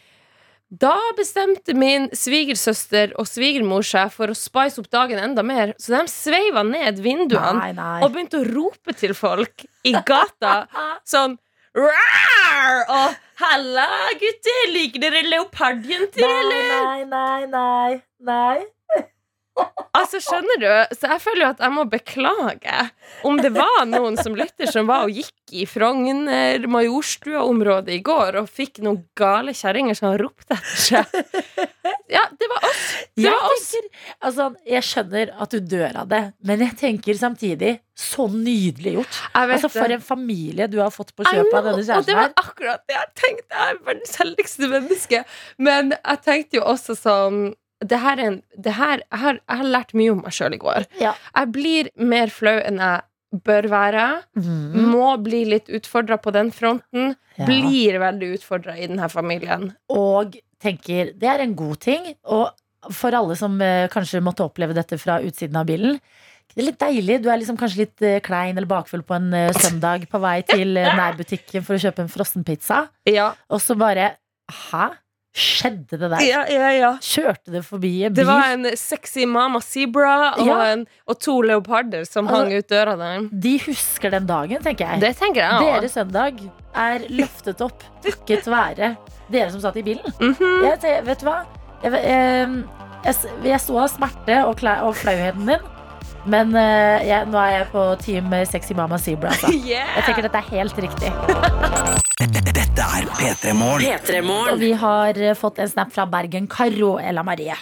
Da 0.72 0.96
bestemte 1.18 1.75
min 1.77 2.09
svigersøster 2.16 3.12
og 3.20 3.29
svigermor 3.29 3.85
seg 3.85 4.09
for 4.14 4.33
å 4.33 4.37
spice 4.37 4.81
opp 4.81 4.88
dagen 4.90 5.20
enda 5.20 5.44
mer, 5.44 5.75
så 5.79 5.92
de 5.98 6.07
sveiva 6.09 6.62
ned 6.64 6.98
vinduene 7.05 7.59
Nei, 7.61 7.72
nei. 7.77 7.98
og 8.01 8.14
begynte 8.14 8.40
å 8.40 8.46
rope 8.48 8.94
til 8.96 9.12
folk 9.14 9.66
i 9.85 9.92
gata 9.92 10.62
sånn 11.05 11.37
Rar! 11.75 12.85
Og 12.89 13.15
'halla, 13.41 13.87
gutter, 14.21 14.63
liker 14.75 15.01
dere 15.01 15.23
leopardjenter, 15.25 16.29
eller?' 16.29 16.85
Nei, 16.85 17.05
nei, 17.05 17.47
nei, 17.47 18.03
nei. 18.21 18.59
Altså, 19.93 20.19
skjønner 20.25 20.59
du? 20.62 20.69
Så 20.97 21.09
jeg 21.11 21.21
føler 21.21 21.43
jo 21.45 21.49
at 21.53 21.61
jeg 21.62 21.73
må 21.75 21.83
beklage 21.93 22.77
om 23.29 23.37
det 23.38 23.51
var 23.55 23.85
noen 23.87 24.17
som 24.17 24.35
lytter 24.37 24.71
som 24.73 24.88
var 24.88 25.05
og 25.05 25.12
gikk 25.12 25.53
i 25.53 25.67
Frogner, 25.69 26.65
Majorstua-området 26.73 27.99
i 27.99 28.01
går 28.05 28.38
og 28.41 28.49
fikk 28.49 28.81
noen 28.87 29.03
gale 29.19 29.53
kjerringer 29.57 29.99
som 29.99 30.17
ropte 30.21 30.57
etter 30.57 30.81
seg. 30.87 31.21
Ja, 32.12 32.25
det 32.41 32.49
var 32.51 32.65
oss. 32.71 32.83
Det 33.17 33.27
Jeg, 33.27 33.37
var 33.37 33.47
oss. 33.53 33.69
tenker, 33.73 34.03
altså, 34.25 34.49
jeg 34.69 34.87
skjønner 34.88 35.31
at 35.45 35.55
du 35.55 35.61
dør 35.77 36.01
av 36.03 36.11
det, 36.11 36.23
men 36.49 36.65
jeg 36.65 36.77
tenker 36.81 37.17
samtidig 37.21 37.75
så 37.97 38.27
nydelig 38.33 38.97
gjort. 38.99 39.21
Altså, 39.38 39.69
For 39.73 39.93
en 39.93 40.05
familie 40.05 40.67
du 40.73 40.79
har 40.81 40.93
fått 40.93 41.12
på 41.17 41.29
kjøpet 41.29 41.57
av 41.61 41.69
denne 41.69 41.97
Og 42.01 42.09
det 42.09 42.17
var 42.17 42.33
akkurat 42.41 42.85
det 42.88 42.97
jeg 42.97 43.11
tenkte. 43.21 43.51
Jeg 43.53 43.77
er 43.77 43.83
verdens 43.87 44.17
heldigste 44.25 44.69
menneske. 44.73 45.25
Men 45.61 45.93
jeg 45.99 46.23
tenkte 46.25 46.62
jo 46.62 46.65
også 46.73 46.97
sånn 46.97 47.43
det 47.88 47.99
her 48.03 48.18
er 48.18 48.29
en, 48.31 48.38
det 48.57 48.75
her, 48.79 49.03
jeg, 49.03 49.21
har, 49.25 49.40
jeg 49.40 49.61
har 49.62 49.71
lært 49.77 49.95
mye 49.99 50.12
om 50.14 50.23
meg 50.25 50.37
sjøl 50.37 50.57
i 50.57 50.61
går. 50.62 50.87
Ja. 51.01 51.14
Jeg 51.35 51.53
blir 51.55 51.90
mer 51.99 52.33
flau 52.33 52.55
enn 52.61 52.81
jeg 52.83 53.42
bør 53.47 53.68
være. 53.73 54.07
Mm. 54.37 54.88
Må 54.92 55.11
bli 55.25 55.45
litt 55.49 55.71
utfordra 55.73 56.18
på 56.21 56.35
den 56.35 56.53
fronten. 56.55 57.14
Ja. 57.38 57.47
Blir 57.49 58.01
veldig 58.03 58.35
utfordra 58.37 58.77
i 58.77 58.88
denne 58.90 59.09
familien. 59.12 59.71
Og 59.92 60.37
tenker 60.62 61.14
det 61.18 61.31
er 61.33 61.45
en 61.45 61.57
god 61.59 61.81
ting. 61.83 62.12
Og 62.29 62.92
for 62.92 63.14
alle 63.14 63.37
som 63.38 63.55
eh, 63.62 63.88
kanskje 63.92 64.23
måtte 64.25 64.45
oppleve 64.45 64.77
dette 64.77 64.99
fra 65.01 65.21
utsiden 65.23 65.59
av 65.61 65.68
bilen. 65.71 65.99
Det 66.53 66.61
er 66.61 66.68
litt 66.68 66.81
deilig. 66.83 67.21
Du 67.25 67.31
er 67.33 67.38
liksom 67.40 67.57
kanskje 67.61 67.85
litt 67.85 68.05
eh, 68.05 68.18
klein 68.25 68.57
eller 68.57 68.68
bakfull 68.68 69.05
på 69.07 69.16
en 69.16 69.31
eh, 69.37 69.53
søndag 69.57 70.05
på 70.11 70.21
vei 70.21 70.40
til 70.49 70.77
eh, 70.77 70.90
nærbutikken 71.01 71.64
for 71.64 71.79
å 71.79 71.83
kjøpe 71.87 72.05
en 72.05 72.12
frossenpizza, 72.12 72.85
Ja, 73.09 73.33
og 73.49 73.62
så 73.64 73.79
bare 73.79 74.16
Hæ? 74.53 74.90
Skjedde 75.33 75.97
det 75.97 76.09
der? 76.12 76.21
ja, 76.27 76.42
ja, 76.53 76.71
ja. 76.77 76.90
Kjørte 77.01 77.55
det 77.55 77.62
forbi 77.64 77.92
en 78.05 78.12
bil? 78.12 78.18
Det 78.21 78.27
var 78.29 78.51
en 78.53 78.66
sexy 78.77 79.25
mama 79.25 79.62
zebra 79.64 80.35
og, 80.37 80.51
en, 80.66 80.83
og 81.09 81.18
to 81.25 81.38
leoparder 81.40 82.05
som 82.05 82.29
Altså, 82.29 82.42
hang 82.42 82.53
ut 82.59 82.68
døra 82.68 82.97
der. 83.01 83.25
De 83.33 83.55
husker 83.64 84.12
den 84.12 84.27
dagen, 84.29 84.61
tenker 84.62 84.92
jeg. 84.92 85.01
Det 85.01 85.14
tenker 85.16 85.40
jeg. 85.40 85.64
Deres 85.81 85.97
søndag 85.97 86.42
er 86.77 87.09
løftet 87.09 87.64
opp 87.64 87.81
takket 88.05 88.47
være 88.53 88.92
dere 89.33 89.49
som 89.55 89.62
satt 89.64 89.81
i 89.81 89.87
bilen. 89.87 90.05
Mhm. 90.21 90.64
Jeg, 90.68 90.79
te- 90.85 91.01
vet 91.09 91.25
du 91.25 91.29
hva? 91.31 91.38
Jeg, 91.83 91.97
eh, 92.05 92.59
jeg, 93.09 93.33
jeg 93.49 93.61
sto 93.64 93.81
av 93.81 93.88
smerte 93.88 94.42
og, 94.45 94.61
og 94.85 94.97
flauheten 95.01 95.49
din. 95.49 95.64
Men 96.29 96.53
eh, 96.55 97.09
jeg, 97.09 97.27
nå 97.33 97.40
er 97.40 97.57
jeg 97.57 97.71
på 97.73 97.88
team 98.05 98.31
Sexy 98.47 98.77
Mama 98.79 99.01
Zebra. 99.01 99.33
Altså. 99.33 99.49
Yeah. 99.73 99.97
Jeg 99.97 100.11
tenker 100.11 100.29
dette 100.29 100.45
er 100.45 100.51
helt 100.53 100.79
riktig. 100.85 102.02
Dette 102.83 102.99
er 102.99 103.11
P3 103.14 103.53
Morgen. 103.55 103.85
Og 103.87 104.01
P3morgen. 104.03 104.57
vi 104.59 104.73
har 104.75 105.18
eh, 105.23 105.37
fått 105.38 105.61
en 105.62 105.68
snap 105.71 105.92
fra 105.95 106.03
Bergen 106.11 106.49
Karo 106.51 106.97
Ella 106.99 107.23
Marie. 107.23 107.55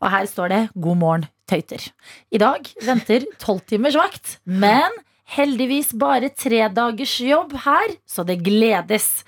Og 0.00 0.08
her 0.10 0.26
står 0.26 0.50
det 0.50 0.58
'God 0.74 0.98
morgen, 0.98 1.26
tøyter'. 1.46 1.92
I 2.34 2.40
dag 2.42 2.66
venter 2.82 3.22
tolvtimers 3.38 3.94
vakt, 3.94 4.40
men 4.44 4.90
Heldigvis 5.30 5.94
bare 5.96 6.28
tre 6.28 6.66
dagers 6.68 7.14
jobb 7.22 7.54
her, 7.64 7.94
så 8.04 8.26
det 8.26 8.42
gledes. 8.42 9.22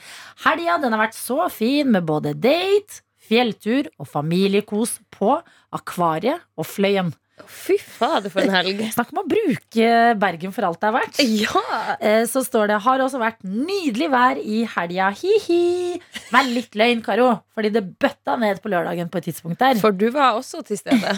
Helga 0.44 0.76
den 0.82 0.92
har 0.92 1.06
vært 1.06 1.16
så 1.16 1.46
fin 1.48 1.88
med 1.94 2.04
både 2.04 2.35
date, 2.35 3.00
fjelltur 3.16 3.87
og 4.02 4.11
familiekos 4.11 4.98
på 5.14 5.38
Akvariet 5.72 6.42
og 6.59 6.66
Fløyen. 6.66 7.14
Fy 7.44 7.77
fader, 7.79 8.31
for 8.33 8.40
en 8.40 8.53
helg. 8.55 8.79
Snakk 8.94 9.11
om 9.12 9.20
å 9.20 9.27
bruke 9.29 9.88
Bergen 10.18 10.55
for 10.57 10.64
alt 10.66 10.81
det 10.81 10.88
er 10.88 10.94
verdt. 10.96 11.18
Ja! 11.20 11.96
Eh, 12.01 12.22
Så 12.31 12.40
står 12.46 12.70
det 12.70 12.79
har 12.87 13.03
også 13.05 13.20
vært 13.20 13.42
nydelig 13.44 14.09
vær 14.12 14.40
i 14.40 14.62
helga. 14.72 15.11
Hi-hi. 15.20 15.99
Vær 16.33 16.49
litt 16.49 16.79
løgn, 16.81 17.03
Karo. 17.05 17.29
Fordi 17.55 17.70
det 17.75 17.85
bøtta 18.01 18.38
ned 18.40 18.62
på 18.64 18.72
lørdagen 18.72 19.11
på 19.12 19.20
et 19.20 19.29
tidspunkt 19.29 19.61
der. 19.61 19.77
For 19.83 19.92
du 19.92 20.09
var 20.14 20.38
også 20.40 20.62
til 20.66 20.81
stede. 20.81 21.12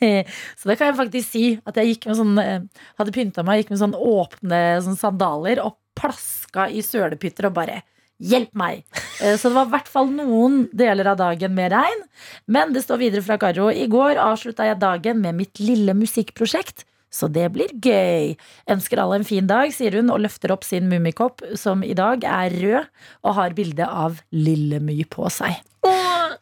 Så 0.58 0.70
det 0.70 0.78
kan 0.78 0.92
jeg 0.92 0.98
faktisk 1.00 1.34
si. 1.34 1.44
At 1.66 1.80
jeg 1.82 1.94
gikk 1.94 2.06
med 2.10 2.20
sånn 2.22 2.38
eh, 2.42 2.60
hadde 3.00 3.16
pynta 3.16 3.44
meg, 3.46 3.64
gikk 3.64 3.74
med 3.74 3.82
sånn 3.82 3.98
åpne 3.98 4.62
sånn 4.86 5.00
sandaler 5.00 5.60
og 5.64 5.76
plaska 5.98 6.68
i 6.74 6.82
sølepytter 6.82 7.50
og 7.50 7.58
bare 7.58 7.80
Hjelp 8.22 8.54
meg! 8.54 8.84
Eh, 9.20 9.34
Så 9.36 9.50
det 9.50 9.56
var 9.58 9.66
i 9.66 9.74
hvert 9.74 9.90
fall 9.90 10.10
noen 10.14 10.68
deler 10.72 11.10
av 11.12 11.18
dagen 11.18 11.54
med 11.54 11.72
regn. 11.74 12.02
Men 12.46 12.72
det 12.72 12.84
står 12.84 13.00
videre 13.02 13.22
fra 13.26 13.38
Karo. 13.38 13.70
I 13.70 13.86
går 13.90 14.20
avslutta 14.22 14.68
jeg 14.68 14.80
dagen 14.82 15.20
med 15.20 15.34
mitt 15.34 15.58
lille 15.62 15.94
musikkprosjekt. 15.98 16.84
Så 17.14 17.28
det 17.30 17.46
blir 17.54 17.70
gøy. 17.78 18.32
Ønsker 18.70 18.98
alle 18.98 19.20
en 19.20 19.26
fin 19.26 19.46
dag, 19.46 19.70
sier 19.74 19.94
hun 20.00 20.10
og 20.10 20.22
løfter 20.24 20.50
opp 20.50 20.64
sin 20.66 20.88
mummikopp, 20.90 21.44
som 21.54 21.84
i 21.86 21.94
dag 21.94 22.24
er 22.26 22.50
rød 22.58 22.88
og 23.22 23.36
har 23.38 23.54
bilde 23.54 23.86
av 23.86 24.18
Lille 24.34 24.80
My 24.82 25.04
på 25.06 25.30
seg. 25.30 25.60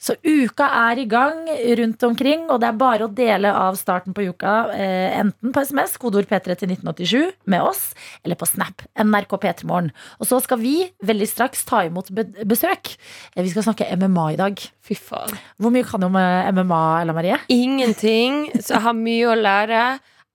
Så 0.02 0.14
uka 0.26 0.66
er 0.90 0.98
i 0.98 1.04
gang 1.10 1.44
rundt 1.78 2.02
omkring, 2.06 2.44
og 2.50 2.60
det 2.62 2.68
er 2.70 2.78
bare 2.78 3.06
å 3.06 3.10
dele 3.14 3.50
av 3.54 3.76
starten 3.78 4.14
på 4.16 4.24
uka 4.32 4.54
eh, 4.74 5.18
enten 5.20 5.52
på 5.54 5.62
SMS, 5.66 5.94
kodeord 6.02 6.26
P3 6.30 6.56
til 6.58 6.72
1987 6.74 7.32
med 7.52 7.62
oss, 7.62 7.82
eller 8.24 8.38
på 8.40 8.48
Snap, 8.50 8.82
NRK 8.98 9.36
P3morgen. 9.44 9.90
Og 10.18 10.26
så 10.30 10.40
skal 10.42 10.58
vi 10.62 10.74
veldig 11.06 11.28
straks 11.30 11.62
ta 11.68 11.84
imot 11.86 12.10
be 12.14 12.24
besøk. 12.48 12.94
Eh, 13.36 13.42
Vi 13.44 13.52
skal 13.54 13.66
snakke 13.68 13.86
MMA 13.98 14.26
i 14.34 14.40
dag. 14.40 14.58
Fy 14.82 14.96
faen. 14.98 15.36
Hvor 15.62 15.70
mye 15.74 15.86
kan 15.86 16.02
du 16.02 16.08
om 16.10 16.16
eh, 16.18 16.50
MMA, 16.54 16.82
Ella 17.04 17.14
Marie? 17.16 17.38
Ingenting, 17.52 18.48
så 18.58 18.76
jeg 18.78 18.84
har 18.88 18.98
mye 18.98 19.28
å 19.30 19.38
lære. 19.38 19.82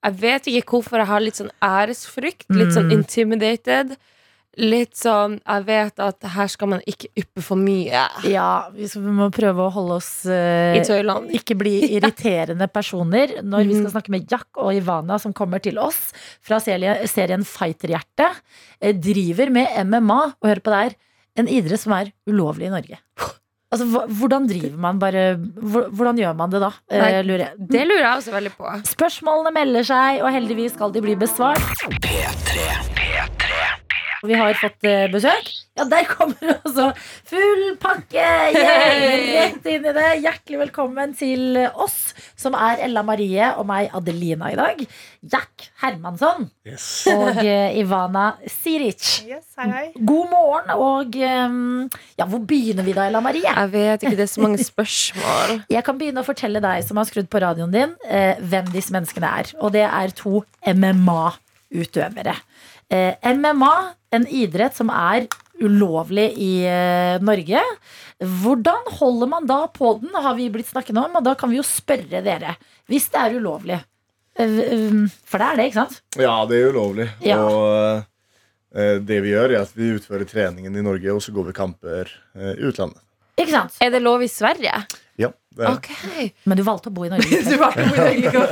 Jeg 0.08 0.14
vet 0.22 0.46
ikke 0.52 0.76
hvorfor 0.78 1.02
jeg 1.02 1.10
har 1.10 1.20
litt 1.24 1.40
sånn 1.40 1.52
æresfrykt. 1.64 2.46
Litt 2.54 2.72
sånn 2.76 2.88
Mm. 2.88 3.00
intimidated. 3.02 3.96
Litt 4.58 4.96
sånn 4.98 5.36
Jeg 5.46 5.64
vet 5.68 6.00
at 6.02 6.24
her 6.34 6.48
skal 6.50 6.70
man 6.72 6.80
ikke 6.90 7.08
yppe 7.20 7.42
for 7.46 7.60
mye 7.60 8.00
Ja, 8.26 8.46
vi, 8.74 8.88
skal, 8.90 9.04
vi 9.06 9.12
må 9.14 9.28
prøve 9.34 9.66
å 9.68 9.70
holde 9.70 9.98
oss 10.00 10.10
uh, 10.26 10.74
i 10.74 10.82
tøyland. 10.86 11.30
ikke 11.38 11.54
bli 11.60 11.76
irriterende 11.96 12.66
personer 12.72 13.36
når 13.42 13.64
vi 13.68 13.74
Mhm. 13.76 13.80
skal 13.84 13.94
snakke 13.94 14.10
med 14.16 14.26
Jack 14.30 14.48
og 14.58 14.72
Ivana, 14.74 15.18
som 15.22 15.32
kommer 15.36 15.62
til 15.62 15.78
oss 15.78 16.12
fra 16.42 16.58
serien, 16.60 17.04
serien 17.06 17.44
Fighterhjerte. 17.46 18.30
Eh, 18.80 18.92
Driver 18.98 19.50
med 19.54 19.68
MMA, 19.86 20.20
og 20.42 20.48
hør 20.50 20.60
på 20.64 20.72
det 20.74 20.80
her, 20.82 20.96
en 21.38 21.46
idrett 21.48 21.78
som 21.80 21.92
er 21.94 22.10
ulovlig 22.26 22.66
i 22.66 22.72
Norge. 22.74 22.98
Altså, 23.70 23.84
Hvordan 24.08 24.46
driver 24.48 24.78
man 24.80 24.98
bare 24.98 25.36
Hvordan 25.36 26.16
gjør 26.18 26.34
man 26.38 26.50
det 26.50 26.60
da? 26.64 26.70
Eh, 26.90 26.98
Nei, 27.02 27.22
lurer 27.22 27.44
jeg. 27.46 27.68
Det 27.76 27.82
lurer 27.86 28.00
jeg 28.06 28.16
også 28.22 28.32
veldig 28.32 28.54
på. 28.56 28.74
Spørsmålene 28.94 29.52
melder 29.54 29.84
seg, 29.92 30.22
og 30.24 30.32
heldigvis 30.32 30.74
skal 30.78 30.90
de 30.96 31.04
bli 31.04 31.14
besvart. 31.20 31.60
Vi 34.26 34.34
har 34.34 34.56
fått 34.58 34.82
eh, 34.88 35.04
besøk. 35.12 35.46
Ja, 35.78 35.84
der 35.86 36.06
kommer 36.10 36.56
også 36.66 36.88
full 37.28 37.60
pakke! 37.78 38.24
Yay! 38.56 39.28
Rett 39.36 39.66
inn 39.70 39.84
i 39.86 39.92
det. 39.94 40.06
Hjertelig 40.24 40.58
velkommen 40.64 41.12
til 41.14 41.54
oss, 41.78 42.16
som 42.38 42.56
er 42.58 42.80
Ella 42.88 43.04
Marie 43.06 43.52
og 43.60 43.68
meg, 43.68 43.92
Adelina, 43.94 44.48
i 44.50 44.56
dag. 44.58 44.80
Jack 45.22 45.68
Hermansson 45.84 46.48
Yes. 46.66 46.88
og 47.12 47.38
eh, 47.44 47.78
Ivana 47.78 48.32
Siric. 48.50 49.20
Yes, 49.28 49.46
hei, 49.60 49.68
hei. 49.70 49.84
God 50.02 50.32
morgen, 50.32 50.72
og 50.74 51.14
eh, 51.14 51.54
ja, 52.18 52.26
hvor 52.26 52.42
begynner 52.50 52.86
vi 52.88 52.96
da, 52.98 53.06
Ella 53.06 53.22
Marie? 53.22 53.46
Jeg 53.46 53.72
vet 53.76 54.02
ikke, 54.08 54.16
det 54.18 54.26
er 54.26 54.32
så 54.34 54.42
mange 54.48 54.58
spørsmål. 54.66 55.60
Jeg 55.76 55.84
kan 55.86 56.00
begynne 56.02 56.24
å 56.24 56.26
fortelle 56.26 56.64
deg 56.64 56.82
som 56.88 56.98
har 56.98 57.06
skrudd 57.06 57.30
på 57.30 57.44
radioen 57.46 57.70
din, 57.74 57.94
hvem 58.50 58.74
disse 58.74 58.90
menneskene 58.94 59.30
er. 59.44 59.54
Og 59.62 59.70
det 59.78 59.86
er 59.86 60.10
to 60.18 60.42
MMA-utøvere. 60.74 62.34
Eh, 62.90 63.14
MMA, 63.36 63.72
en 64.14 64.26
idrett 64.26 64.76
som 64.76 64.90
er 64.92 65.26
ulovlig 65.58 66.30
i 66.38 66.52
eh, 66.68 67.18
Norge. 67.24 67.62
Hvordan 68.18 68.90
holder 68.98 69.30
man 69.30 69.46
da 69.48 69.64
på 69.72 69.96
den, 70.02 70.14
har 70.14 70.36
vi 70.38 70.48
blitt 70.54 70.70
snakket 70.70 70.98
om, 70.98 71.18
og 71.18 71.24
da 71.26 71.34
kan 71.38 71.50
vi 71.50 71.58
jo 71.58 71.66
spørre 71.66 72.22
dere. 72.24 72.54
Hvis 72.90 73.10
det 73.14 73.24
er 73.24 73.38
ulovlig. 73.38 73.80
Eh, 74.38 74.60
um, 74.92 75.08
For 75.26 75.42
det 75.42 75.48
er 75.48 75.58
det, 75.58 75.66
ikke 75.70 75.80
sant? 75.82 75.98
Ja, 76.18 76.36
det 76.48 76.60
er 76.60 76.70
ulovlig. 76.72 77.08
Ja. 77.26 77.40
Og 77.42 78.78
eh, 78.78 78.96
det 79.02 79.20
vi 79.24 79.34
gjør, 79.34 79.54
er 79.56 79.66
at 79.66 79.74
vi 79.76 79.92
utfører 79.98 80.28
treningen 80.30 80.78
i 80.78 80.86
Norge, 80.86 81.14
og 81.14 81.22
så 81.24 81.34
går 81.34 81.50
vi 81.50 81.58
kamper 81.58 82.14
eh, 82.38 82.54
i 82.54 82.70
utlandet. 82.70 83.02
Ikke 83.38 83.54
sant? 83.54 83.76
Er 83.82 83.92
det 83.94 84.02
lov 84.02 84.22
i 84.22 84.30
Sverige? 84.30 84.82
Ja, 85.18 85.32
det. 85.58 85.66
Ok. 85.66 85.88
Men 86.46 86.58
du 86.58 86.62
valgte 86.66 86.90
å 86.90 86.94
bo 86.94 87.04
i 87.06 87.10
Norge. 87.10 87.40
du 87.50 87.56
valgte 87.58 87.82
å 87.82 87.90
bo 87.90 87.96
i 88.06 88.20
Norge. 88.22 88.42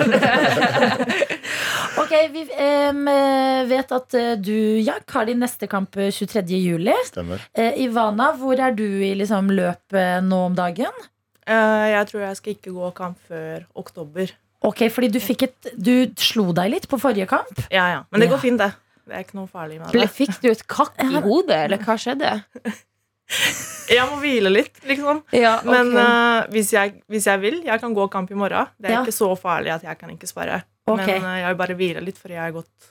ok, 2.03 2.15
vi 2.35 2.43
eh, 2.59 3.61
vet 3.71 3.93
at 3.95 4.17
eh, 4.19 4.33
du, 4.43 4.57
Jack, 4.83 5.07
har 5.15 5.29
din 5.29 5.39
neste 5.43 5.69
kamp 5.71 5.95
eh, 6.01 6.11
23. 6.11 6.43
juli. 6.59 6.97
Stemmer. 7.07 7.45
Eh, 7.55 7.79
Ivana, 7.85 8.33
hvor 8.41 8.59
er 8.59 8.75
du 8.75 8.87
i 8.87 9.13
liksom, 9.19 9.53
løpet 9.55 10.27
nå 10.27 10.41
om 10.49 10.57
dagen? 10.59 11.07
Uh, 11.47 11.87
jeg 11.93 12.09
tror 12.11 12.25
jeg 12.25 12.41
skal 12.41 12.57
ikke 12.57 12.75
gå 12.75 12.91
kamp 12.97 13.21
før 13.29 13.63
oktober. 13.79 14.35
Ok, 14.67 14.89
fordi 14.91 15.13
du 15.15 15.21
fikk 15.23 15.45
et 15.47 15.69
Du 15.79 15.93
slo 16.19 16.49
deg 16.57 16.73
litt 16.73 16.89
på 16.91 16.99
forrige 16.99 17.29
kamp. 17.31 17.61
Ja, 17.71 17.87
ja. 17.93 18.03
Men 18.11 18.25
det 18.25 18.27
Ja. 18.27 18.35
går 18.35 18.43
fint, 18.43 18.59
det. 18.59 18.73
Det 19.07 19.15
er 19.15 19.23
ikke 19.23 19.39
noe 19.39 19.47
farlig 19.47 19.79
med 19.79 19.95
det. 19.95 20.09
Fikk 20.11 20.41
du 20.43 20.51
et 20.51 20.67
kakk 20.67 20.99
i 20.99 21.21
hodet, 21.23 21.61
eller 21.69 21.79
hva 21.79 21.95
skjedde? 21.95 22.35
Jeg 23.97 24.03
må 24.11 24.17
hvile 24.23 24.51
litt, 24.51 24.81
liksom. 24.87 25.21
Ja, 25.35 25.57
Men 25.67 25.93
uh, 25.95 26.47
hvis, 26.51 26.73
jeg, 26.75 26.97
hvis 27.11 27.27
jeg 27.29 27.41
vil, 27.43 27.61
jeg 27.67 27.81
kan 27.83 27.95
gå 27.95 28.07
kamp 28.11 28.31
i 28.31 28.39
morgen. 28.39 28.67
Det 28.79 28.91
er 28.91 28.97
Ja. 28.97 29.03
ikke 29.05 29.15
så 29.15 29.29
farlig 29.39 29.71
at 29.75 29.85
jeg 29.87 29.99
kan 29.99 30.11
ikke 30.11 30.27
spare. 30.31 30.61
Okay. 30.87 31.21
Men 31.21 31.27
uh, 31.27 31.37
jeg 31.41 31.51
vil 31.53 31.59
bare 31.61 31.77
hvile 31.79 32.03
litt, 32.03 32.19
for 32.19 32.35
jeg 32.35 32.41
har 32.43 32.55
gått 32.55 32.89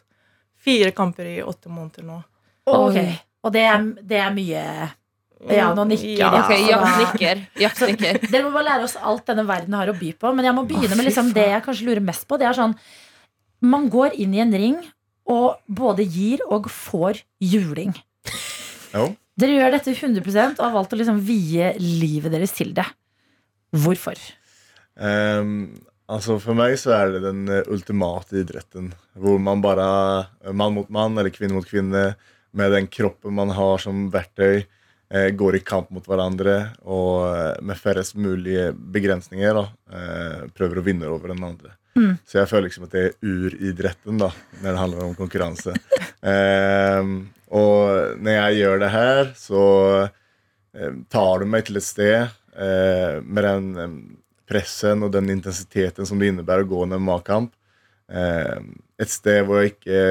fire 0.65 0.91
kamper 0.95 1.27
i 1.33 1.41
åtte 1.43 1.71
måneder 1.71 2.07
nå. 2.07 2.21
Ok, 2.65 2.95
Og 3.45 3.51
det 3.53 3.61
er, 3.69 3.83
det 4.01 4.17
er 4.17 4.31
mye 4.33 4.61
Ja, 5.53 5.67
nå 5.77 5.83
nikker 5.85 6.15
Ja. 6.17 6.29
Okay, 6.39 6.63
Ok, 6.73 6.95
nikker. 7.03 7.43
Nikker. 7.91 8.17
Dere 8.31 8.47
må 8.47 8.53
bare 8.55 8.65
lære 8.71 8.87
oss 8.87 8.95
alt 8.97 9.27
denne 9.29 9.43
verden 9.45 9.75
har 9.77 9.91
å 9.91 9.93
by 9.99 10.13
på. 10.17 10.31
Men 10.33 10.47
jeg 10.47 10.55
må 10.57 10.63
begynne 10.65 10.95
med 10.97 11.05
liksom 11.05 11.29
det 11.35 11.45
jeg 11.51 11.61
kanskje 11.67 11.85
lurer 11.91 12.01
mest 12.07 12.25
på. 12.25 12.39
Det 12.41 12.47
er 12.49 12.57
sånn 12.57 12.73
Man 13.61 13.85
går 13.93 14.15
inn 14.17 14.33
i 14.33 14.41
en 14.41 14.55
ring 14.55 14.79
og 15.29 15.59
både 15.67 16.07
gir 16.07 16.41
og 16.49 16.65
får 16.71 17.21
juling. 17.41 17.93
Jo. 18.95 19.11
Dere 19.35 19.57
gjør 19.57 19.73
dette 19.75 19.91
100 19.91 20.21
og 20.55 20.63
har 20.63 20.75
valgt 20.77 20.93
å 20.95 20.99
liksom 20.99 21.19
vie 21.27 21.73
livet 21.81 22.31
deres 22.31 22.55
til 22.55 22.71
det. 22.75 22.85
Hvorfor? 23.75 24.19
Um, 24.95 25.75
altså 26.07 26.37
For 26.39 26.55
meg 26.55 26.77
så 26.79 26.93
er 26.95 27.11
det 27.11 27.25
den 27.25 27.43
eh, 27.51 27.67
ultimate 27.67 28.39
idretten. 28.39 28.93
Hvor 29.19 29.41
man 29.43 29.63
bare 29.63 29.87
eh, 30.39 30.55
mann 30.55 30.77
mot 30.77 30.87
mann 30.93 31.19
eller 31.19 31.33
kvinne 31.35 31.57
mot 31.57 31.67
kvinne 31.67 32.13
med 32.55 32.71
den 32.71 32.87
kroppen 32.87 33.35
man 33.35 33.51
har 33.51 33.83
som 33.83 34.05
verktøy, 34.13 34.63
eh, 35.11 35.29
går 35.35 35.59
i 35.59 35.65
kamp 35.67 35.91
mot 35.91 36.07
hverandre 36.07 36.55
og 36.87 37.59
med 37.59 37.75
færrest 37.75 38.15
mulige 38.15 38.69
begrensninger 38.71 39.59
da, 39.59 39.65
prøver 40.55 40.79
å 40.79 40.85
vinne 40.85 41.11
over 41.11 41.35
den 41.35 41.43
andre. 41.43 41.75
Mm. 41.95 42.17
Så 42.27 42.41
jeg 42.41 42.49
føler 42.51 42.67
liksom 42.67 42.87
at 42.87 42.95
det 42.95 43.03
er 43.05 43.13
uridretten 43.23 44.19
da, 44.19 44.27
når 44.59 44.67
det 44.67 44.81
handler 44.81 45.07
om 45.07 45.15
konkurranse. 45.17 45.75
Ehm, 46.25 47.27
og 47.53 48.15
når 48.17 48.33
jeg 48.33 48.55
gjør 48.57 48.79
det 48.81 48.87
her, 48.89 49.27
så 49.37 49.65
eh, 50.73 50.95
tar 51.13 51.43
du 51.43 51.45
meg 51.45 51.67
til 51.67 51.77
et 51.77 51.85
sted 51.85 52.15
eh, 52.57 53.19
med 53.21 53.45
den 53.45 53.67
eh, 53.77 53.91
pressen 54.49 55.05
og 55.05 55.11
den 55.13 55.29
intensiteten 55.29 56.09
som 56.09 56.17
det 56.17 56.31
innebærer 56.31 56.65
å 56.65 56.71
gå 56.71 56.79
en 56.81 56.95
MMA-kamp. 56.97 57.51
Eh, 58.09 58.57
et 58.97 59.13
sted 59.13 59.45
hvor 59.45 59.61
jeg 59.61 59.75
ikke 59.75 60.01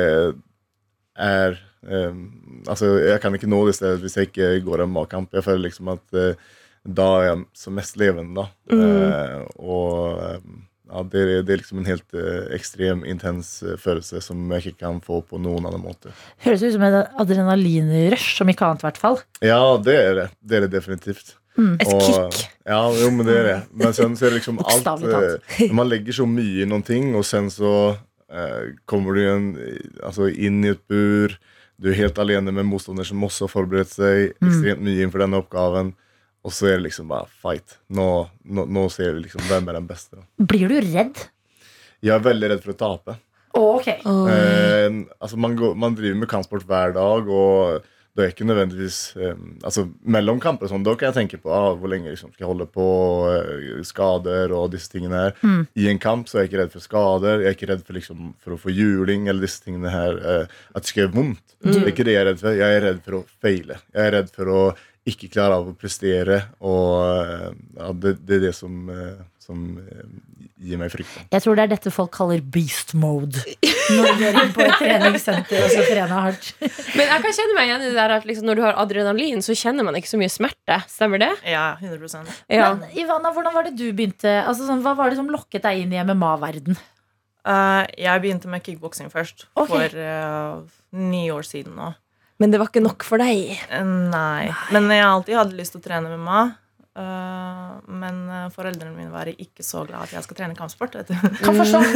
er 1.15 1.63
Altså, 1.85 2.95
jeg 3.05 3.21
kan 3.21 3.35
ikke 3.37 3.49
nå 3.51 3.59
det 3.67 3.75
stedet 3.77 4.01
hvis 4.01 4.15
jeg 4.17 4.31
ikke 4.31 4.47
går 4.65 4.85
en 4.85 4.93
MMA-kamp. 4.95 5.35
Jeg 5.37 5.45
føler 5.45 5.67
liksom 5.67 5.91
at 5.93 6.17
eh, 6.17 6.39
da 6.85 7.09
er 7.19 7.27
jeg 7.27 7.43
som 7.59 7.77
mest 7.77 7.99
levende, 8.01 8.45
da. 8.45 8.47
Eh, 8.73 9.43
og 9.59 10.23
eh, 10.25 10.47
ja, 10.95 11.03
det, 11.11 11.21
er- 11.25 11.43
det 11.45 11.53
er 11.57 11.61
liksom 11.61 11.81
en 11.83 11.89
helt 11.91 12.15
uh, 12.15 12.47
ekstrem, 12.55 13.03
intens 13.11 13.57
uh, 13.67 13.75
følelse 13.83 14.23
som 14.23 14.41
jeg 14.55 14.71
ikke 14.71 14.85
kan 14.87 15.01
få 15.03 15.19
på 15.27 15.41
noen 15.43 15.67
annen 15.67 15.83
måte. 15.83 16.13
Høres 16.47 16.63
ut 16.63 16.77
som 16.77 16.85
en 16.87 17.01
adrenalinrush, 17.21 18.41
om 18.45 18.53
ikke 18.55 18.69
annet, 18.69 18.85
i 18.85 18.89
hvert 18.89 19.01
fall. 19.03 19.19
Ja, 19.45 19.59
det 19.83 19.97
er 20.01 20.15
det. 20.21 20.27
Det 20.41 20.57
er 20.61 20.67
det 20.69 20.73
definitivt. 20.79 21.35
Et 21.59 21.87
Og- 21.87 22.03
kick. 22.07 22.45
Ja, 22.67 22.81
jo, 22.97 23.11
men 23.15 23.27
det 23.29 23.35
er 23.37 23.45
det. 23.51 23.59
Men 23.77 23.93
sen 23.95 24.15
så 24.17 24.27
er 24.27 24.33
det 24.33 24.39
liksom 24.41 24.63
alt 24.65 24.87
uh, 25.05 25.67
man 25.77 25.91
legger 25.91 26.17
så 26.17 26.25
mye 26.27 26.63
i 26.65 26.69
noen 26.71 26.83
ting, 26.87 27.11
og 27.19 27.27
sen 27.29 27.51
så 27.53 27.75
kommer 28.91 29.15
du 29.15 29.21
igjen, 29.21 29.45
altså 30.03 30.27
inn 30.33 30.65
i 30.65 30.73
et 30.73 30.81
bur. 30.91 31.37
Du 31.79 31.91
er 31.93 31.99
helt 32.01 32.17
alene 32.19 32.51
med 32.55 32.67
motstander 32.67 33.07
som 33.07 33.23
også 33.23 33.45
har 33.47 33.53
forberedt 33.53 33.93
seg 33.93 34.33
ekstremt 34.43 34.83
mye 34.83 34.97
innenfor 35.05 35.23
denne 35.23 35.39
oppgaven. 35.39 35.93
Og 36.45 36.53
så 36.53 36.69
er 36.69 36.79
det 36.79 36.91
liksom 36.91 37.09
bare 37.09 37.29
fight. 37.41 37.79
Nå, 37.97 38.09
nå, 38.45 38.67
nå 38.69 38.89
ser 38.93 39.15
vi 39.17 39.25
liksom 39.25 39.47
hvem 39.49 39.71
er 39.71 39.79
den 39.79 39.89
beste. 39.89 40.21
Blir 40.37 40.69
du 40.69 40.77
redd? 40.93 41.23
Jeg 42.05 42.13
er 42.13 42.27
veldig 42.27 42.53
redd 42.53 42.65
for 42.65 42.75
å 42.75 42.81
tape. 42.83 43.17
Å, 43.55 43.65
ok. 43.79 43.89
Eh, 43.89 45.01
altså 45.23 45.39
man, 45.41 45.57
går, 45.57 45.77
man 45.79 45.97
driver 45.97 46.21
med 46.21 46.31
kampsport 46.31 46.67
hver 46.69 46.93
dag, 46.97 47.31
og 47.31 47.85
det 48.15 48.23
er 48.23 48.31
ikke 48.31 48.47
nødvendigvis 48.47 48.99
eh, 49.19 49.39
Altså 49.67 49.89
Mellom 50.07 50.39
kamper 50.43 50.71
sånn, 50.71 50.85
da 50.87 50.93
kan 50.95 51.09
jeg 51.09 51.17
tenke 51.17 51.41
på 51.43 51.51
ah, 51.55 51.73
hvor 51.75 51.91
lenge 51.91 52.13
liksom, 52.13 52.31
skal 52.35 52.45
jeg 52.45 52.51
holde 52.51 52.69
på, 52.71 52.87
eh, 53.33 53.83
skader 53.87 54.55
og 54.55 54.69
disse 54.75 54.93
tingene 54.93 55.23
her. 55.25 55.37
Mm. 55.43 55.65
I 55.83 55.89
en 55.91 56.03
kamp 56.03 56.31
så 56.31 56.39
er 56.39 56.45
jeg 56.45 56.53
ikke 56.53 56.61
redd 56.63 56.75
for 56.77 56.85
skader, 56.85 57.43
jeg 57.43 57.51
er 57.51 57.59
ikke 57.59 57.71
redd 57.73 57.85
for, 57.87 57.99
liksom, 57.99 58.33
for 58.45 58.55
å 58.55 58.61
få 58.61 58.75
juling 58.75 59.27
eller 59.31 59.49
disse 59.49 59.65
tingene 59.65 59.91
her. 59.91 60.19
Eh, 60.21 60.59
at 60.75 60.85
det 60.85 60.93
skal 60.93 61.07
gjøre 61.07 61.17
vondt. 61.17 61.45
Det 61.65 61.79
er 61.81 61.93
ikke 61.95 62.07
det 62.07 62.19
jeg 62.19 62.23
er 62.23 62.31
redd 62.31 62.43
for. 62.45 62.59
Jeg 62.61 62.79
er 62.79 62.85
redd 62.91 63.01
for 63.07 63.19
å 63.19 63.23
feile. 63.43 63.81
Jeg 63.95 64.11
er 64.11 64.15
redd 64.19 64.35
for 64.35 64.53
å 64.53 64.65
ikke 65.09 65.29
klarer 65.33 65.59
av 65.61 65.67
å 65.69 65.77
prestere, 65.77 66.41
og 66.65 66.95
eh, 67.05 67.49
ja, 67.77 67.91
det, 67.93 68.15
det 68.25 68.39
er 68.39 68.47
det 68.47 68.53
som, 68.57 68.87
eh, 68.89 69.19
som 69.43 69.65
eh, 69.83 70.07
gir 70.65 70.81
meg 70.81 70.93
frykten. 70.93 71.27
Jeg 71.35 71.45
tror 71.45 71.59
det 71.59 71.67
er 71.67 71.73
dette 71.75 71.93
folk 71.93 72.13
kaller 72.15 72.41
beast 72.41 72.95
mode. 72.97 73.43
Når 73.93 74.07
du 74.09 74.23
går 74.23 74.39
inn 74.41 74.55
på 74.57 74.65
et 74.65 74.79
treningssenter 74.81 75.67
og 75.67 75.73
skal 75.75 75.89
trene 75.91 76.21
hardt. 76.25 76.49
Men 76.97 77.11
jeg 77.11 77.25
kan 77.27 77.37
kjenne 77.37 77.57
meg 77.59 77.69
igjen 77.69 77.85
i 77.85 77.91
det 77.91 77.99
der 77.99 78.15
at 78.17 78.25
liksom, 78.29 78.47
når 78.49 78.57
du 78.57 78.63
har 78.65 78.81
adrenalin, 78.81 79.45
så 79.45 79.57
kjenner 79.61 79.85
man 79.85 79.99
ikke 79.99 80.09
så 80.15 80.21
mye 80.23 80.33
smerte. 80.33 80.79
Stemmer 80.89 81.21
det? 81.21 81.31
Ja, 81.53 81.67
100 81.83 82.25
Ja. 82.49 82.71
Men 82.81 82.97
Ivana, 82.97 83.35
hvordan 83.37 83.53
var 83.57 83.69
det 83.69 83.75
du 83.77 83.85
begynte? 83.93 84.39
Altså, 84.47 84.65
sånn, 84.71 84.81
hva 84.87 84.97
var 84.97 85.13
det 85.13 85.21
som 85.21 85.29
lokket 85.29 85.67
deg 85.69 85.85
inn 85.85 85.93
i 85.93 86.01
MMA-verden? 86.01 86.81
Uh, 87.45 87.85
Jeg 88.01 88.25
begynte 88.25 88.49
med 88.49 88.65
kickboksing 88.65 89.13
først. 89.13 89.51
okay. 89.53 89.91
For 89.93 90.01
uh, 90.01 90.81
ni 90.97 91.27
år 91.35 91.45
siden 91.45 91.77
nå. 91.77 91.93
Men 92.45 92.53
det 92.53 92.59
var 92.61 92.69
ikke 92.69 92.83
nok 92.85 93.07
for 93.09 93.23
deg. 93.25 93.55
Eh, 93.73 93.85
Nei. 94.13 94.51
Men 94.77 94.91
jeg 94.93 95.07
alltid 95.09 95.39
hadde 95.41 95.57
lyst 95.57 95.73
til 95.73 95.81
å 95.81 95.85
trene 95.87 96.13
med 96.21 96.53
eh, 97.01 97.71
men 97.89 98.19
eh, 98.29 98.51
foreldrene 98.53 98.93
mine 98.93 99.09
var 99.15 99.31
ikke 99.33 99.65
så 99.65 99.87
glad 99.89 100.05
at 100.05 100.13
jeg 100.19 100.27
skal 100.27 100.37
trene 100.43 100.59
kampsport. 100.59 100.99
Vet 101.01 101.09
du. 101.09 101.17
Kan 101.41 101.57
forstå. 101.57 101.81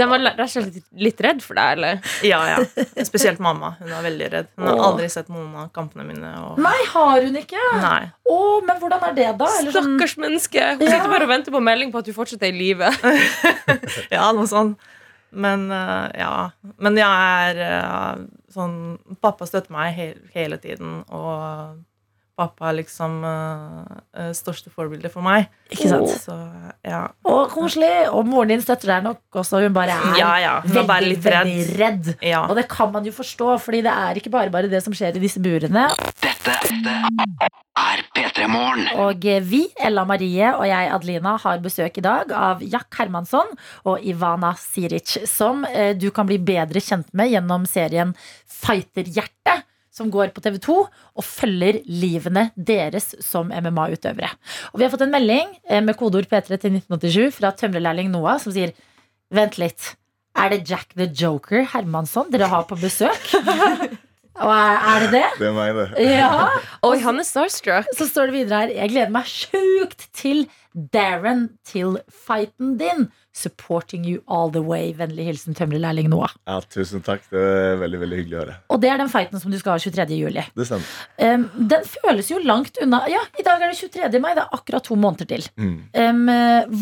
De 0.00 0.06
var 0.08 0.22
rett 0.22 0.38
og 0.40 0.48
slett 0.48 0.76
litt 1.02 1.18
redd 1.20 1.40
for 1.44 1.58
deg, 1.58 1.72
eller? 1.74 1.98
Ja, 2.24 2.38
ja. 2.46 2.84
Spesielt 3.04 3.40
mamma. 3.42 3.72
Hun 3.82 3.90
var 3.90 4.04
veldig 4.06 4.28
redd. 4.32 4.48
Hun 4.56 4.68
har 4.70 4.78
Åh. 4.78 4.84
aldri 4.86 5.08
sett 5.12 5.28
noen 5.28 5.50
av 5.60 5.66
kampene 5.76 6.06
mine. 6.08 6.30
Og... 6.46 6.60
Nei, 6.62 6.76
har 6.94 7.26
hun 7.26 7.36
ikke? 7.42 7.64
Nei. 7.82 8.06
Å, 8.30 8.38
men 8.64 8.78
hvordan 8.80 9.04
er 9.10 9.16
det, 9.18 9.26
da? 9.42 9.48
Eller 9.58 9.74
sånn- 9.74 9.90
Stakkars 9.98 10.14
menneske. 10.22 10.62
Hun 10.78 10.86
Ja. 10.86 10.94
sitter 10.94 11.10
bare 11.10 11.26
og 11.26 11.32
venter 11.34 11.52
på 11.52 11.60
melding 11.66 11.92
på 11.92 12.00
at 12.00 12.08
du 12.08 12.14
fortsatt 12.16 12.46
er 12.48 12.54
i 12.54 12.56
live. 12.62 12.88
Ja, 14.14 14.30
noe 14.32 14.46
sånt. 14.48 14.78
Men 15.30 15.70
eh, 15.70 16.06
ja. 16.20 16.50
Men 16.82 16.98
jeg 16.98 17.06
er 17.50 17.60
eh, 17.66 18.24
sånn 18.54 18.74
Pappa 19.22 19.46
støtter 19.48 19.74
meg 19.74 19.94
he 19.96 20.08
hele 20.34 20.58
tiden, 20.62 21.00
og 21.08 21.78
pappa 22.40 22.70
er 22.70 22.78
liksom 22.80 23.20
uh, 23.24 24.30
største 24.36 24.72
forbilde 24.72 25.10
for 25.12 25.24
meg. 25.26 25.50
Ikke 25.70 25.90
sant? 25.92 26.14
Så 26.24 26.36
ja. 26.86 27.02
Å, 27.28 27.36
koselig. 27.52 27.92
Og 28.14 28.24
moren 28.28 28.54
din 28.54 28.64
støtter 28.64 28.94
deg 28.94 29.06
nok 29.06 29.40
også. 29.42 29.60
Hun 29.64 29.76
bare 29.76 29.96
er 29.98 30.18
Ja, 30.20 30.32
ja. 30.42 30.54
Hun 30.64 30.74
var 30.80 30.88
bare 30.94 31.10
litt 31.10 31.26
redd. 31.26 31.50
veldig 31.50 31.78
redd. 31.80 32.10
Ja. 32.24 32.46
Og 32.48 32.56
det 32.58 32.66
kan 32.72 32.92
man 32.94 33.06
jo 33.06 33.12
forstå, 33.14 33.52
fordi 33.62 33.84
det 33.86 33.92
er 33.92 34.20
ikke 34.20 34.32
bare 34.32 34.52
bare 34.52 34.70
det 34.72 34.82
som 34.84 34.96
skjer 34.96 35.20
i 35.20 35.22
disse 35.22 35.42
burene. 35.44 35.86
Dette 36.24 36.56
er 37.80 38.02
P3 38.16 38.48
Morgen. 38.50 38.86
Og 39.04 39.24
vi, 39.48 39.62
Ella 39.80 40.04
Marie 40.08 40.50
og 40.54 40.66
jeg, 40.68 40.90
Adelina, 40.94 41.36
har 41.44 41.62
besøk 41.64 42.00
i 42.00 42.04
dag 42.04 42.32
av 42.36 42.64
Jack 42.64 42.98
Hermansson 42.98 43.52
og 43.88 44.04
Ivana 44.06 44.52
Siric, 44.58 45.18
som 45.30 45.64
eh, 45.68 45.92
du 45.96 46.10
kan 46.14 46.28
bli 46.28 46.40
bedre 46.42 46.82
kjent 46.84 47.12
med 47.16 47.32
gjennom 47.32 47.66
serien 47.68 48.14
Fighterhjerte. 48.60 49.60
Som 49.90 50.10
går 50.14 50.30
på 50.34 50.42
TV 50.44 50.58
2 50.62 50.76
og 50.86 51.24
følger 51.26 51.80
livene 51.90 52.48
deres 52.54 53.10
som 53.26 53.50
MMA-utøvere. 53.50 54.30
Og 54.70 54.78
Vi 54.78 54.86
har 54.86 54.92
fått 54.92 55.06
en 55.06 55.14
melding 55.14 55.56
eh, 55.66 55.82
med 55.82 55.98
kodeord 55.98 56.30
P3 56.30 56.60
til 56.62 56.78
1987 56.78 57.34
fra 57.40 57.50
tømrerlærling 57.58 58.12
Noah 58.12 58.38
som 58.42 58.54
sier 58.54 58.74
Vent 59.30 59.58
litt. 59.62 59.92
Er 60.34 60.50
det 60.50 60.64
Jack 60.70 60.94
the 60.98 61.06
Joker 61.06 61.66
Hermansson 61.72 62.30
dere 62.30 62.50
har 62.50 62.66
på 62.70 62.78
besøk? 62.78 63.30
Og 64.38 64.50
er, 64.54 65.04
det 65.04 65.10
det? 65.12 65.26
Det 65.40 65.48
er 65.50 65.54
meg, 65.56 65.74
det. 65.76 65.86
Ja. 66.06 66.48
Oi, 66.86 66.96
han 67.02 67.18
er 67.20 67.26
starstruck. 67.26 67.88
Så 67.98 68.06
står 68.08 68.30
det 68.30 68.36
videre 68.38 68.62
her 68.62 68.74
Jeg 68.76 68.92
gleder 68.92 69.12
meg 69.14 69.28
sjukt 69.28 70.06
til 70.16 70.46
Darren 70.94 71.48
til 71.66 71.98
fighten 72.08 72.76
din. 72.80 73.08
Supporting 73.34 74.06
you 74.06 74.22
all 74.30 74.52
the 74.54 74.62
way. 74.62 74.94
Vennlig 74.96 75.26
hilsen 75.26 75.56
tømrerlærling 75.58 76.08
Noah. 76.12 76.32
Ja, 76.46 76.60
tusen 76.62 77.02
takk. 77.06 77.26
Det 77.32 77.42
er 77.42 77.78
veldig 77.82 78.02
veldig 78.04 78.20
hyggelig 78.22 78.38
å 78.38 78.42
høre. 78.44 78.56
Og 78.70 78.82
det 78.82 78.92
er 78.92 79.02
den 79.02 79.12
fighten 79.12 79.42
som 79.42 79.52
du 79.52 79.58
skal 79.60 79.76
ha 79.76 79.82
23. 79.82 80.06
juli. 80.14 80.46
Det 80.56 80.68
stemmer. 80.68 80.96
Um, 81.18 81.48
den 81.74 81.86
føles 81.90 82.30
jo 82.30 82.40
langt 82.46 82.78
unna. 82.82 83.02
Ja, 83.10 83.22
i 83.34 83.46
dag 83.46 83.62
er 83.62 83.74
det 83.74 83.80
23. 83.82 84.22
mai. 84.22 84.32
Det 84.38 84.46
er 84.46 84.60
akkurat 84.60 84.86
to 84.86 84.98
måneder 84.98 85.30
til. 85.30 85.48
Mm. 85.58 85.78
Um, 85.90 86.28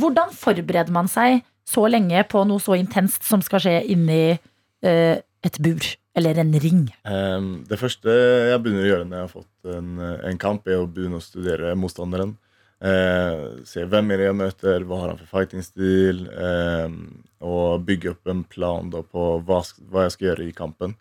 hvordan 0.01 0.37
forbereder 0.37 0.95
man 0.95 1.09
seg 1.11 1.41
så 1.69 1.85
lenge 1.91 2.23
på 2.29 2.45
noe 2.49 2.63
så 2.63 2.77
intenst 2.79 3.27
som 3.29 3.43
skal 3.45 3.61
skje 3.61 3.75
inni 3.93 4.23
eh, 4.33 5.17
et 5.47 5.59
bur? 5.63 5.87
Eller 6.19 6.41
en 6.43 6.53
ring? 6.59 6.89
Um, 7.07 7.51
det 7.69 7.79
første 7.79 8.11
jeg 8.11 8.61
begynner 8.63 8.85
å 8.85 8.91
gjøre 8.91 9.07
når 9.07 9.17
jeg 9.19 9.27
har 9.27 9.33
fått 9.33 9.73
en, 9.77 9.91
en 10.31 10.41
kamp, 10.43 10.67
er 10.67 10.83
å 10.83 10.91
begynne 10.91 11.21
å 11.21 11.25
studere 11.25 11.77
motstanderen. 11.79 12.35
Uh, 12.79 13.59
se 13.67 13.83
hvem 13.91 14.13
er 14.15 14.21
det 14.21 14.29
jeg 14.29 14.39
møter, 14.39 14.87
hva 14.87 15.01
har 15.03 15.13
han 15.13 15.19
for 15.19 15.31
fighting-stil, 15.33 16.25
ehm, 16.31 16.99
og 17.43 17.87
bygge 17.87 18.13
opp 18.13 18.31
en 18.31 18.45
plan 18.47 18.91
da, 18.93 19.03
på 19.03 19.31
hva, 19.47 19.63
hva 19.91 20.07
jeg 20.07 20.15
skal 20.15 20.29
gjøre 20.31 20.47
i 20.47 20.55
kampen. 20.55 20.95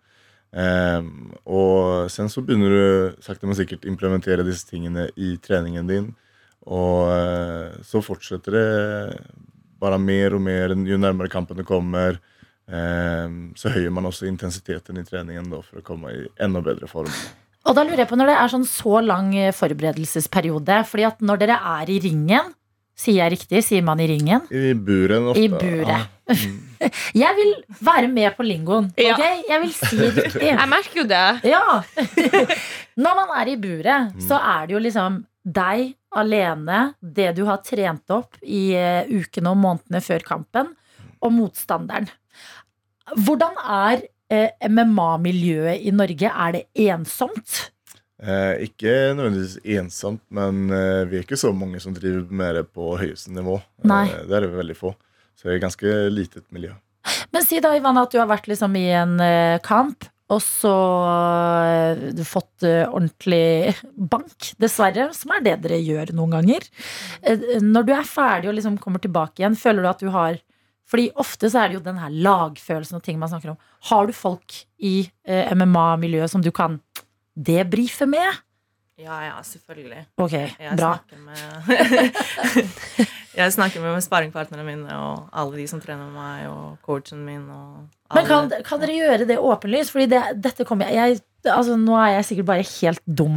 Um, 0.50 1.34
og 1.44 2.08
sen 2.10 2.30
så 2.32 2.42
begynner 2.42 2.72
du 2.72 3.22
sakte, 3.22 3.46
men 3.46 3.58
sikkert 3.58 3.86
implementere 3.90 4.46
disse 4.46 4.66
tingene 4.70 5.06
i 5.20 5.34
treningen 5.44 5.90
din. 5.90 6.08
Og 6.66 7.10
uh, 7.12 7.78
så 7.86 8.02
fortsetter 8.04 8.56
det 8.56 8.68
bare 9.78 10.00
mer 10.02 10.34
og 10.34 10.42
mer 10.42 10.74
jo 10.88 10.98
nærmere 10.98 11.30
kampen 11.30 11.58
du 11.58 11.66
kommer. 11.68 12.18
Ehm, 12.68 13.52
så 13.56 13.70
høyer 13.72 13.92
man 13.94 14.04
også 14.10 14.26
intensiteten 14.28 14.98
i 15.00 15.04
treningen 15.06 15.48
da, 15.52 15.62
for 15.64 15.80
å 15.80 15.84
komme 15.86 16.12
i 16.12 16.26
enda 16.44 16.60
bedre 16.64 16.88
form. 16.90 17.08
Og 17.68 17.74
da 17.76 17.82
lurer 17.84 18.04
jeg 18.04 18.10
på 18.10 18.16
når 18.16 18.30
det 18.32 18.36
er 18.40 18.52
sånn 18.52 18.66
så 18.68 19.00
lang 19.04 19.32
eh, 19.36 19.52
forberedelsesperiode. 19.56 20.82
Fordi 20.88 21.06
at 21.08 21.20
når 21.24 21.42
dere 21.42 21.56
er 21.80 21.90
i 21.92 21.98
ringen, 22.04 22.52
sier 22.98 23.20
jeg 23.22 23.34
riktig, 23.36 23.60
sier 23.66 23.84
man 23.86 24.00
i 24.02 24.08
ringen? 24.10 24.44
I 24.50 24.72
buren 24.74 25.28
ofte. 25.32 25.42
I 25.44 25.50
buret. 25.52 25.88
Ja. 25.88 26.06
Mm. 26.28 26.56
Jeg 27.22 27.34
vil 27.38 27.52
være 27.82 28.08
med 28.12 28.34
på 28.36 28.44
lingoen. 28.46 28.90
Ja. 29.00 29.14
ok? 29.16 29.44
Jeg 29.48 29.62
vil 29.64 29.72
si 29.74 29.96
riktig. 30.02 30.42
Jeg 30.50 30.68
merker 30.70 31.00
jo 31.00 31.06
det. 31.10 31.24
Ja. 31.48 31.62
Når 33.04 33.16
man 33.22 33.32
er 33.40 33.52
i 33.52 33.56
buret, 33.60 34.12
Mm. 34.14 34.20
så 34.28 34.38
er 34.38 34.66
det 34.68 34.74
jo 34.76 34.82
liksom 34.82 35.20
deg 35.48 35.94
alene, 36.18 36.94
det 37.00 37.30
du 37.36 37.44
har 37.48 37.60
trent 37.64 38.10
opp 38.12 38.36
i 38.42 38.72
eh, 38.76 39.06
ukene 39.08 39.52
og 39.54 39.60
månedene 39.62 40.00
før 40.04 40.24
kampen, 40.26 40.74
og 41.24 41.32
motstanderen. 41.34 42.08
Hvordan 43.16 43.56
er 43.64 44.04
eh, 44.30 44.68
MMA-miljøet 44.68 45.84
i 45.88 45.92
Norge? 45.94 46.28
Er 46.28 46.56
det 46.56 46.64
ensomt? 46.88 47.70
Eh, 48.18 48.66
ikke 48.66 49.14
nødvendigvis 49.14 49.60
ensomt, 49.78 50.24
men 50.34 50.66
eh, 50.74 51.04
vi 51.08 51.20
er 51.20 51.24
ikke 51.24 51.38
så 51.38 51.52
mange 51.54 51.78
som 51.80 51.94
driver 51.94 52.26
med 52.34 52.58
det 52.58 52.64
på 52.74 52.96
høyeste 52.98 53.30
nivå. 53.34 53.60
Nei. 53.86 54.04
Eh, 54.10 54.24
det 54.26 54.36
er 54.36 54.46
det 54.46 54.52
veldig 54.56 54.76
få. 54.76 54.92
Så 55.38 55.46
det 55.46 55.54
er 55.54 55.60
et 55.60 55.66
ganske 55.68 55.96
litet 56.10 56.46
miljø. 56.54 56.74
Men 57.32 57.44
si 57.46 57.60
da, 57.62 57.72
Ivana, 57.78 58.04
at 58.04 58.12
du 58.12 58.18
har 58.20 58.28
vært 58.28 58.48
liksom 58.50 58.74
i 58.76 58.88
en 58.98 59.20
eh, 59.22 59.60
kamp, 59.64 60.08
og 60.28 60.42
så 60.44 60.74
eh, 61.62 62.02
du 62.12 62.24
fått 62.26 62.66
eh, 62.66 62.84
ordentlig 62.90 63.76
bank, 63.94 64.50
dessverre, 64.60 65.08
som 65.16 65.32
er 65.36 65.44
det 65.46 65.54
dere 65.64 65.78
gjør 65.80 66.12
noen 66.18 66.34
ganger. 66.36 66.66
Eh, 67.22 67.46
når 67.64 67.86
du 67.88 67.94
er 67.96 68.10
ferdig 68.10 68.50
og 68.50 68.58
liksom 68.58 68.76
kommer 68.82 69.00
tilbake 69.04 69.40
igjen, 69.40 69.56
føler 69.56 69.86
du 69.86 69.92
at 69.94 70.04
du 70.04 70.10
har 70.12 70.42
fordi 70.88 71.10
ofte 71.20 71.50
så 71.52 71.62
er 71.62 71.68
det 71.72 71.78
jo 71.78 71.84
den 71.84 71.98
her 72.00 72.08
lagfølelsen 72.10 72.96
og 72.98 73.02
ting 73.04 73.18
man 73.20 73.28
snakker 73.28 73.52
om. 73.52 73.58
Har 73.90 74.08
du 74.08 74.14
folk 74.16 74.54
i 74.80 74.94
eh, 75.28 75.50
MMA-miljøet 75.54 76.32
som 76.32 76.44
du 76.44 76.50
kan 76.54 76.78
debrife 77.36 78.08
med? 78.08 78.40
Ja, 78.98 79.20
ja, 79.28 79.34
selvfølgelig. 79.46 80.00
Ok, 80.18 80.32
Jeg 80.32 80.74
bra. 80.80 80.96
snakker 80.98 81.18
med 81.22 82.16
Jeg 83.38 83.52
snakker 83.54 83.84
med 83.84 84.00
sparringpartnerne 84.02 84.64
mine 84.66 84.96
og 84.98 85.28
alle 85.38 85.60
de 85.60 85.66
som 85.70 85.78
trener 85.82 86.08
med 86.08 86.16
meg, 86.18 86.48
og 86.50 86.80
coachen 86.82 87.20
min. 87.22 87.44
Men 88.16 88.26
kan, 88.26 88.50
kan 88.66 88.82
dere 88.82 88.96
gjøre 88.96 89.28
det 89.28 89.36
åpenlyst? 89.38 89.92
Fordi 89.94 90.08
det, 90.10 90.22
dette 90.42 90.66
kommer 90.66 90.90
jeg, 90.90 90.96
jeg 91.20 91.20
altså, 91.54 91.76
Nå 91.80 91.96
er 91.98 92.14
jeg 92.18 92.24
sikkert 92.30 92.48
bare 92.50 92.64
helt 92.68 93.02
dum, 93.06 93.36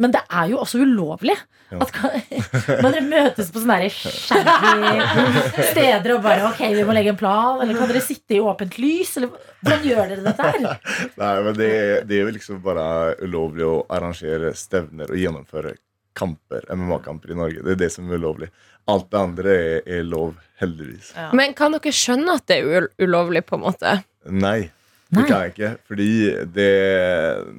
men 0.00 0.12
det 0.14 0.20
er 0.28 0.50
jo 0.52 0.58
også 0.62 0.80
ulovlig. 0.84 1.36
Ja. 1.72 1.80
At, 1.82 1.90
kan- 1.90 2.20
når 2.84 2.92
dere 2.94 3.06
møtes 3.08 3.48
på 3.50 3.58
sånne 3.64 3.88
shabby 3.90 5.62
steder 5.72 6.12
og 6.14 6.20
bare 6.22 6.44
Ok, 6.50 6.60
vi 6.76 6.84
må 6.86 6.94
legge 6.94 7.10
en 7.14 7.18
plan. 7.18 7.58
Eller 7.64 7.74
kan 7.78 7.90
dere 7.90 8.02
sitte 8.04 8.36
i 8.36 8.42
åpent 8.42 8.76
lys? 8.78 9.16
Eller 9.18 9.32
hvordan 9.64 9.82
gjør 9.88 10.12
dere 10.12 10.26
dette 10.28 10.46
her? 10.52 11.08
Nei, 11.18 11.32
men 11.46 11.58
det, 11.58 11.70
det 12.06 12.20
er 12.20 12.22
jo 12.28 12.34
liksom 12.36 12.60
bare 12.64 12.86
ulovlig 13.26 13.66
å 13.66 13.74
arrangere 13.96 14.52
stevner 14.56 15.10
og 15.10 15.18
gjennomføre 15.18 15.74
kamper, 16.16 16.62
MMA-kamper 16.72 17.34
i 17.34 17.40
Norge. 17.42 17.64
Det 17.66 17.74
er 17.74 17.82
det 17.82 17.90
som 17.92 18.06
er 18.08 18.20
ulovlig. 18.22 18.48
Alt 18.88 19.10
det 19.12 19.18
andre 19.20 19.56
er, 19.58 19.80
er 19.98 20.06
lov, 20.06 20.36
heldigvis. 20.62 21.10
Ja. 21.18 21.26
Men 21.36 21.52
kan 21.58 21.74
dere 21.74 21.92
skjønne 21.92 22.38
at 22.38 22.46
det 22.48 22.60
er 22.62 22.86
ulovlig, 23.02 23.42
på 23.48 23.58
en 23.58 23.64
måte? 23.66 23.96
Nei. 24.30 24.70
Det 25.08 25.22
kan 25.28 25.44
jeg 25.44 25.52
ikke. 25.54 25.70
Fordi 25.86 26.10
det, 26.50 26.70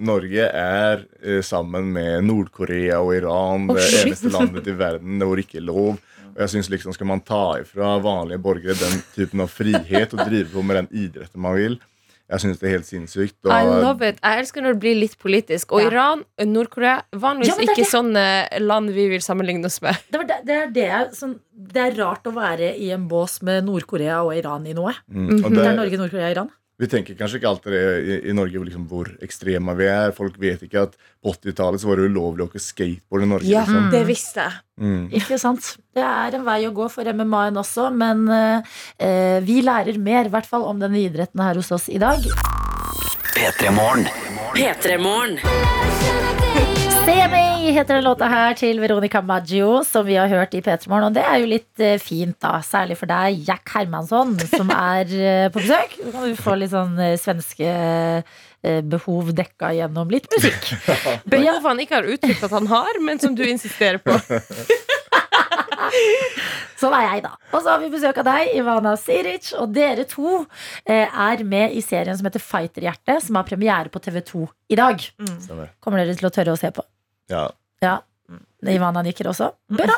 Norge 0.03 0.47
er 0.51 1.05
eh, 1.23 1.41
sammen 1.45 1.91
med 1.95 2.25
Nord-Korea 2.27 2.99
og 2.99 3.13
Iran 3.15 3.69
oh, 3.71 3.77
det 3.77 3.87
eneste 4.03 4.31
landet 4.33 4.67
i 4.67 4.75
verden 4.77 5.21
hvor 5.23 5.39
ikke 5.39 5.61
er 5.61 5.67
lov 5.69 5.93
Og 5.95 6.41
jeg 6.43 6.49
synes 6.57 6.69
liksom, 6.69 6.93
Skal 6.93 7.07
man 7.07 7.23
ta 7.25 7.59
ifra 7.61 7.95
vanlige 8.03 8.41
borgere 8.43 8.75
den 8.77 8.99
typen 9.15 9.45
av 9.45 9.53
frihet 9.53 10.13
og 10.13 10.25
drive 10.27 10.51
på 10.51 10.61
med 10.65 10.83
den 10.83 10.91
idretten 11.05 11.41
man 11.41 11.55
vil? 11.55 11.79
Jeg 12.27 12.43
syns 12.43 12.57
det 12.59 12.67
er 12.67 12.73
helt 12.75 12.87
sinnssykt. 12.89 13.37
Og, 13.47 13.53
I 13.55 13.63
love 13.79 14.03
it. 14.03 14.17
Jeg 14.19 14.41
elsker 14.41 14.63
når 14.65 14.73
det 14.75 14.81
blir 14.83 14.97
litt 14.99 15.13
politisk. 15.15 15.71
Og 15.71 15.85
Ja. 15.85 15.87
Iran, 15.87 16.25
Nord-Korea, 16.43 16.97
vanligvis 17.15 17.53
Ja, 17.53 17.63
ikke 17.63 17.85
det. 17.85 17.87
sånne 17.87 18.23
land 18.59 18.91
vi 18.91 19.07
vil 19.13 19.23
sammenligne 19.23 19.65
oss 19.71 19.79
med. 19.81 19.95
Det, 20.11 20.19
var 20.19 20.27
det, 20.27 20.39
det, 20.43 20.57
er 20.57 20.73
det, 20.75 21.15
som, 21.15 21.37
det 21.55 21.85
er 21.85 21.95
rart 22.03 22.27
å 22.27 22.33
være 22.35 22.73
i 22.75 22.91
en 22.91 23.07
bås 23.07 23.39
med 23.47 23.63
Nord-Korea 23.63 24.19
og 24.27 24.35
Iran 24.35 24.67
i 24.67 24.75
noe. 24.75 24.91
mm, 25.07 25.45
och 25.45 25.51
Det 25.51 25.67
er 25.67 25.75
Norge, 25.79 25.97
Nord-Korea 25.97 26.25
og 26.25 26.31
Iran. 26.35 26.49
Vi 26.77 26.87
tenker 26.91 27.15
kanskje 27.17 27.39
ikke 27.39 27.49
alltid 27.49 27.73
det 27.73 27.81
i, 27.97 28.17
i 28.29 28.33
Norge 28.37 28.61
liksom, 28.67 28.83
hvor 28.91 29.07
ekstreme 29.25 29.73
vi 29.79 29.87
er. 29.89 30.11
Folk 30.13 30.35
vet 30.41 30.61
ikke 30.67 30.83
at 30.85 30.93
på 31.25 31.33
80-tallet 31.33 31.81
så 31.81 31.89
var 31.89 31.97
det 31.97 32.09
ulovlig 32.11 32.45
å 32.45 32.49
åke 32.51 32.61
skateboard 32.61 33.25
i 33.25 33.29
Norge. 33.31 33.49
Ja, 33.49 33.63
Liksom. 33.65 33.89
det 33.95 34.03
visste 34.05 34.45
jeg. 34.45 34.59
Mm. 34.77 35.07
Ikke 35.17 35.39
sant? 35.41 35.71
Det 35.97 36.05
er 36.05 36.37
en 36.37 36.45
vei 36.45 36.59
å 36.69 36.73
gå 36.77 36.85
for 36.93 37.09
MMA-en 37.09 37.57
også, 37.63 37.89
men 37.97 38.27
eh, 38.29 39.41
vi 39.41 39.63
lærer 39.65 39.97
mer, 39.97 40.29
i 40.29 40.33
hvert 40.37 40.45
fall 40.49 40.67
om 40.69 40.77
denne 40.83 41.01
idretten 41.01 41.41
her 41.41 41.57
hos 41.57 41.73
oss 41.73 41.89
i 41.89 41.97
dag. 41.97 42.21
P3 43.33 43.73
Morgen. 45.01 45.37
P3 47.67 47.73
Morgen. 47.73 47.73
Se 47.73 47.73
meg 47.73 47.75
heter 47.75 47.97
den 47.97 48.05
låta 48.05 48.27
her 48.31 48.55
til 48.55 48.79
Veronica 48.79 49.21
Maggio, 49.21 49.83
som 49.83 50.05
vi 50.05 50.15
har 50.15 50.29
hørt 50.31 50.53
i 50.55 50.61
P3 50.61 50.87
Morgen. 50.87 51.09
Og 51.09 51.13
det 51.15 51.23
er 51.27 51.39
jo 51.41 51.47
litt 51.51 51.79
eh, 51.83 51.99
fint, 51.99 52.37
da. 52.39 52.61
Særlig 52.63 52.97
for 52.97 53.07
deg, 53.09 53.43
Jack 53.47 53.67
Hermansson, 53.73 54.37
som 54.47 54.71
er 54.71 55.11
eh, 55.11 55.49
på 55.51 55.59
besøk. 55.59 55.97
Så 55.99 56.11
kan 56.13 56.23
du 56.29 56.35
få 56.39 56.55
litt 56.55 56.71
sånn 56.71 56.97
eh, 56.99 57.17
svenske 57.19 57.67
eh, 57.67 58.81
behov 58.87 59.33
dekka 59.35 59.73
gjennom 59.75 60.07
litt 60.13 60.29
musikk. 60.31 60.71
Behov 61.33 61.67
han 61.67 61.83
ikke 61.83 61.99
har 61.99 62.07
uttrykt 62.07 62.47
at 62.47 62.55
han 62.55 62.71
har, 62.71 63.01
men 63.03 63.19
som 63.19 63.35
du 63.35 63.43
insisterer 63.47 63.99
på. 63.99 64.15
Sånn 66.77 66.93
er 66.93 67.03
jeg, 67.07 67.21
da. 67.25 67.31
Og 67.51 67.61
så 67.63 67.71
har 67.73 67.79
vi 67.81 67.89
besøk 67.89 68.19
av 68.21 68.27
deg, 68.27 68.51
Ivana 68.59 68.93
Siric. 68.99 69.49
Og 69.57 69.71
dere 69.73 70.05
to 70.09 70.43
er 70.85 71.41
med 71.47 71.73
i 71.73 71.81
serien 71.81 72.17
som 72.17 72.27
heter 72.27 72.43
Fighterhjerte, 72.43 73.17
som 73.23 73.39
har 73.39 73.47
premiere 73.47 73.89
på 73.89 74.01
TV2 74.03 74.43
i 74.75 74.77
dag. 74.77 75.01
Stämmer. 75.41 75.73
Kommer 75.81 76.03
dere 76.03 76.17
til 76.19 76.29
å 76.29 76.33
tørre 76.33 76.53
å 76.53 76.59
se 76.59 76.69
på? 76.75 76.85
Ja. 77.27 77.53
Ja. 77.81 78.03
Ivana 78.75 79.03
nikker 79.05 79.31
også. 79.31 79.51
Bra. 79.77 79.97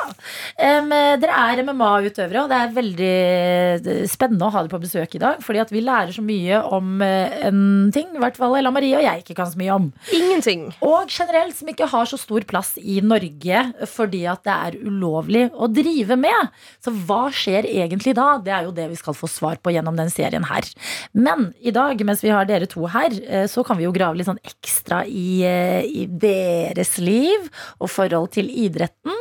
Um, 0.59 0.91
dere 1.21 1.35
er 1.35 1.63
MMA-utøvere, 1.65 2.43
og 2.43 2.51
det 2.51 2.57
er 2.59 2.75
veldig 2.75 3.09
eh, 3.09 4.03
spennende 4.09 4.47
å 4.47 4.53
ha 4.53 4.63
dere 4.63 4.71
på 4.71 4.81
besøk 4.83 5.15
i 5.15 5.21
dag. 5.21 5.41
Fordi 5.43 5.61
at 5.63 5.73
vi 5.73 5.83
lærer 5.83 6.13
så 6.15 6.23
mye 6.25 6.61
om 6.75 7.03
eh, 7.05 7.39
en 7.49 7.89
ting, 7.95 8.11
i 8.15 8.21
hvert 8.21 8.37
fall 8.39 8.57
Ella 8.59 8.71
Marie 8.73 8.97
og 8.97 9.05
jeg 9.05 9.23
ikke 9.23 9.37
kan 9.39 9.49
så 9.51 9.59
mye 9.59 9.75
om. 9.75 9.89
Ingenting. 10.15 10.67
Og 10.85 11.11
generelt 11.11 11.57
som 11.57 11.71
ikke 11.71 11.89
har 11.91 12.09
så 12.09 12.19
stor 12.19 12.45
plass 12.49 12.75
i 12.79 12.99
Norge 13.05 13.63
fordi 13.89 14.23
at 14.29 14.43
det 14.47 14.55
er 14.55 14.77
ulovlig 14.85 15.45
å 15.53 15.69
drive 15.71 16.17
med. 16.19 16.53
Så 16.83 16.93
hva 16.93 17.27
skjer 17.33 17.67
egentlig 17.69 18.15
da? 18.17 18.31
Det 18.43 18.53
er 18.55 18.67
jo 18.67 18.75
det 18.75 18.89
vi 18.91 18.99
skal 18.99 19.17
få 19.17 19.29
svar 19.31 19.59
på 19.61 19.73
gjennom 19.73 19.97
den 19.99 20.11
serien 20.13 20.45
her. 20.49 20.67
Men 21.13 21.51
i 21.59 21.73
dag, 21.75 21.99
mens 22.05 22.23
vi 22.25 22.33
har 22.33 22.47
dere 22.49 22.69
to 22.69 22.87
her, 22.91 23.13
eh, 23.27 23.47
så 23.51 23.63
kan 23.67 23.79
vi 23.79 23.87
jo 23.87 23.95
grave 23.95 24.19
litt 24.19 24.29
sånn 24.29 24.41
ekstra 24.45 25.03
i, 25.07 25.43
i 25.43 26.05
deres 26.09 26.97
liv 27.01 27.49
og 27.79 27.91
forhold 27.91 28.31
til 28.35 28.49
idretten. 28.65 29.15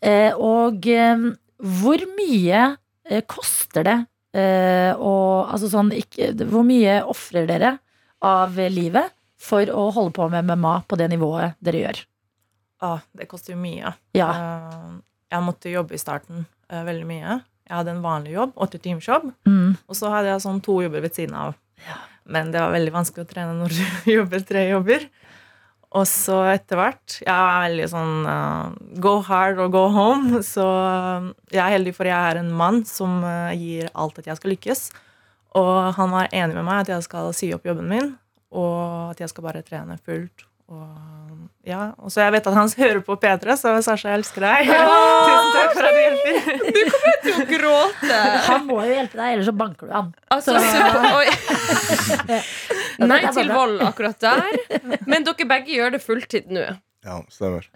Eh, 0.00 0.32
Og 0.36 0.86
eh, 0.92 1.26
hvor 1.80 2.02
mye 2.18 2.62
eh, 3.08 3.22
koster 3.26 3.86
det 3.88 3.98
å 4.36 5.12
Altså 5.48 5.70
sånn 5.72 5.88
ikke, 5.96 6.34
Hvor 6.50 6.60
mye 6.68 6.98
ofrer 7.08 7.46
dere 7.48 7.70
av 8.20 8.58
livet 8.68 9.12
for 9.40 9.64
å 9.72 9.86
holde 9.94 10.12
på 10.12 10.26
med 10.28 10.44
MMA 10.50 10.74
på 10.88 10.98
det 11.00 11.06
nivået 11.08 11.54
dere 11.64 11.80
gjør? 11.86 12.00
Ah, 12.84 12.98
det 13.16 13.28
koster 13.30 13.54
jo 13.54 13.60
mye. 13.62 13.94
Ja. 14.12 14.28
Jeg 15.32 15.40
måtte 15.46 15.72
jobbe 15.72 15.96
i 15.96 16.00
starten 16.02 16.44
veldig 16.68 17.06
mye. 17.08 17.38
Jeg 17.66 17.76
hadde 17.78 17.94
en 17.94 18.02
vanlig 18.04 18.34
jobb, 18.36 18.52
åtte 18.60 18.78
timers 18.82 19.08
jobb, 19.08 19.30
Mm. 19.48 19.76
og 19.88 19.96
så 19.96 20.10
hadde 20.12 20.28
jeg 20.34 20.44
sånn 20.44 20.60
to 20.62 20.76
jobber 20.84 21.00
ved 21.00 21.14
siden 21.16 21.34
av. 21.34 21.54
Men 22.28 22.50
det 22.52 22.60
var 22.60 22.72
veldig 22.76 22.92
vanskelig 22.92 23.24
å 23.24 23.30
trene 23.32 23.56
når 23.56 23.72
du 23.72 24.10
jobber 24.18 24.44
tre 24.44 24.68
jobber. 24.68 25.08
Og 25.94 26.04
så 26.10 26.40
etter 26.50 26.78
hvert 26.80 27.18
Jeg 27.22 27.30
er 27.32 27.62
veldig 27.68 27.86
sånn 27.92 28.26
uh, 28.26 28.74
go 29.02 29.20
hard 29.26 29.60
og 29.62 29.72
go 29.76 29.86
home. 29.94 30.42
Så 30.54 30.64
eh, 30.66 31.30
jeg 31.54 31.62
er 31.62 31.74
heldig, 31.76 31.94
for 31.96 32.08
jeg 32.10 32.16
er 32.16 32.42
en 32.42 32.52
mann 32.52 32.82
som 32.88 33.22
uh, 33.24 33.54
gir 33.56 33.90
alt 33.94 34.18
at 34.20 34.28
jeg 34.32 34.40
skal 34.40 34.52
lykkes. 34.56 34.82
Og 35.56 35.76
han 35.96 36.12
var 36.12 36.28
enig 36.34 36.58
med 36.58 36.66
meg 36.66 36.84
at 36.84 36.92
jeg 36.96 37.06
skal 37.06 37.32
si 37.36 37.48
opp 37.56 37.64
jobben 37.64 37.88
min, 37.88 38.12
og 38.52 39.14
at 39.14 39.22
jeg 39.22 39.32
skal 39.32 39.46
bare 39.46 39.64
trene 39.64 39.96
fullt. 40.04 40.44
Og, 40.66 41.46
ja, 41.62 41.92
og 42.02 42.10
så 42.10 42.24
jeg 42.24 42.34
vet 42.34 42.48
at 42.50 42.56
han 42.58 42.72
hører 42.82 43.00
på 43.06 43.16
P3, 43.22 43.56
så 43.56 43.72
Sasha, 43.86 44.10
jeg 44.10 44.18
elsker 44.20 44.44
deg. 44.44 44.68
Tusen 45.30 45.50
takk 45.54 45.70
for 45.78 45.84
at 45.86 45.94
du 45.94 46.00
hjelper. 46.02 46.42
Du 47.22 47.32
gråte. 47.54 48.20
Han 48.50 48.66
må 48.68 48.76
jo 48.82 48.92
hjelpe 48.98 49.16
deg, 49.16 49.28
ellers 49.36 49.48
så 49.48 49.56
banker 49.56 49.88
du 49.88 49.92
han. 49.96 50.12
Altså, 50.34 50.58
Så-. 50.60 50.76
Nei 53.02 53.20
til 53.34 53.50
vold 53.52 53.80
akkurat 53.84 54.20
der. 54.22 54.58
Men 55.08 55.26
dere 55.26 55.48
begge 55.48 55.74
gjør 55.76 55.96
det 55.96 56.02
fulltid 56.04 56.52
nå. 56.54 56.66
Ja, 57.06 57.20
stämmer. 57.30 57.66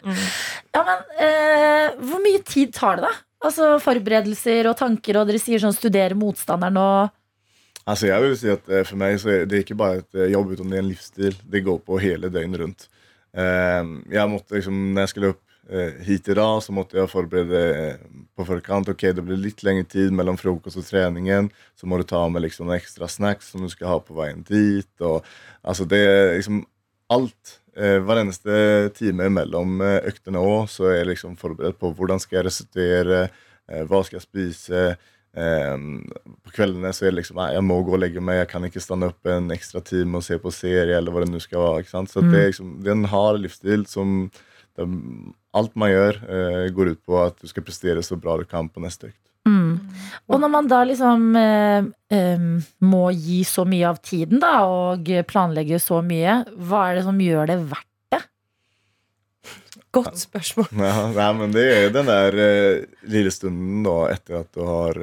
Ja, 0.75 0.83
men 0.83 1.03
eh, 1.23 1.99
Hvor 2.03 2.23
mye 2.25 2.41
tid 2.47 2.73
tar 2.75 2.99
det, 2.99 3.07
da? 3.07 3.13
Altså 3.47 3.77
Forberedelser 3.81 4.67
og 4.69 4.77
tanker, 4.81 5.21
og 5.21 5.29
dere 5.29 5.41
sier 5.41 5.63
sånn 5.63 5.77
studere 5.77 6.19
motstanderen 6.19 6.81
og 6.81 7.17
Altså 7.89 8.11
jeg 8.11 8.23
vil 8.23 8.35
si 8.37 8.51
at 8.53 8.67
For 8.89 8.99
meg 9.01 9.15
mig 9.15 9.23
så 9.23 9.31
er 9.33 9.47
det 9.49 9.63
ikke 9.65 9.79
bare 9.79 10.03
et 10.03 10.19
eh, 10.19 10.33
jobb 10.35 10.57
utan 10.57 10.73
det 10.73 10.81
er 10.81 10.83
en 10.85 10.91
livsstil. 10.91 11.39
Det 11.53 11.63
går 11.67 11.79
på 11.87 12.01
hele 12.03 12.33
døgnet 12.33 12.65
rundt. 12.65 12.89
Jeg 13.31 13.87
jag 14.11 14.31
måtte 14.31 14.57
liksom, 14.57 14.75
Når 14.95 15.01
jeg 15.07 15.09
skulle 15.09 15.29
upp 15.37 15.43
eh, 15.71 16.11
i 16.11 16.35
dag, 16.35 16.63
så 16.63 16.73
måtte 16.73 16.99
jeg 16.99 17.11
förbereda 17.11 17.61
eh, 17.79 17.97
på 18.37 18.45
forkant. 18.45 18.89
Ok, 18.89 19.01
det 19.01 19.23
blir 19.23 19.39
litt 19.41 19.63
lengre 19.63 19.85
tid 19.85 20.13
mellom 20.13 20.37
frokost 20.37 20.81
og 20.81 20.87
treningen. 20.87 21.51
Så 21.79 21.87
må 21.87 21.99
du 21.99 22.05
ta 22.05 22.27
med 22.29 22.43
liksom 22.43 22.67
noen 22.67 22.81
ekstra 22.81 23.09
snacks 23.09 23.53
som 23.53 23.63
du 23.63 23.71
skal 23.73 23.95
ha 23.95 24.01
på 24.01 24.17
veien 24.19 24.43
dit. 24.49 24.91
Og, 25.01 25.25
altså 25.63 25.87
det 25.89 26.03
er 26.05 26.35
liksom 26.37 26.65
alt. 27.11 27.61
Eh, 27.77 28.01
Vareneste 28.03 28.91
time 28.97 29.31
mellom 29.31 29.81
eh, 29.85 30.01
øktene 30.11 30.43
òg, 30.43 30.67
så 30.73 30.91
er 30.91 31.01
jeg 31.01 31.13
liksom 31.15 31.39
forberedt 31.41 31.79
på 31.81 31.93
hvordan 31.95 32.21
skal 32.23 32.41
jeg 32.41 32.49
restituere, 32.49 33.23
eh, 33.71 33.87
hva 33.87 34.03
skal 34.05 34.19
jeg 34.19 34.27
spise. 34.27 34.85
Eh, 35.31 35.77
på 36.43 36.55
kveldene 36.57 36.91
så 36.91 37.07
er 37.07 37.13
det 37.13 37.21
liksom 37.21 37.39
nei, 37.39 37.53
jeg 37.55 37.63
må 37.63 37.77
gå 37.87 37.95
og 37.95 38.03
legge 38.03 38.23
meg, 38.25 38.41
jeg 38.41 38.51
kan 38.51 38.67
ikke 38.67 38.83
stande 38.83 39.13
opp 39.13 39.31
en 39.31 39.53
ekstra 39.55 39.83
time 39.87 40.19
og 40.19 40.27
se 40.27 40.39
på 40.43 40.51
serie. 40.55 40.97
eller 40.99 41.15
hva 41.15 41.23
det 41.23 41.31
nå 41.31 41.43
skal 41.43 41.63
være, 41.63 41.85
ikke 41.85 41.95
sant? 41.95 42.11
Så 42.11 42.25
det, 42.27 42.35
er 42.37 42.51
liksom, 42.51 42.79
det 42.83 42.91
er 42.91 42.99
en 42.99 43.13
hard 43.15 43.43
livsstil 43.45 43.87
som 43.91 44.17
Alt 45.57 45.75
man 45.79 45.91
gjør, 45.91 46.21
eh, 46.31 46.69
går 46.75 46.95
ut 46.95 47.03
på 47.07 47.19
at 47.25 47.41
du 47.41 47.51
skal 47.51 47.67
prestere 47.67 48.05
så 48.07 48.19
bra 48.21 48.37
du 48.39 48.47
kan 48.47 48.69
på 48.71 48.83
neste 48.83 49.11
økt. 49.11 49.23
mm. 49.49 49.73
Og 50.31 50.41
når 50.41 50.51
man 50.53 50.69
da 50.71 50.81
liksom 50.87 51.37
eh, 51.37 51.87
eh, 52.15 52.45
må 52.87 53.05
gi 53.11 53.43
så 53.45 53.65
mye 53.67 53.89
av 53.89 53.99
tiden, 54.05 54.41
da, 54.43 54.61
og 54.69 55.11
planlegge 55.27 55.81
så 55.83 56.03
mye, 56.07 56.45
hva 56.57 56.89
er 56.89 57.01
det 57.01 57.07
som 57.09 57.21
gjør 57.21 57.55
det 57.55 57.63
verdt 57.71 57.87
Godt 59.91 60.21
spørsmål. 60.21 60.69
Ja, 60.87 61.09
nei, 61.11 61.31
men 61.35 61.55
det 61.55 61.65
er 61.67 61.89
den 61.91 62.07
der 62.07 62.37
eh, 62.39 62.85
lille 63.11 63.33
stunden 63.35 63.83
da, 63.83 63.97
etter 64.13 64.45
at 64.45 64.53
du 64.55 64.63
har 64.63 64.99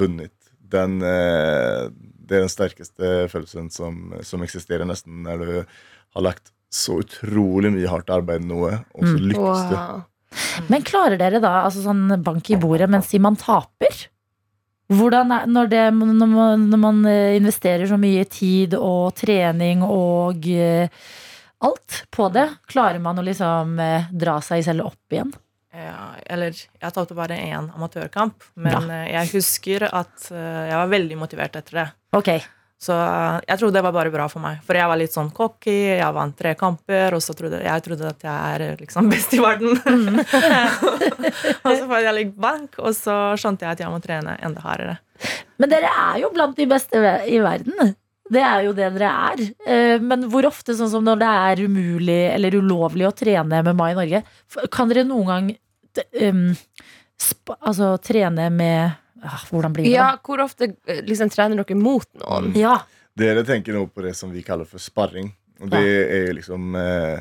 vunnet. 0.00 0.34
Den, 0.66 0.98
eh, 1.04 1.86
det 2.26 2.38
er 2.38 2.42
den 2.42 2.50
sterkeste 2.50 3.12
følelsen 3.30 3.70
som, 3.70 4.16
som 4.26 4.42
eksisterer 4.42 4.88
nesten 4.88 5.22
når 5.26 5.44
du 5.44 5.52
har 5.60 6.24
lagt 6.24 6.50
så 6.72 6.98
utrolig 7.02 7.70
mye 7.72 7.88
hardt 7.88 8.10
arbeid 8.10 8.42
med 8.44 8.50
noe, 8.54 8.72
og 8.94 9.04
så 9.06 9.14
Mm. 9.16 9.28
lykkes 9.30 9.62
du. 9.70 9.76
Wow. 9.76 10.02
Men 10.68 10.82
klarer 10.84 11.16
dere 11.18 11.40
da 11.40 11.62
altså 11.64 11.82
sånn 11.84 12.22
bank 12.22 12.50
i 12.50 12.56
bordet 12.60 12.88
mens 12.90 13.06
si 13.08 13.18
man 13.22 13.36
taper? 13.40 14.08
Hvordan 14.92 15.32
er, 15.34 15.46
når, 15.50 15.68
det, 15.72 15.84
når, 15.94 16.26
man, 16.30 16.66
når 16.70 16.78
man 16.78 16.98
eh, 17.10 17.36
investerer 17.38 17.86
så 17.90 17.96
mye 17.98 18.24
tid 18.30 18.74
og 18.78 19.14
trening 19.18 19.80
og 19.82 20.44
eh, 20.46 20.86
alt 21.66 22.02
på 22.14 22.28
det, 22.34 22.44
klarer 22.70 23.00
man 23.02 23.18
å 23.18 23.24
liksom 23.26 23.78
eh, 23.82 24.06
dra 24.12 24.36
seg 24.44 24.62
selv 24.66 24.86
opp 24.86 25.10
igjen? 25.16 25.32
Ja, 25.76 26.12
eller 26.32 26.54
jeg 26.54 26.92
tapte 26.94 27.16
bare 27.18 27.34
én 27.36 27.66
amatørkamp, 27.74 28.46
men 28.54 28.86
eh, 28.90 29.08
jeg 29.16 29.32
husker 29.34 29.88
at 29.90 30.28
jeg 30.30 30.76
var 30.78 30.92
veldig 30.92 31.18
motivert 31.18 31.56
etter 31.58 31.80
det. 31.82 31.86
Ok, 32.16 32.30
Så 32.86 32.94
eh, 32.94 33.40
jeg 33.48 33.60
trodde 33.60 33.78
det 33.78 33.84
var 33.86 33.94
bare 33.96 34.12
bra 34.14 34.28
for 34.30 34.42
meg. 34.44 34.60
For 34.66 34.78
jeg 34.78 34.90
var 34.90 35.00
litt 35.00 35.14
sånn 35.14 35.32
cocky, 35.34 35.76
jeg 35.98 36.14
vant 36.14 36.36
tre 36.38 36.54
kamper, 36.58 37.16
og 37.16 37.24
så 37.24 37.34
trodde 37.38 37.62
jeg 37.64 37.84
trodde 37.86 38.12
at 38.12 38.26
jeg 38.28 38.54
er 38.54 38.64
eh, 38.68 38.78
liksom 38.82 39.10
best 39.12 39.34
i 39.34 39.42
verden. 39.42 39.76
og 41.66 41.70
så 41.72 41.82
fikk 41.82 42.06
jeg 42.06 42.16
litt 42.20 42.34
bank, 42.38 42.80
og 42.82 42.94
så 42.96 43.18
skjønte 43.40 43.66
jeg 43.66 43.76
at 43.78 43.84
jeg 43.86 43.92
må 43.92 44.00
trene 44.04 44.38
enda 44.46 44.64
hardere. 44.64 44.98
Men 45.60 45.72
dere 45.72 45.90
er 45.90 46.20
jo 46.22 46.32
blant 46.34 46.58
de 46.58 46.66
beste 46.68 47.00
i 47.26 47.38
verden. 47.42 47.94
Det 48.30 48.42
er 48.42 48.64
jo 48.66 48.72
det 48.74 48.88
dere 48.96 49.10
er. 49.30 49.42
Eh, 49.66 50.02
Men 50.02 50.26
hvor 50.32 50.46
ofte, 50.48 50.74
sånn 50.76 50.90
som 50.92 51.04
når 51.06 51.20
det 51.22 51.32
er 51.50 51.64
umulig 51.66 52.20
eller 52.32 52.58
ulovlig 52.58 53.06
å 53.08 53.14
trene 53.14 53.62
MMA 53.66 53.90
i 53.92 53.98
Norge, 54.00 54.22
kan 54.74 54.90
dere 54.90 55.06
noen 55.06 55.30
gang 55.30 55.50
um, 56.26 56.48
altså 57.60 57.94
trene 58.04 58.50
med 58.52 58.96
Hvordan 59.50 59.74
blir 59.76 59.88
det? 59.88 59.94
Ja, 59.94 60.12
da? 60.14 60.22
hvor 60.24 60.42
ofte 60.44 60.72
eh, 60.86 61.02
liksom, 61.06 61.32
trener 61.32 61.62
dere 61.62 61.78
mot 61.78 62.08
noen? 62.22 62.52
Ja. 62.58 62.78
Dere 63.16 63.44
tenker 63.48 63.76
nå 63.76 63.86
på 63.88 64.04
det 64.04 64.14
som 64.18 64.32
vi 64.34 64.44
kaller 64.46 64.68
for 64.68 64.82
sparring. 64.82 65.32
Og 65.62 65.70
det 65.72 65.84
er 65.88 66.26
jo 66.28 66.36
liksom 66.36 66.74
eh, 66.76 67.20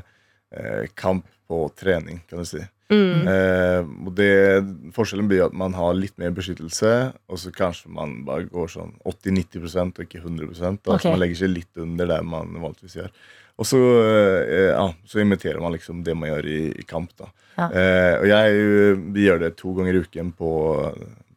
eh, 0.52 0.88
kamp 0.98 1.28
på 1.48 1.62
trening, 1.78 2.20
kan 2.30 2.42
du 2.42 2.50
si. 2.50 2.64
Mm. 2.92 3.26
Eh, 3.28 3.88
og 4.06 4.12
det, 4.18 4.34
forskjellen 4.94 5.30
blir 5.30 5.48
at 5.48 5.56
man 5.58 5.74
har 5.78 5.96
litt 5.98 6.18
mer 6.22 6.34
beskyttelse, 6.36 6.92
og 7.32 7.42
så 7.42 7.54
kanskje 7.56 7.94
man 7.96 8.20
bare 8.28 8.50
går 8.52 8.70
sånn 8.76 8.94
80-90% 9.08 10.02
og 10.02 10.06
ikke 10.06 10.22
100 10.22 10.52
da, 10.52 10.76
okay. 10.94 11.08
Så 11.08 11.16
man 11.16 11.24
legger 11.24 11.42
seg 11.42 11.54
litt 11.54 11.82
under 11.82 12.12
det 12.12 12.22
man 12.28 12.54
vanligvis 12.62 13.00
gjør. 13.00 13.16
Og 13.56 13.70
så, 13.70 13.80
eh, 14.04 14.72
ja, 14.74 14.86
så 15.08 15.24
imiterer 15.24 15.62
man 15.64 15.74
liksom 15.74 16.04
det 16.04 16.16
man 16.18 16.30
gjør 16.30 16.50
i, 16.52 16.60
i 16.76 16.86
kamp. 16.88 17.16
da. 17.18 17.32
Ja. 17.56 17.70
Eh, 17.72 18.16
og 18.20 18.28
jeg, 18.28 18.98
vi 19.16 19.30
gjør 19.30 19.46
det 19.46 19.54
to 19.62 19.72
ganger 19.78 19.96
i 19.96 20.04
uken 20.04 20.34
på, 20.36 20.52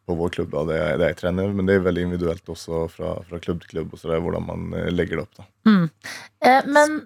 på 0.09 0.17
vår 0.19 0.33
klubb, 0.39 0.51
da, 0.57 0.65
det, 0.71 0.81
er- 0.81 0.99
det 0.99 1.11
jeg 1.13 1.19
trener, 1.23 1.53
men 1.55 1.69
det 1.69 1.77
er 1.79 1.85
veldig 1.87 2.07
individuelt 2.09 2.49
også 2.57 2.83
fra, 2.97 3.15
fra 3.29 3.39
klubb 3.45 3.61
til 3.63 3.75
klubb. 3.77 3.93
og 3.95 4.01
så 4.01 4.09
det 4.11 4.17
er 4.19 4.25
hvordan 4.27 4.49
man 4.49 4.69
eh, 4.81 4.89
legger 4.91 5.21
det 5.21 5.27
opp. 5.29 5.41
da. 5.43 5.49
Eh, 6.49 6.61
men 6.69 7.01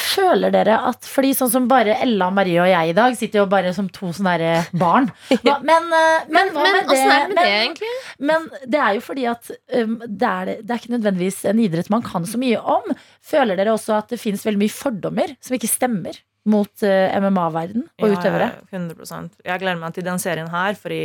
føler 0.00 0.50
dere 0.50 0.74
at 0.88 1.06
Fordi 1.06 1.28
sånn 1.36 1.50
som 1.52 1.66
bare 1.70 1.92
Ella, 2.02 2.26
Marie 2.34 2.56
og 2.58 2.66
jeg 2.66 2.90
i 2.90 2.94
dag 2.96 3.14
sitter 3.18 3.42
jo 3.42 3.44
bare 3.52 3.70
som 3.76 3.86
to 3.94 4.08
sånne 4.16 4.32
der 4.40 4.70
barn. 4.80 5.06
Hva, 5.44 5.58
men, 5.62 5.86
men, 5.92 6.24
men, 6.34 6.50
Men 6.56 6.78
med 6.80 6.90
åssen 6.90 7.12
er 7.14 7.28
det 7.28 7.28
med 7.28 7.36
men- 7.36 7.44
det, 7.44 7.52
egentlig? 7.60 7.92
Men 8.30 8.48
det 8.74 8.80
er 8.82 8.96
jo 8.98 9.04
fordi 9.06 9.26
at 9.30 9.50
um, 9.78 9.94
det, 10.02 10.32
er, 10.32 10.50
det 10.64 10.70
er 10.74 10.80
ikke 10.82 10.94
nødvendigvis 10.96 11.38
en 11.52 11.62
idrett 11.62 11.92
man 11.94 12.02
kan 12.06 12.26
så 12.26 12.40
mye 12.42 12.58
om. 12.58 12.90
Føler 13.22 13.60
dere 13.60 13.76
også 13.76 13.94
at 14.00 14.10
det 14.10 14.18
finnes 14.24 14.42
veldig 14.48 14.64
mye 14.64 14.74
fordommer 14.74 15.36
som 15.38 15.54
ikke 15.60 15.70
stemmer 15.70 16.18
mot 16.44 16.84
uh, 16.84 17.18
MMA-verden 17.24 17.86
og 18.02 18.16
utøvere? 18.16 18.50
Ja, 18.52 18.78
100 18.78 19.44
Jeg 19.44 19.62
gleder 19.62 19.80
meg 19.80 19.94
til 19.96 20.06
den 20.06 20.20
serien 20.22 20.50
her, 20.52 20.76
Fordi 20.78 21.02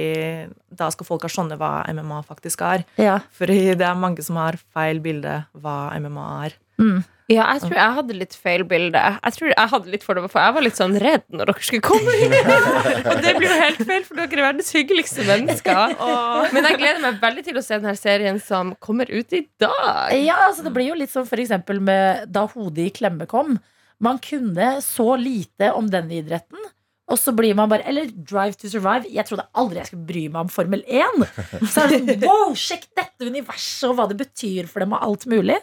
da 0.70 0.90
skal 0.94 1.08
folk 1.08 1.28
skjønne 1.32 1.60
hva 1.60 1.84
MMA 1.96 2.24
faktisk 2.28 2.64
er. 2.66 2.84
Ja. 3.00 3.20
Fordi 3.36 3.76
det 3.80 3.86
er 3.88 4.00
mange 4.00 4.26
som 4.26 4.40
har 4.42 4.60
feil 4.74 5.00
bilde 5.04 5.44
hva 5.54 5.78
MMA 6.00 6.28
er. 6.48 6.60
Mm. 6.80 7.00
Ja, 7.30 7.44
jeg 7.54 7.62
tror 7.62 7.76
jeg 7.78 7.94
hadde 7.94 8.16
litt 8.18 8.36
feil 8.42 8.64
bilde. 8.66 8.98
Jeg 8.98 9.36
tror 9.36 9.52
jeg 9.52 9.70
hadde 9.72 9.92
litt 9.94 10.06
fordommer, 10.06 10.32
for 10.34 10.42
jeg 10.42 10.54
var 10.56 10.64
litt 10.66 10.78
sånn 10.80 10.96
redd 10.98 11.26
når 11.30 11.52
dere 11.52 11.66
skulle 11.68 11.86
komme 11.86 12.16
inn. 12.26 12.34
Og 12.34 13.20
det 13.26 13.34
blir 13.38 13.46
jo 13.46 13.58
helt 13.60 13.84
feil, 13.86 14.06
for 14.08 14.18
dere 14.18 14.40
er 14.40 14.46
verdens 14.48 14.72
hyggeligste 14.74 15.26
mennesker. 15.28 15.94
Men 16.56 16.70
jeg 16.72 16.80
gleder 16.82 17.04
meg 17.04 17.20
veldig 17.22 17.44
til 17.46 17.60
å 17.62 17.64
se 17.66 17.78
denne 17.78 17.94
serien 18.00 18.42
som 18.42 18.74
kommer 18.82 19.12
ut 19.14 19.38
i 19.38 19.44
dag. 19.62 20.16
Ja, 20.18 20.40
altså 20.48 20.66
Det 20.66 20.74
blir 20.74 20.90
jo 20.90 20.98
litt 20.98 21.14
som 21.14 21.28
for 21.30 21.42
eksempel 21.44 21.84
med 21.84 22.26
da 22.34 22.48
hodet 22.50 22.88
i 22.88 22.96
klemme 22.98 23.30
kom. 23.30 23.60
Man 24.00 24.20
kunne 24.24 24.78
så 24.82 25.16
lite 25.20 25.74
om 25.76 25.90
den 25.92 26.12
idretten. 26.12 26.70
Og 27.10 27.18
så 27.18 27.34
blir 27.34 27.56
man 27.58 27.70
bare 27.72 27.86
Eller 27.90 28.10
Drive 28.14 28.58
to 28.60 28.70
Survive. 28.70 29.10
Jeg 29.10 29.26
trodde 29.28 29.48
aldri 29.58 29.82
jeg 29.82 29.90
skulle 29.90 30.08
bry 30.10 30.24
meg 30.30 30.46
om 30.46 30.52
Formel 30.54 30.84
1. 30.86 31.26
Så 31.66 31.84
er 31.84 31.92
det 31.92 32.00
sånn, 32.04 32.10
wow, 32.28 32.56
sjekk 32.58 32.86
dette 32.98 33.30
universet 33.30 33.90
og 33.90 33.98
hva 33.98 34.08
det 34.12 34.20
betyr 34.20 34.70
for 34.70 34.86
dem, 34.86 34.94
og 34.96 35.06
alt 35.08 35.26
mulig. 35.32 35.58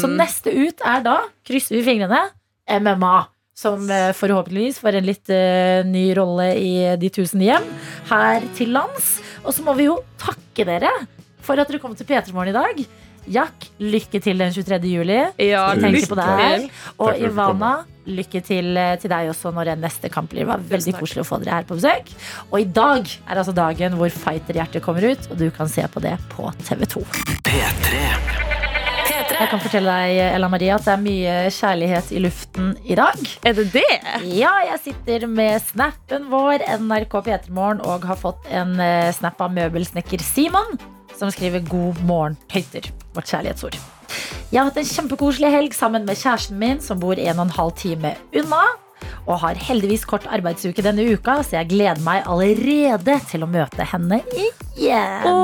Så 0.00 0.10
neste 0.10 0.54
ut 0.54 0.84
er 0.86 1.04
da, 1.04 1.18
krysser 1.46 1.80
vi 1.80 1.84
fingrene, 1.86 2.22
MMA. 2.70 3.16
Som 3.54 3.84
eh, 3.86 4.10
forhåpentligvis 4.18 4.80
får 4.82 4.96
en 4.98 5.06
litt 5.06 5.30
uh, 5.30 5.86
ny 5.86 6.08
rolle 6.18 6.48
i 6.58 6.72
De 6.98 7.06
tusen 7.14 7.42
hjem 7.44 7.68
her 8.08 8.42
til 8.58 8.72
lands. 8.74 9.12
Og 9.44 9.54
så 9.54 9.62
må 9.66 9.76
vi 9.78 9.86
jo 9.86 10.00
takke 10.18 10.66
dere 10.66 10.90
for 11.44 11.60
at 11.60 11.70
dere 11.70 11.78
kom 11.82 11.94
til 11.94 12.08
P3 12.08 12.34
Morgen 12.34 12.50
i 12.50 12.56
dag. 12.56 12.82
Jack, 13.30 13.68
lykke 13.80 14.20
til 14.20 14.40
den 14.40 14.52
23. 14.52 14.78
juli. 14.90 15.18
Ja, 15.40 15.66
lykke 15.78 16.16
til. 16.18 16.68
Og 17.00 17.20
Ivana, 17.20 17.74
lykke 18.04 18.42
til 18.44 18.76
eh, 18.76 18.94
til 19.00 19.12
deg 19.12 19.30
også 19.32 19.52
når 19.54 19.72
det 19.72 19.76
neste 19.84 20.10
kamp 20.12 20.32
blir. 20.32 20.44
Det 20.44 20.50
var 20.52 20.64
veldig 20.74 20.96
koselig 20.98 21.24
å 21.24 21.28
få 21.28 21.40
dere 21.42 21.60
her 21.60 21.68
på 21.68 21.78
besøk. 21.78 22.10
Og 22.50 22.58
i 22.60 22.68
dag 22.68 23.08
er 23.24 23.40
altså 23.40 23.54
dagen 23.56 23.96
hvor 24.00 24.12
fighterhjertet 24.12 24.84
kommer 24.84 25.06
ut, 25.14 25.30
og 25.30 25.40
du 25.40 25.48
kan 25.54 25.70
se 25.70 25.86
på 25.88 26.04
det 26.04 26.16
på 26.34 26.50
TV2. 26.66 27.04
Jeg 29.34 29.50
kan 29.50 29.58
fortelle 29.58 29.90
deg, 29.90 30.18
Ella 30.36 30.48
Marie, 30.52 30.70
at 30.74 30.84
det 30.86 30.92
er 30.92 31.00
mye 31.02 31.34
kjærlighet 31.52 32.12
i 32.14 32.20
luften 32.22 32.74
i 32.86 32.96
dag. 32.98 33.18
Er 33.42 33.56
det 33.56 33.66
det? 33.74 33.88
Ja, 34.30 34.52
jeg 34.68 34.82
sitter 34.84 35.26
med 35.30 35.64
snappen 35.64 36.28
vår, 36.30 36.62
NRK 36.84 37.18
P3morgen, 37.26 37.82
og 37.82 38.06
har 38.06 38.20
fått 38.20 38.46
en 38.52 38.76
eh, 38.82 39.10
snap 39.16 39.40
av 39.42 39.54
møbelsnekker 39.56 40.22
Simon, 40.22 40.76
som 41.18 41.32
skriver 41.34 41.64
'God 41.66 42.04
morgen, 42.06 42.38
tøyter'. 42.52 42.92
Vårt 43.14 43.30
kjærlighetsord. 43.30 43.78
Jeg 44.52 44.60
har 44.60 44.68
hatt 44.68 44.78
en 44.78 44.86
kjempekoselig 44.86 45.50
helg 45.50 45.74
sammen 45.74 46.06
med 46.06 46.18
kjæresten 46.20 46.58
min, 46.60 46.80
som 46.82 47.00
bor 47.02 47.18
en 47.18 47.38
og 47.38 47.46
en 47.48 47.54
halv 47.58 47.76
time 47.80 48.14
unna. 48.36 48.64
Og 49.24 49.40
har 49.40 49.58
heldigvis 49.58 50.04
kort 50.08 50.26
arbeidsuke 50.32 50.84
denne 50.84 51.04
uka, 51.14 51.38
så 51.44 51.58
jeg 51.58 51.70
gleder 51.72 52.00
meg 52.04 52.26
allerede 52.28 53.16
til 53.30 53.44
å 53.44 53.48
møte 53.50 53.86
henne 53.88 54.20
igjen. 54.32 55.26
Å, 55.28 55.34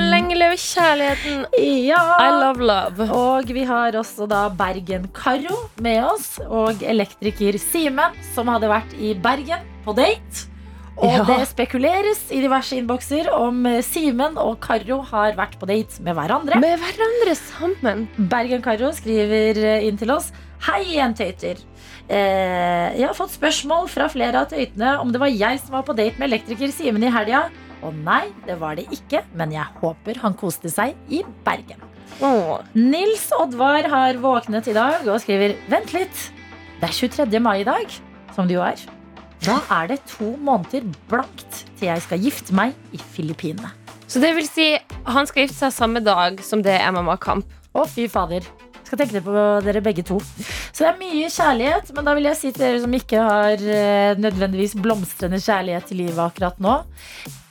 lenge 0.00 0.36
leve 0.38 0.58
kjærligheten. 0.60 1.46
Ja. 1.86 2.02
I 2.20 2.32
love 2.40 2.64
love. 2.64 3.08
Og 3.12 3.52
vi 3.52 3.64
har 3.68 3.96
også 4.00 4.28
da 4.30 4.46
Bergen-Karo 4.56 5.62
med 5.84 6.02
oss, 6.08 6.36
og 6.48 6.84
elektriker 6.84 7.60
Simen, 7.60 8.16
som 8.34 8.52
hadde 8.52 8.72
vært 8.72 8.96
i 8.98 9.14
Bergen 9.14 9.64
på 9.84 9.96
date. 9.96 10.55
Og 10.96 11.12
Ja. 11.12 11.24
det 11.28 11.46
spekuleres 11.50 12.22
i 12.32 12.40
diverse 12.40 12.76
innbokser 12.78 13.28
om 13.36 13.66
eh, 13.68 13.82
Simen 13.84 14.38
og 14.40 14.60
Karo 14.64 15.02
har 15.04 15.34
vært 15.36 15.58
på 15.60 15.68
date 15.68 16.00
med 16.02 16.16
hverandre. 16.16 16.56
Med 16.62 16.78
hverandre 16.80 17.34
sammen. 17.36 18.06
Bergen-Karo 18.16 18.92
skriver 18.96 19.60
eh, 19.60 19.86
inn 19.88 19.98
til 20.00 20.10
oss 20.14 20.32
Hei 20.66 20.80
igjen, 20.94 21.12
tøyter. 21.12 21.58
Eh, 22.08 22.96
jeg 22.96 23.04
har 23.04 23.14
fått 23.14 23.34
spørsmål 23.36 23.90
fra 23.92 24.06
flere 24.08 24.40
av 24.40 24.48
tøytene 24.48 24.94
om 25.02 25.12
det 25.12 25.20
var 25.20 25.28
jeg 25.28 25.60
som 25.60 25.76
var 25.76 25.84
på 25.84 25.94
date 25.98 26.16
med 26.18 26.30
elektriker 26.30 26.72
Simen 26.72 27.04
i 27.04 27.12
helga. 27.12 27.50
Og 27.84 27.92
nei, 27.92 28.22
det 28.46 28.56
var 28.58 28.78
det 28.80 28.86
ikke, 28.88 29.20
men 29.36 29.52
jeg 29.52 29.68
håper 29.82 30.22
han 30.24 30.34
koste 30.40 30.72
seg 30.72 30.96
i 31.12 31.20
Bergen. 31.44 31.82
Åh. 32.24 32.64
Nils 32.72 33.28
Oddvar 33.36 33.84
har 33.92 34.16
våknet 34.22 34.72
i 34.72 34.74
dag 34.76 35.04
og 35.04 35.20
skriver 35.20 35.58
Vent 35.68 35.92
litt, 35.92 36.30
det 36.80 36.88
er 36.88 36.96
23. 36.96 37.40
mai 37.44 37.60
i 37.60 37.68
dag, 37.68 37.84
som 38.32 38.48
det 38.48 38.56
jo 38.56 38.64
er. 38.64 38.80
Da 39.46 39.60
er 39.70 39.92
det 39.92 40.00
to 40.10 40.32
måneder 40.42 40.82
blankt 41.06 41.60
til 41.78 41.86
jeg 41.86 42.02
skal 42.02 42.18
gifte 42.18 42.54
meg 42.56 42.72
i 42.90 42.98
Filippinene. 42.98 43.70
Så 44.10 44.18
det 44.22 44.32
vil 44.34 44.46
si, 44.48 44.72
han 45.06 45.28
skal 45.28 45.44
gifte 45.44 45.60
seg 45.60 45.74
samme 45.74 46.02
dag 46.02 46.40
som 46.42 46.64
det 46.66 46.74
er 46.74 46.90
MMA-kamp. 46.90 47.46
Å, 47.76 47.84
fy 47.86 48.08
fader. 48.10 48.42
Skal 48.86 48.98
tenke 48.98 49.14
det 49.14 49.22
på 49.22 49.46
dere 49.62 49.84
begge 49.86 50.02
to. 50.06 50.18
Så 50.18 50.82
det 50.82 50.90
er 50.90 50.98
mye 50.98 51.30
kjærlighet, 51.30 51.94
men 51.94 52.06
da 52.08 52.16
vil 52.18 52.28
jeg 52.30 52.40
si 52.40 52.50
til 52.50 52.64
dere 52.64 52.82
som 52.82 52.98
ikke 52.98 53.22
har 53.22 53.64
eh, 53.78 54.18
nødvendigvis 54.18 54.76
blomstrende 54.82 55.42
kjærlighet 55.42 55.94
i 55.94 56.02
livet 56.02 56.22
akkurat 56.26 56.62
nå. 56.62 56.76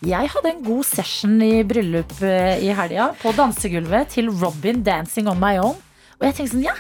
Jeg 0.04 0.36
hadde 0.36 0.52
en 0.52 0.64
god 0.68 0.88
session 0.92 1.36
i 1.44 1.54
bryllup 1.68 2.16
eh, 2.28 2.60
i 2.60 2.76
helga 2.76 3.14
på 3.24 3.36
dansegulvet 3.40 4.18
til 4.18 4.32
Robin 4.36 4.84
'Dancing 4.84 5.32
On 5.32 5.40
My 5.40 5.56
Own'. 5.64 5.80
Og 6.20 6.28
jeg 6.28 6.42
tenkte 6.42 6.58
sånn, 6.58 6.68
ja, 6.68 6.76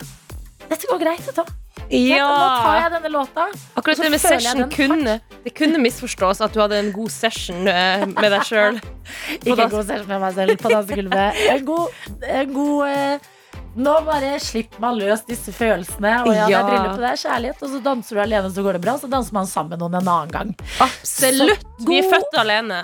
dette 0.67 0.91
går 0.91 1.07
greit, 1.07 1.31
dette. 1.31 1.64
Nå 1.85 2.29
tar 2.65 2.79
jeg 2.79 2.91
denne 2.95 3.11
låta. 3.13 3.45
Akkurat 3.77 3.99
det 4.01 4.09
med 4.15 4.21
session 4.23 4.63
kunne 4.73 5.19
Det 5.45 5.53
kunne 5.57 5.77
misforstås 5.83 6.41
at 6.41 6.53
du 6.55 6.59
hadde 6.63 6.79
en 6.81 6.91
god 6.95 7.11
session 7.13 7.67
eh, 7.69 8.05
med 8.09 8.31
deg 8.33 8.41
sjøl. 8.47 8.79
Ikke 9.45 9.67
en 9.67 9.69
god 9.75 9.85
session 9.85 10.09
med 10.09 10.23
meg 10.23 10.33
selv 10.39 10.57
på 10.63 10.71
dansegulvet. 10.73 11.39
En 11.53 11.65
god, 11.67 12.03
en 12.41 12.53
god 12.55 12.87
eh, 12.89 13.31
Nå 13.75 13.91
bare 14.07 14.37
slipp 14.39 14.77
meg 14.79 15.01
løs 15.01 15.25
disse 15.27 15.51
følelsene. 15.51 16.11
Og 16.23 16.31
ja, 16.31 16.45
det 16.47 16.51
Ja. 16.53 16.59
er 16.61 16.67
bryllup, 16.69 16.99
det 17.01 17.09
er 17.09 17.17
kjærlighet. 17.19 17.63
Og 17.65 17.73
så 17.73 17.79
danser 17.83 18.15
du 18.15 18.21
alene, 18.23 18.51
så 18.55 18.63
går 18.63 18.77
det 18.77 18.81
bra. 18.85 18.93
Så 19.01 19.09
danser 19.11 19.35
man 19.35 19.49
sammen 19.51 19.73
med 19.75 19.81
noen 19.83 19.97
en 19.99 20.07
annen 20.13 20.31
gang. 20.31 20.53
Absolutt! 20.79 21.65
Så 21.81 21.89
Vi 21.89 21.97
er 21.99 22.07
født 22.07 22.37
alene. 22.39 22.77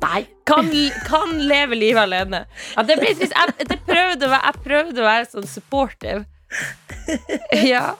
Nei. 0.00 0.22
Kan, 0.48 0.70
kan 1.08 1.34
leve 1.44 1.76
livet 1.76 2.00
alene. 2.06 2.40
Ja, 2.76 2.84
det 2.88 2.96
ble 3.00 3.12
trist. 3.18 3.34
Jeg, 3.36 3.68
det 3.68 3.78
prøvde, 3.84 4.28
jeg 4.32 4.62
prøvde 4.64 5.02
å 5.02 5.06
være 5.10 5.28
sånn 5.34 5.48
supportive. 5.50 6.24
Ja. 7.70 7.94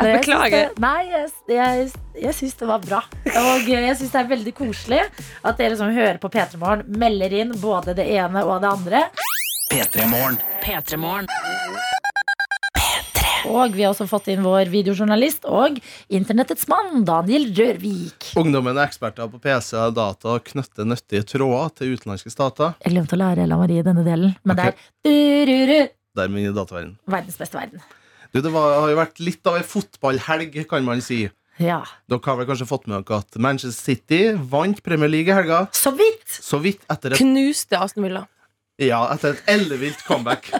Jeg 0.00 0.18
beklager. 0.18 0.70
Nei, 0.82 1.02
jeg, 1.10 1.28
jeg, 1.52 1.88
jeg 2.22 2.34
syns 2.34 2.56
det 2.58 2.68
var 2.70 2.82
bra. 2.82 3.02
Og 3.28 3.68
jeg 3.68 3.96
syns 3.98 4.14
det 4.14 4.20
er 4.22 4.30
veldig 4.32 4.54
koselig 4.56 5.02
at 5.04 5.60
dere 5.60 5.78
som 5.78 5.92
hører 5.94 6.18
på 6.22 6.30
P3 6.32 6.60
Morgen, 6.60 6.86
melder 6.98 7.36
inn 7.42 7.54
både 7.60 7.94
det 7.98 8.08
ene 8.16 8.42
og 8.46 8.62
det 8.64 8.72
andre. 8.72 9.04
P3morgen. 9.68 10.40
P3morgen. 10.64 11.28
Og 13.48 13.72
vi 13.76 13.84
har 13.84 13.92
også 13.92 14.08
fått 14.10 14.30
inn 14.32 14.42
vår 14.44 14.68
videojournalist 14.72 15.46
og 15.48 15.78
internettets 16.12 16.66
mann, 16.70 17.04
Daniel 17.08 17.46
Rørvik. 17.56 18.32
Ungdommen 18.40 18.76
er 18.76 18.88
eksperter 18.88 19.30
på 19.30 19.40
PC 19.42 19.76
og 19.78 19.94
data 19.96 20.34
og 20.34 20.48
knytter 20.48 20.88
nyttige 20.88 21.26
tråder 21.28 21.76
til 21.78 21.94
utenlandske 21.94 22.32
stater. 22.34 22.74
Jeg 22.84 22.96
glemte 22.96 23.16
å 23.16 23.22
lære 23.22 23.46
Ella 23.46 23.60
Marie 23.60 23.86
denne 23.86 24.04
delen, 24.06 24.34
men 24.42 24.58
okay. 24.58 24.90
det 25.06 25.14
er 25.14 25.86
inn 26.26 26.38
i 26.50 26.54
dataverden. 26.56 26.96
verdens 27.06 27.38
beste 27.38 27.54
verden. 27.58 27.80
Du, 28.32 28.40
det 28.42 28.50
var, 28.52 28.80
har 28.82 28.90
jo 28.90 28.96
vært 28.98 29.20
litt 29.24 29.46
av 29.46 29.56
ei 29.56 29.62
fotballhelg, 29.64 30.58
kan 30.68 30.84
man 30.84 31.00
si. 31.00 31.28
Ja. 31.58 31.80
Dere 32.10 32.20
har 32.26 32.36
vel 32.38 32.46
kanskje 32.46 32.66
fått 32.68 32.86
med 32.86 33.00
dere 33.06 33.18
at 33.22 33.38
Manchester 33.40 33.72
City 33.94 34.32
vant 34.50 34.82
Premier 34.82 35.08
League 35.08 35.30
i 35.32 35.34
helga. 35.34 35.66
Så 35.72 35.90
vidt! 35.96 36.26
Så 36.28 36.58
vidt 36.62 36.82
etter 36.90 37.14
et, 37.14 37.18
Knuste 37.22 37.78
Aston 37.80 38.04
Villa. 38.04 38.26
ja, 38.78 39.00
etter 39.14 39.32
et 39.34 39.48
ellevilt 39.54 40.04
comeback. 40.06 40.50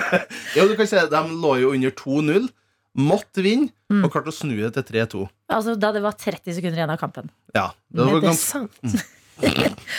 ja, 0.56 0.66
du 0.68 0.76
kan 0.78 0.86
si 0.86 0.96
De 1.10 1.22
lå 1.32 1.56
jo 1.62 1.72
under 1.74 1.90
2-0, 1.90 2.50
måtte 2.94 3.42
vinne, 3.42 3.70
Mm. 3.94 4.00
og 4.06 4.10
klarte 4.14 4.32
å 4.32 4.34
snu 4.34 4.54
det 4.56 4.70
til 4.74 4.82
3-2. 4.88 5.24
Altså 5.54 5.74
da 5.78 5.90
det 5.92 6.00
var 6.02 6.14
30 6.18 6.54
sekunder 6.56 6.78
igjen 6.80 6.90
av 6.90 6.96
kampen. 6.98 7.28
Ja, 7.54 7.66
det 7.92 8.06
var 8.08 8.16
det 8.16 8.24
ganske 8.26 8.48
sant? 8.48 8.72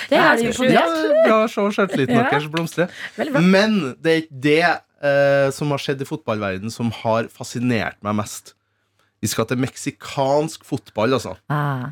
Det 0.09 0.15
er 0.17 0.37
det 0.39 0.45
jo 0.47 0.65
ja, 0.71 0.81
bra 1.27 1.37
å 1.43 1.47
se 1.51 1.63
selvtilliten 1.75 2.15
deres 2.17 2.45
blomstre. 2.51 2.85
Men 3.43 3.95
det 4.01 4.11
er 4.11 4.21
ikke 4.23 4.39
det 4.45 4.59
eh, 5.05 5.47
som 5.55 5.71
har 5.73 5.81
skjedd 5.81 6.01
i 6.03 6.09
fotballverdenen 6.09 6.73
som 6.73 6.91
har 7.03 7.29
fascinert 7.33 7.99
meg 8.05 8.17
mest. 8.23 8.55
Vi 9.23 9.29
skal 9.31 9.47
til 9.49 9.57
meksikansk 9.57 10.65
fotball, 10.67 11.15
altså. 11.17 11.31
Ah. 11.49 11.87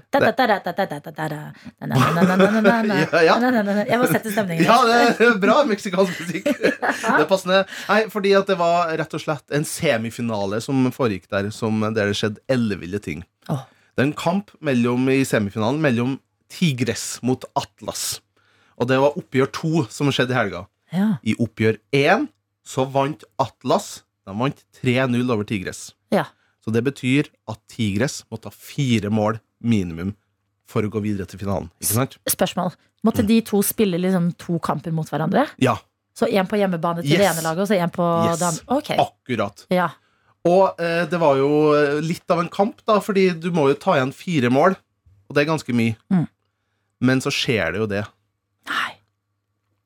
Ja, 3.16 3.22
ja. 3.26 3.38
Jeg 3.88 3.98
må 3.98 4.10
sette 4.12 4.34
stemningen. 4.34 4.68
Ja, 4.68 4.76
det 4.86 5.24
er 5.26 5.40
bra 5.42 5.56
meksikansk 5.66 6.20
musikk. 6.20 6.50
Det 6.54 7.14
er 7.24 7.26
passende. 7.30 7.64
Nei, 7.88 8.04
fordi 8.14 8.36
at 8.38 8.48
det 8.52 8.56
var 8.60 8.92
rett 9.00 9.16
og 9.18 9.24
slett 9.24 9.56
en 9.56 9.66
semifinale 9.68 10.60
som 10.64 10.86
foregikk 10.94 11.26
der, 11.32 11.50
som, 11.56 11.82
der 11.96 12.12
det 12.12 12.20
skjedde 12.20 12.44
elleville 12.54 13.02
ting. 13.04 13.24
Det 13.50 14.04
er 14.04 14.08
en 14.08 14.16
kamp 14.18 14.54
mellom, 14.64 15.10
i 15.10 15.24
semifinalen 15.28 15.82
mellom 15.84 16.16
Tigres 16.54 17.18
mot 17.26 17.46
Atlas. 17.58 18.22
Og 18.78 18.90
det 18.90 19.00
var 19.02 19.18
oppgjør 19.20 19.52
to 19.54 19.84
som 19.94 20.12
skjedde 20.14 20.36
i 20.36 20.38
helga. 20.38 20.64
Ja. 20.94 21.10
I 21.26 21.36
oppgjør 21.42 21.82
én 21.98 22.30
så 22.66 22.86
vant 22.92 23.24
Atlas. 23.42 24.04
De 24.26 24.34
vant 24.40 24.64
3-0 24.82 25.32
over 25.34 25.44
Tigres. 25.44 25.94
Ja. 26.14 26.26
Så 26.64 26.72
det 26.72 26.84
betyr 26.86 27.28
at 27.52 27.60
Tigres 27.68 28.22
må 28.32 28.40
ta 28.40 28.50
fire 28.50 29.10
mål 29.12 29.40
minimum 29.60 30.14
for 30.66 30.84
å 30.88 30.90
gå 30.92 31.02
videre 31.04 31.28
til 31.28 31.40
finalen. 31.42 31.68
Ikke 31.84 31.94
sant? 31.98 32.18
Spørsmål. 32.30 32.72
Måtte 33.04 33.26
de 33.28 33.42
to 33.44 33.60
spille 33.62 34.00
liksom 34.00 34.32
to 34.40 34.60
kamper 34.64 34.92
mot 34.96 35.10
hverandre? 35.12 35.48
Ja, 35.60 35.78
Så 36.16 36.28
én 36.30 36.46
på 36.48 36.56
hjemmebane 36.60 37.02
til 37.02 37.10
Yes. 37.10 37.18
det 37.20 37.26
ene 37.26 37.42
laget, 37.42 37.60
og 37.64 37.68
så 37.68 37.74
én 37.82 37.90
på 37.92 38.06
Yes. 38.30 38.40
det 38.40 38.46
andre? 38.48 38.78
Okay. 38.78 38.98
akkurat. 39.02 39.66
Ja. 39.74 39.88
Og 40.46 40.80
eh, 40.80 41.06
det 41.10 41.20
var 41.20 41.36
jo 41.40 41.74
eh, 41.74 42.00
litt 42.06 42.30
av 42.30 42.40
en 42.40 42.50
kamp, 42.54 42.84
da, 42.86 43.00
fordi 43.02 43.32
du 43.40 43.50
må 43.52 43.68
jo 43.72 43.74
ta 43.74 43.96
igjen 43.98 44.14
fire 44.14 44.50
mål. 44.54 44.76
Og 45.28 45.34
det 45.36 45.42
er 45.42 45.50
ganske 45.52 45.74
mye. 45.74 45.96
Mm. 46.14 46.28
Men 47.02 47.20
så 47.20 47.32
skjer 47.34 47.72
det 47.74 47.80
jo 47.82 47.88
det. 47.88 48.04
Nei. 48.70 48.92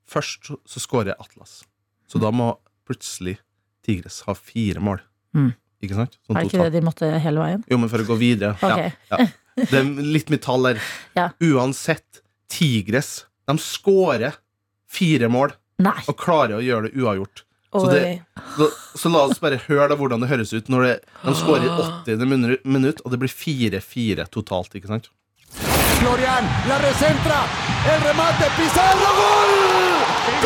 Først 0.05 0.43
så- 0.51 0.59
så 0.67 0.79
skårer 0.83 1.15
Atlas. 1.19 1.63
Så 2.07 2.19
da 2.19 2.29
må 2.31 2.57
plutselig 2.87 3.37
Tigres 3.85 4.21
har 4.27 4.35
fire 4.39 4.83
mål. 4.83 5.03
Mm. 5.37 5.51
Ikke 5.83 5.97
sant? 5.99 6.17
Sånn 6.25 6.39
Er 6.39 6.47
det 6.47 6.51
ikke 6.51 6.67
det 6.67 6.79
de 6.79 6.85
måtte 6.85 7.09
hele 7.23 7.43
veien? 7.43 7.65
Jo, 7.69 7.77
men 7.81 7.91
for 7.91 8.03
å 8.03 8.07
gå 8.07 8.17
videre. 8.19 8.55
okay. 8.57 8.95
Ja, 9.11 9.21
ja. 9.21 9.27
Det 9.57 9.73
er 9.79 9.87
litt 10.05 10.29
mye 10.29 10.41
tall 10.43 10.67
der. 10.67 10.81
Ja. 11.17 11.31
Uansett, 11.41 12.21
Tigres 12.51 13.25
de 13.47 13.55
skårer 13.63 14.37
fire 14.91 15.29
mål 15.31 15.53
Nei. 15.83 15.97
og 16.07 16.17
klarer 16.19 16.59
å 16.59 16.63
gjøre 16.63 16.89
det 16.89 16.99
uavgjort. 16.99 17.43
Så, 17.77 17.83
det, 17.91 18.23
så, 18.55 18.69
så 18.97 19.09
la 19.11 19.25
oss 19.27 19.41
bare 19.43 19.59
høre 19.67 19.89
da 19.91 19.97
hvordan 19.99 20.23
det 20.23 20.29
høres 20.31 20.53
ut 20.55 20.69
når 20.71 20.85
det, 20.87 20.93
de 21.25 21.33
skårer 21.37 21.67
i 21.67 21.73
80. 22.15 22.63
minutt, 22.65 23.03
og 23.03 23.13
det 23.13 23.19
blir 23.21 23.31
4-4 23.31 24.25
totalt. 24.33 24.77
ikke 24.79 24.89
sant? 24.89 25.11
Florian, 25.99 26.47
la 26.69 26.79
recentra, 26.81 27.43
el 27.91 28.05
remate, 28.07 28.51
Pizarro, 28.57 29.11
gol! 29.19 29.57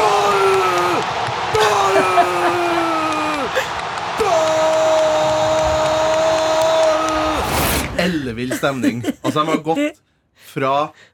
Gol! 0.01 0.90
Ellevill 8.01 8.53
stemning. 8.57 9.03
Altså, 9.21 9.39
de 9.43 9.47
har 9.51 9.61
gått 9.65 9.99
fra 10.51 10.71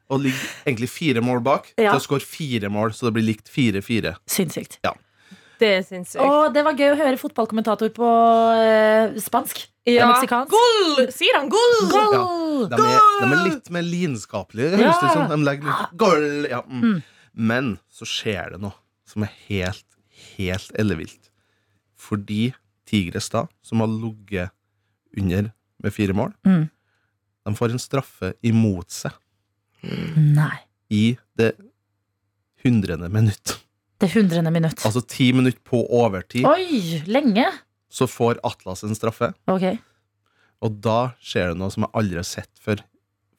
å 0.07 0.19
ligge 0.21 0.39
egentlig 0.63 0.87
fire 0.93 1.21
mål 1.25 1.41
bak 1.43 1.71
Ja. 1.75 1.91
til 1.91 1.99
å 1.99 2.03
skåre 2.05 2.23
fire 2.23 2.69
mål, 2.71 2.93
så 2.95 3.09
det 3.09 3.13
blir 3.17 3.25
likt 3.27 3.49
4-4. 3.51 4.15
Sinnssykt. 4.29 4.79
Det 5.59 5.67
er 5.79 5.81
sinnssykt. 5.83 6.21
Og 6.21 6.53
det 6.53 6.63
var 6.63 6.77
gøy 6.77 6.91
å 6.93 6.97
høre 6.99 7.17
fotballkommentator 7.17 7.89
på 7.95 8.07
eh, 8.61 9.17
spansk. 9.19 9.65
Ja. 9.87 9.97
Ja. 10.03 10.07
Meksikansk. 10.11 10.51
Gull! 10.51 11.07
Sier 11.15 11.37
han 11.39 11.49
gull? 11.49 11.75
Goal! 11.91 12.67
De 12.69 12.75
er, 12.77 12.99
de 13.23 13.27
er 13.33 13.43
litt 13.49 13.69
mer 13.73 13.81
lidenskapelige. 13.87 14.77
høres 14.77 14.99
det 15.01 15.09
ut 15.09 15.13
som. 15.15 15.27
De 15.31 15.37
legger 15.47 15.65
litt 15.71 15.97
goal, 15.97 16.27
ja. 16.51 16.61
mm. 16.67 17.01
Men 17.33 17.77
så 17.89 18.05
skjer 18.07 18.53
det 18.55 18.61
noe 18.61 18.75
som 19.07 19.23
er 19.23 19.31
helt, 19.47 19.85
helt 20.37 20.71
ellevilt. 20.79 21.29
Fordi 21.97 22.53
Tigres, 22.87 23.27
da, 23.33 23.45
som 23.65 23.81
har 23.83 23.89
ligget 23.91 24.51
under 25.17 25.51
med 25.83 25.93
fire 25.93 26.13
mål, 26.15 26.33
Mm. 26.45 26.69
de 27.45 27.55
får 27.55 27.71
en 27.71 27.79
straffe 27.81 28.33
imot 28.43 28.89
seg 28.91 29.11
Nei. 29.83 30.59
i 30.89 31.17
det 31.37 31.55
hundrede 32.63 33.09
minutt. 33.11 33.57
Det 33.99 34.11
hundrede 34.13 34.51
minutt. 34.53 34.83
Altså 34.85 35.01
ti 35.07 35.31
minutt 35.33 35.63
på 35.65 35.83
overtid, 35.89 36.45
Oi, 36.45 37.01
lenge. 37.09 37.45
så 37.89 38.07
får 38.07 38.39
Atlas 38.43 38.83
en 38.83 38.95
straffe. 38.95 39.33
Ok. 39.47 39.77
Og 40.61 40.79
da 40.81 41.13
skjer 41.21 41.51
det 41.53 41.57
noe 41.59 41.69
som 41.73 41.83
jeg 41.85 41.91
aldri 41.93 42.15
har 42.21 42.27
sett 42.27 42.49
før, 42.61 42.81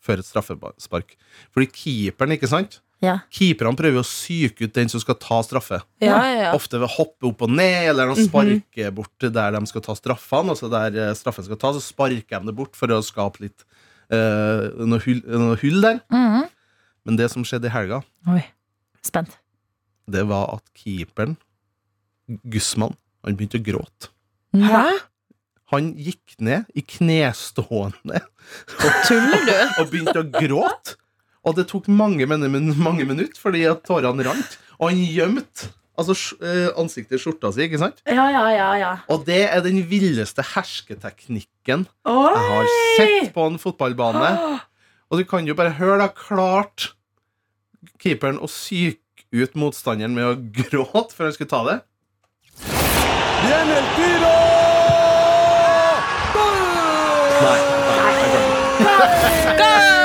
før 0.01 0.19
et 0.23 0.27
straffespark. 0.29 1.17
Fordi 1.55 1.67
keeperen, 1.75 2.33
ikke 2.37 2.49
sant? 2.51 2.81
Ja. 3.05 3.21
Keeperne 3.31 3.79
prøver 3.79 4.03
å 4.03 4.07
psyke 4.07 4.67
ut 4.67 4.75
den 4.75 4.91
som 4.91 5.03
skal 5.03 5.15
ta 5.23 5.39
straffe. 5.47 5.79
Ja, 6.03 6.17
ja, 6.27 6.39
ja. 6.49 6.53
Ofte 6.57 6.81
ved 6.81 6.89
å 6.89 6.95
hoppe 6.97 7.29
opp 7.31 7.45
og 7.47 7.53
ned, 7.55 7.93
eller 7.93 8.11
de 8.11 8.25
sparker 8.27 8.95
bort 8.97 9.23
der 9.23 9.55
de 9.55 9.61
skal 9.71 9.85
ta 9.87 9.95
straffene. 9.99 10.55
Altså 10.57 10.71
der 10.73 10.99
eh, 10.99 11.15
straffen 11.19 11.47
skal 11.47 11.61
ta, 11.63 11.73
så 11.77 11.83
sparker 11.85 12.43
de 12.43 12.51
det 12.51 12.57
bort 12.59 12.75
for 12.79 12.91
å 12.91 12.99
skape 13.05 13.45
litt 13.45 13.67
uh, 14.11 14.69
noe, 14.83 15.01
hull, 15.05 15.23
noe 15.31 15.59
hull 15.63 15.83
der. 15.85 16.01
Mhm. 16.15 16.49
Men 17.09 17.17
det 17.17 17.31
som 17.33 17.45
skjedde 17.47 17.71
i 17.71 17.73
helga, 17.73 18.03
Oi. 18.29 18.43
Spent. 19.07 19.39
det 20.11 20.27
var 20.29 20.59
at 20.59 20.65
keeperen, 20.77 21.39
Gussmann, 22.45 22.99
han 23.25 23.39
begynte 23.39 23.63
å 23.63 23.65
gråte. 23.65 24.11
Hæ? 24.59 24.83
Han 25.73 25.93
gikk 26.01 26.35
ned 26.45 26.69
i 26.77 26.83
knestående 26.85 28.21
du? 28.29 29.55
og 29.81 29.89
begynte 29.89 30.21
å 30.21 30.27
gråte. 30.35 30.99
Og 31.47 31.57
det 31.59 31.69
tok 31.71 31.89
mange, 31.91 32.27
mange 32.27 33.05
minutter 33.07 33.39
fordi 33.41 33.65
at 33.71 33.85
tårene 33.87 34.27
rant. 34.27 34.59
Og 34.79 34.91
han 34.91 35.03
gjemte 35.03 35.71
altså, 35.99 36.15
eh, 36.43 36.69
ansiktet 36.79 37.19
i 37.19 37.23
skjorta 37.23 37.51
si, 37.55 37.65
ikke 37.67 37.81
sant? 37.83 38.01
Ja, 38.07 38.29
ja, 38.33 38.45
ja. 38.55 38.69
ja. 38.79 38.93
Og 39.13 39.27
det 39.27 39.43
er 39.49 39.63
den 39.65 39.81
villeste 39.91 40.45
hersketeknikken 40.55 41.87
Oi! 42.09 42.31
jeg 42.33 42.47
har 42.53 42.73
sett 42.99 43.35
på 43.35 43.49
en 43.51 43.61
fotballbane. 43.63 44.33
Og 45.09 45.21
du 45.21 45.25
kan 45.25 45.47
jo 45.49 45.57
bare 45.57 45.73
høre, 45.79 46.03
da, 46.03 46.11
klart 46.13 46.91
keeperen 48.03 48.41
å 48.43 48.51
psyke 48.51 49.25
ut 49.33 49.57
motstanderen 49.57 50.15
med 50.17 50.27
å 50.29 50.37
gråte 50.37 51.17
før 51.17 51.31
han 51.31 51.37
skulle 51.37 51.53
ta 51.53 51.63
det. 51.69 51.79
Viene 53.45 53.79
el 53.81 53.89
tiro! 53.97 54.35
Gol! 56.37 56.59
Nei, 57.45 57.61
nei, 57.89 58.27
det. 58.35 59.98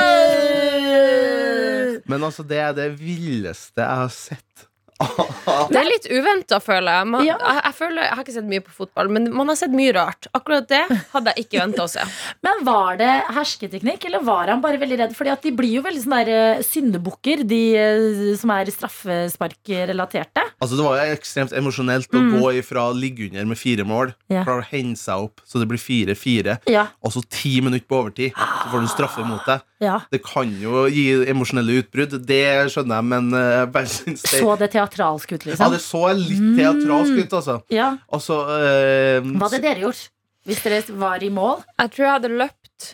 Men 2.10 2.24
altså, 2.26 2.44
det 2.46 2.60
er 2.60 2.72
det 2.76 2.90
villeste 3.00 3.80
jeg 3.80 4.02
har 4.04 4.12
sett. 4.12 4.66
Det 5.72 5.78
er 5.80 5.86
litt 5.88 6.06
uventa, 6.10 6.58
føler 6.62 6.98
jeg. 7.00 7.06
Man, 7.10 7.24
Ja. 7.26 7.36
jeg. 7.40 7.60
Jeg 7.64 7.74
føler, 7.78 8.02
jeg 8.04 8.14
har 8.14 8.22
ikke 8.24 8.34
sett 8.36 8.48
mye 8.50 8.62
på 8.64 8.74
fotball, 8.76 9.08
men 9.12 9.28
man 9.34 9.48
har 9.50 9.56
sett 9.58 9.72
mye 9.74 9.92
rart. 9.96 10.28
Akkurat 10.36 10.68
det 10.70 10.82
hadde 11.12 11.32
jeg 11.34 11.46
ikke 11.46 11.60
venta 11.64 11.84
å 11.84 11.90
se. 11.90 12.04
Men 12.44 12.62
var 12.66 12.96
det 13.00 13.10
hersketeknikk, 13.34 14.04
eller 14.08 14.22
var 14.24 14.48
han 14.52 14.60
bare 14.64 14.78
veldig 14.80 14.98
redd? 15.00 15.14
Fordi 15.16 15.32
at 15.32 15.42
de 15.42 15.52
blir 15.56 15.76
jo 15.78 15.82
veldig 15.84 16.02
sånne 16.04 16.20
eh, 16.28 16.62
syndebukker, 16.66 17.42
de 17.48 17.60
eh, 17.76 18.36
som 18.40 18.52
er 18.54 18.70
straffesparkrelaterte. 18.72 20.44
Altså 20.62 20.76
Det 20.78 20.84
var 20.86 20.98
jo 21.00 21.14
ekstremt 21.16 21.52
emosjonelt 21.56 22.14
å 22.14 22.22
gå 22.38 22.52
ifra 22.60 22.88
å 22.90 22.96
ligge 22.96 23.28
under 23.30 23.44
med 23.50 23.58
fire 23.60 23.84
mål, 23.88 24.14
Ja. 24.30 24.44
klare 24.44 24.62
å 24.62 24.68
hente 24.70 24.98
seg 25.00 25.24
opp 25.26 25.40
så 25.46 25.58
det 25.60 25.68
blir 25.68 25.78
fire-fire, 25.80 26.58
Ja, 26.70 26.86
og 27.02 27.12
så 27.12 27.22
ti 27.28 27.60
minutter 27.60 27.86
på 27.88 28.00
overtid, 28.02 28.32
så 28.34 28.70
får 28.70 28.78
du 28.80 28.84
en 28.86 28.88
straffe 28.88 29.24
mot 29.26 29.44
deg. 29.46 29.60
ja. 29.80 30.00
Det 30.10 30.22
kan 30.24 30.48
jo 30.60 30.86
gi 30.88 31.24
emosjonelle 31.28 31.82
utbrudd, 31.82 32.14
det 32.26 32.70
skjønner 32.72 32.96
jeg, 33.00 33.04
men 33.04 33.32
uh, 33.34 33.40
jeg 33.64 33.72
bare 33.72 33.86
syns 33.90 34.22
det 34.22 34.40
Så 34.40 34.56
det 34.58 34.70
teatralsk 34.84 35.32
ut, 35.32 35.46
Ja, 35.46 35.50
liksom? 35.52 35.72
det 35.72 35.80
så 35.84 36.02
litt 36.18 36.58
teatralsk 36.58 37.22
ut, 37.24 37.32
altså. 37.40 37.58
Ja. 37.72 37.92
Altså 38.12 38.40
eh, 38.58 39.20
Hva 39.34 39.48
hadde 39.48 39.62
dere 39.64 39.86
gjort? 39.88 40.10
Hvis 40.44 40.60
dere 40.62 40.82
var 41.00 41.22
i 41.24 41.30
mål? 41.32 41.62
Jeg 41.80 41.90
tror 41.96 42.04
jeg 42.04 42.12
hadde 42.18 42.32
løpt. 42.36 42.90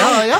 Ja, 0.00 0.24
ja. 0.24 0.38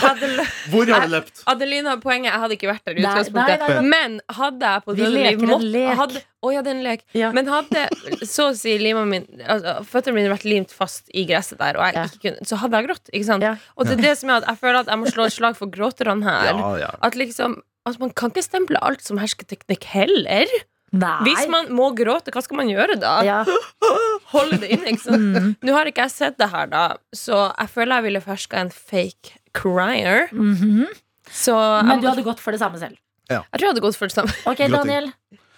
Hadde 0.00 0.28
løpt. 0.38 0.54
Hvor 0.72 0.88
har 0.90 1.04
du 1.06 1.10
løpt? 1.12 1.42
Adelina, 1.50 1.96
poenget 2.02 2.30
Jeg 2.32 2.40
hadde 2.42 2.56
ikke 2.56 2.68
vært 2.70 2.86
der 2.88 2.96
i 2.96 3.02
Nei, 3.04 3.10
utgangspunktet. 3.12 3.60
nei, 3.60 3.68
nei, 3.68 3.76
nei. 3.76 3.90
Men 3.92 4.14
hadde 4.38 4.70
jeg 4.72 4.84
på 4.86 4.94
Vi 4.96 5.08
leker 5.12 5.52
en 5.56 5.66
lek. 5.74 5.90
Hadde, 6.00 6.22
å 6.46 6.52
ja, 6.54 6.62
det 6.64 6.72
er 6.72 6.76
en 6.78 6.82
lek. 6.86 7.04
Ja. 7.18 7.30
Men 7.36 7.50
hadde 7.52 7.84
så 8.26 8.48
å 8.50 8.56
si 8.56 8.74
lima 8.80 9.04
min 9.08 9.26
altså, 9.44 9.76
føttene 9.90 10.16
mine 10.16 10.32
vært 10.32 10.46
limt 10.48 10.72
fast 10.74 11.12
i 11.12 11.26
gresset 11.28 11.60
der, 11.60 11.78
og 11.78 11.84
jeg 11.86 11.98
Ja. 11.98 12.04
ikke 12.08 12.22
kunne, 12.24 12.48
så 12.48 12.58
hadde 12.62 12.80
jeg 12.80 12.88
grått. 12.88 13.12
Ikke 13.12 13.28
sant? 13.28 13.46
Ja. 13.46 13.54
Og 13.76 13.86
det 13.90 13.98
er 13.98 14.04
det 14.08 14.16
som 14.22 14.32
er 14.32 14.40
at 14.42 14.48
jeg 14.50 14.62
føler 14.64 14.80
at 14.82 14.92
jeg 14.94 15.02
må 15.04 15.12
slå 15.12 15.28
et 15.28 15.36
slag 15.36 15.56
for 15.60 15.72
gråterne 15.76 16.24
her. 16.26 16.52
Ja, 16.54 16.72
ja. 16.86 16.90
At 17.02 17.14
liksom 17.20 17.60
Altså, 17.86 18.00
Man 18.02 18.10
kan 18.18 18.32
ikke 18.34 18.42
stemple 18.44 18.80
alt 18.82 19.04
som 19.06 19.20
hersketeknikk 19.22 19.84
heller. 19.94 20.50
Nei. 20.96 21.16
Hvis 21.26 21.46
man 21.50 21.68
må 21.74 21.88
gråte, 21.98 22.32
hva 22.34 22.42
skal 22.44 22.60
man 22.60 22.68
gjøre 22.70 22.96
da? 23.02 23.16
ja. 23.26 23.40
Holde 24.32 24.58
det 24.62 24.70
inne, 24.74 24.90
ikke 24.90 25.04
sant? 25.04 25.22
Mm. 25.36 25.50
Nå 25.62 25.74
har 25.76 25.86
ikke 25.90 26.02
jeg 26.06 26.14
sett 26.14 26.38
det 26.40 26.48
her, 26.50 26.66
da, 26.70 26.84
så 27.14 27.44
jeg 27.52 27.70
føler 27.70 28.00
jeg 28.00 28.06
ville 28.08 28.22
ferska 28.24 28.58
en 28.64 28.70
fake 28.74 29.36
crier. 29.54 30.26
Mhm. 30.34 30.86
Så 31.30 31.54
Men 31.86 32.00
du 32.02 32.06
hadde 32.10 32.22
gått 32.26 32.38
for 32.42 32.54
det 32.54 32.60
samme 32.62 32.78
selv? 32.78 32.98
Ja. 33.30 33.40
jeg 33.50 33.58
tror 33.58 33.66
jeg 33.66 33.72
hadde 33.74 33.82
gått 33.86 33.96
for 33.98 34.06
det 34.10 34.14
samme. 34.14 34.34
Ok, 34.46 34.60
Daniel. 34.70 35.08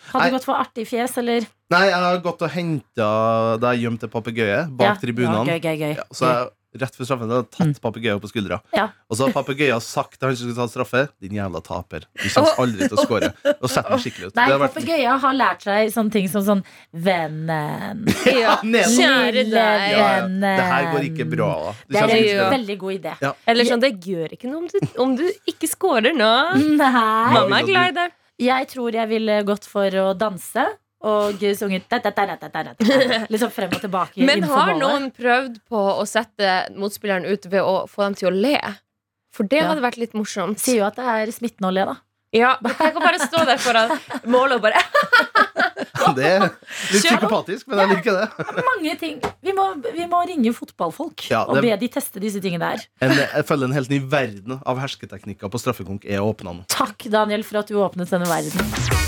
Hadde 0.09 0.29
du 0.31 0.37
gått 0.39 0.47
for 0.49 0.57
artig 0.57 0.87
fjes, 0.89 1.16
eller? 1.20 1.45
Nei, 1.72 1.83
jeg 1.91 1.99
har 2.01 2.20
gått 2.24 2.41
og 2.41 2.49
henta 2.55 3.09
Da 3.61 3.74
jeg 3.76 3.83
gjemte 3.85 4.09
papegøye 4.09 4.62
bak 4.72 4.87
Ja. 4.87 4.95
tribunene. 5.03 5.45
Ja, 5.45 5.59
gøy, 5.61 5.61
gøy, 5.61 5.76
gøy. 5.83 5.97
Ja, 5.99 6.07
så 6.16 6.31
jeg 6.33 6.49
rett 6.77 6.95
før 6.99 7.07
straffen, 7.09 7.31
hadde 7.33 7.49
tatt 7.55 7.79
papegøyen 7.81 8.21
på 8.21 8.29
skuldra. 8.31 8.59
Ja. 8.77 8.89
Og 9.09 9.16
så 9.16 9.27
har 9.29 9.33
papegøyen 9.37 9.81
sagt 9.85 10.19
til 10.19 10.29
han 10.29 10.37
som 10.37 10.49
skulle 10.51 10.59
ta 10.59 10.66
straffe, 10.73 11.03
din 11.23 11.39
jævla 11.39 11.62
taper. 11.64 12.05
Du 12.21 12.27
kommer 12.35 12.61
aldri 12.64 12.89
til 12.89 12.99
å 12.99 13.05
score. 13.07 13.31
Og 13.57 13.71
sette 13.73 13.89
den 13.95 14.03
skikkelig 14.05 14.29
ut. 14.31 14.37
Nei, 14.37 14.49
vært- 14.53 14.75
papegøyen 14.77 15.23
har 15.25 15.39
lært 15.39 15.64
seg 15.69 15.93
sånne 15.95 16.14
ting 16.19 16.29
som 16.33 16.45
sånn 16.47 16.64
Vennen. 16.93 18.05
Ja, 18.39 18.59
kjære 18.62 19.45
deg. 19.49 19.55
Ja, 19.55 19.87
ja. 19.93 20.27
Det 20.29 20.66
her 20.73 20.91
går 20.93 21.07
ikke 21.09 21.27
bra. 21.31 21.49
da. 21.64 21.73
Du 21.89 21.95
Det 21.97 22.03
er 22.05 22.43
en 22.45 22.53
veldig 22.59 22.77
god 22.83 22.97
idé. 22.99 23.14
Ja. 23.25 23.33
Eller 23.49 23.69
sånn, 23.69 23.83
det 23.83 23.93
gjør 24.05 24.35
ikke 24.37 24.51
noe 24.51 24.62
om 24.64 24.69
du, 24.69 24.79
om 25.05 25.14
du 25.19 25.25
ikke 25.49 25.71
scorer 25.71 26.14
nå. 26.16 26.33
Nei. 26.77 26.93
Mamma 27.35 27.62
er 27.62 27.69
glad 27.71 27.93
i 27.93 27.97
deg. 28.03 28.14
Jeg 28.39 28.69
tror 28.71 28.95
jeg 28.95 29.11
ville 29.11 29.41
gått 29.49 29.64
for 29.66 29.91
å 29.99 30.12
danse 30.14 30.62
og 31.01 31.38
sunget 31.55 31.84
da, 31.88 32.01
da, 32.03 32.11
da, 32.11 32.24
da, 32.26 32.36
da, 32.42 32.49
da, 32.51 32.62
da. 32.74 33.18
Liksom 33.30 33.53
frem 33.55 33.70
og 33.70 33.80
tilbake 33.84 34.24
Men 34.26 34.42
har 34.51 34.72
noen 34.74 35.11
prøvd 35.14 35.61
på 35.70 35.78
å 35.94 36.03
sette 36.09 36.68
motspilleren 36.74 37.26
ut 37.28 37.46
ved 37.46 37.62
å 37.62 37.84
få 37.86 38.09
dem 38.09 38.16
til 38.18 38.32
å 38.32 38.34
le? 38.34 38.57
For 39.30 39.46
det 39.46 39.61
Ja. 39.62 39.68
hadde 39.70 39.84
vært 39.84 39.99
litt 40.01 40.14
morsomt. 40.18 40.59
Sier 40.59 40.80
jo 40.82 40.86
at 40.88 40.96
det 40.99 41.05
er 41.07 41.30
smittende 41.30 41.68
å 41.70 41.74
le, 41.76 41.84
da. 41.86 41.96
Ja, 42.34 42.57
Jeg 42.61 42.92
kan 42.92 43.01
bare 43.01 43.18
stå 43.22 43.44
der 43.46 43.57
foran 43.62 43.94
målet 44.28 44.59
og 44.59 44.62
bare 44.66 44.82
Det 46.16 46.24
er 46.24 46.40
litt 46.44 47.03
psykopatisk, 47.05 47.66
men 47.68 47.78
jeg 47.82 47.88
liker 47.99 48.16
det. 48.18 48.46
Mange 48.64 48.94
ting. 49.01 49.18
Vi 49.44 49.53
må, 49.57 49.66
vi 49.92 50.07
må 50.09 50.22
ringe 50.28 50.53
fotballfolk 50.57 51.26
Ja, 51.30 51.42
og 51.44 51.61
be 51.62 51.74
de 51.80 51.88
teste 51.92 52.20
disse 52.22 52.40
tingene 52.44 52.72
der. 52.74 52.86
En, 53.05 53.12
jeg 53.18 53.44
føler 53.49 53.68
en 53.68 53.76
helt 53.76 53.92
ny 53.92 54.01
verden 54.09 54.59
av 54.64 54.80
hersketeknikker 54.82 55.53
på 55.53 55.61
straffekonk 55.62 56.09
er 56.09 56.24
åpna 56.24 56.57
nå. 56.57 56.66
Takk, 56.72 57.09
Daniel, 57.12 57.44
for 57.44 57.61
at 57.62 57.68
du 57.70 57.76
åpnet 57.82 58.11
denne 58.12 58.28
verden. 58.30 59.08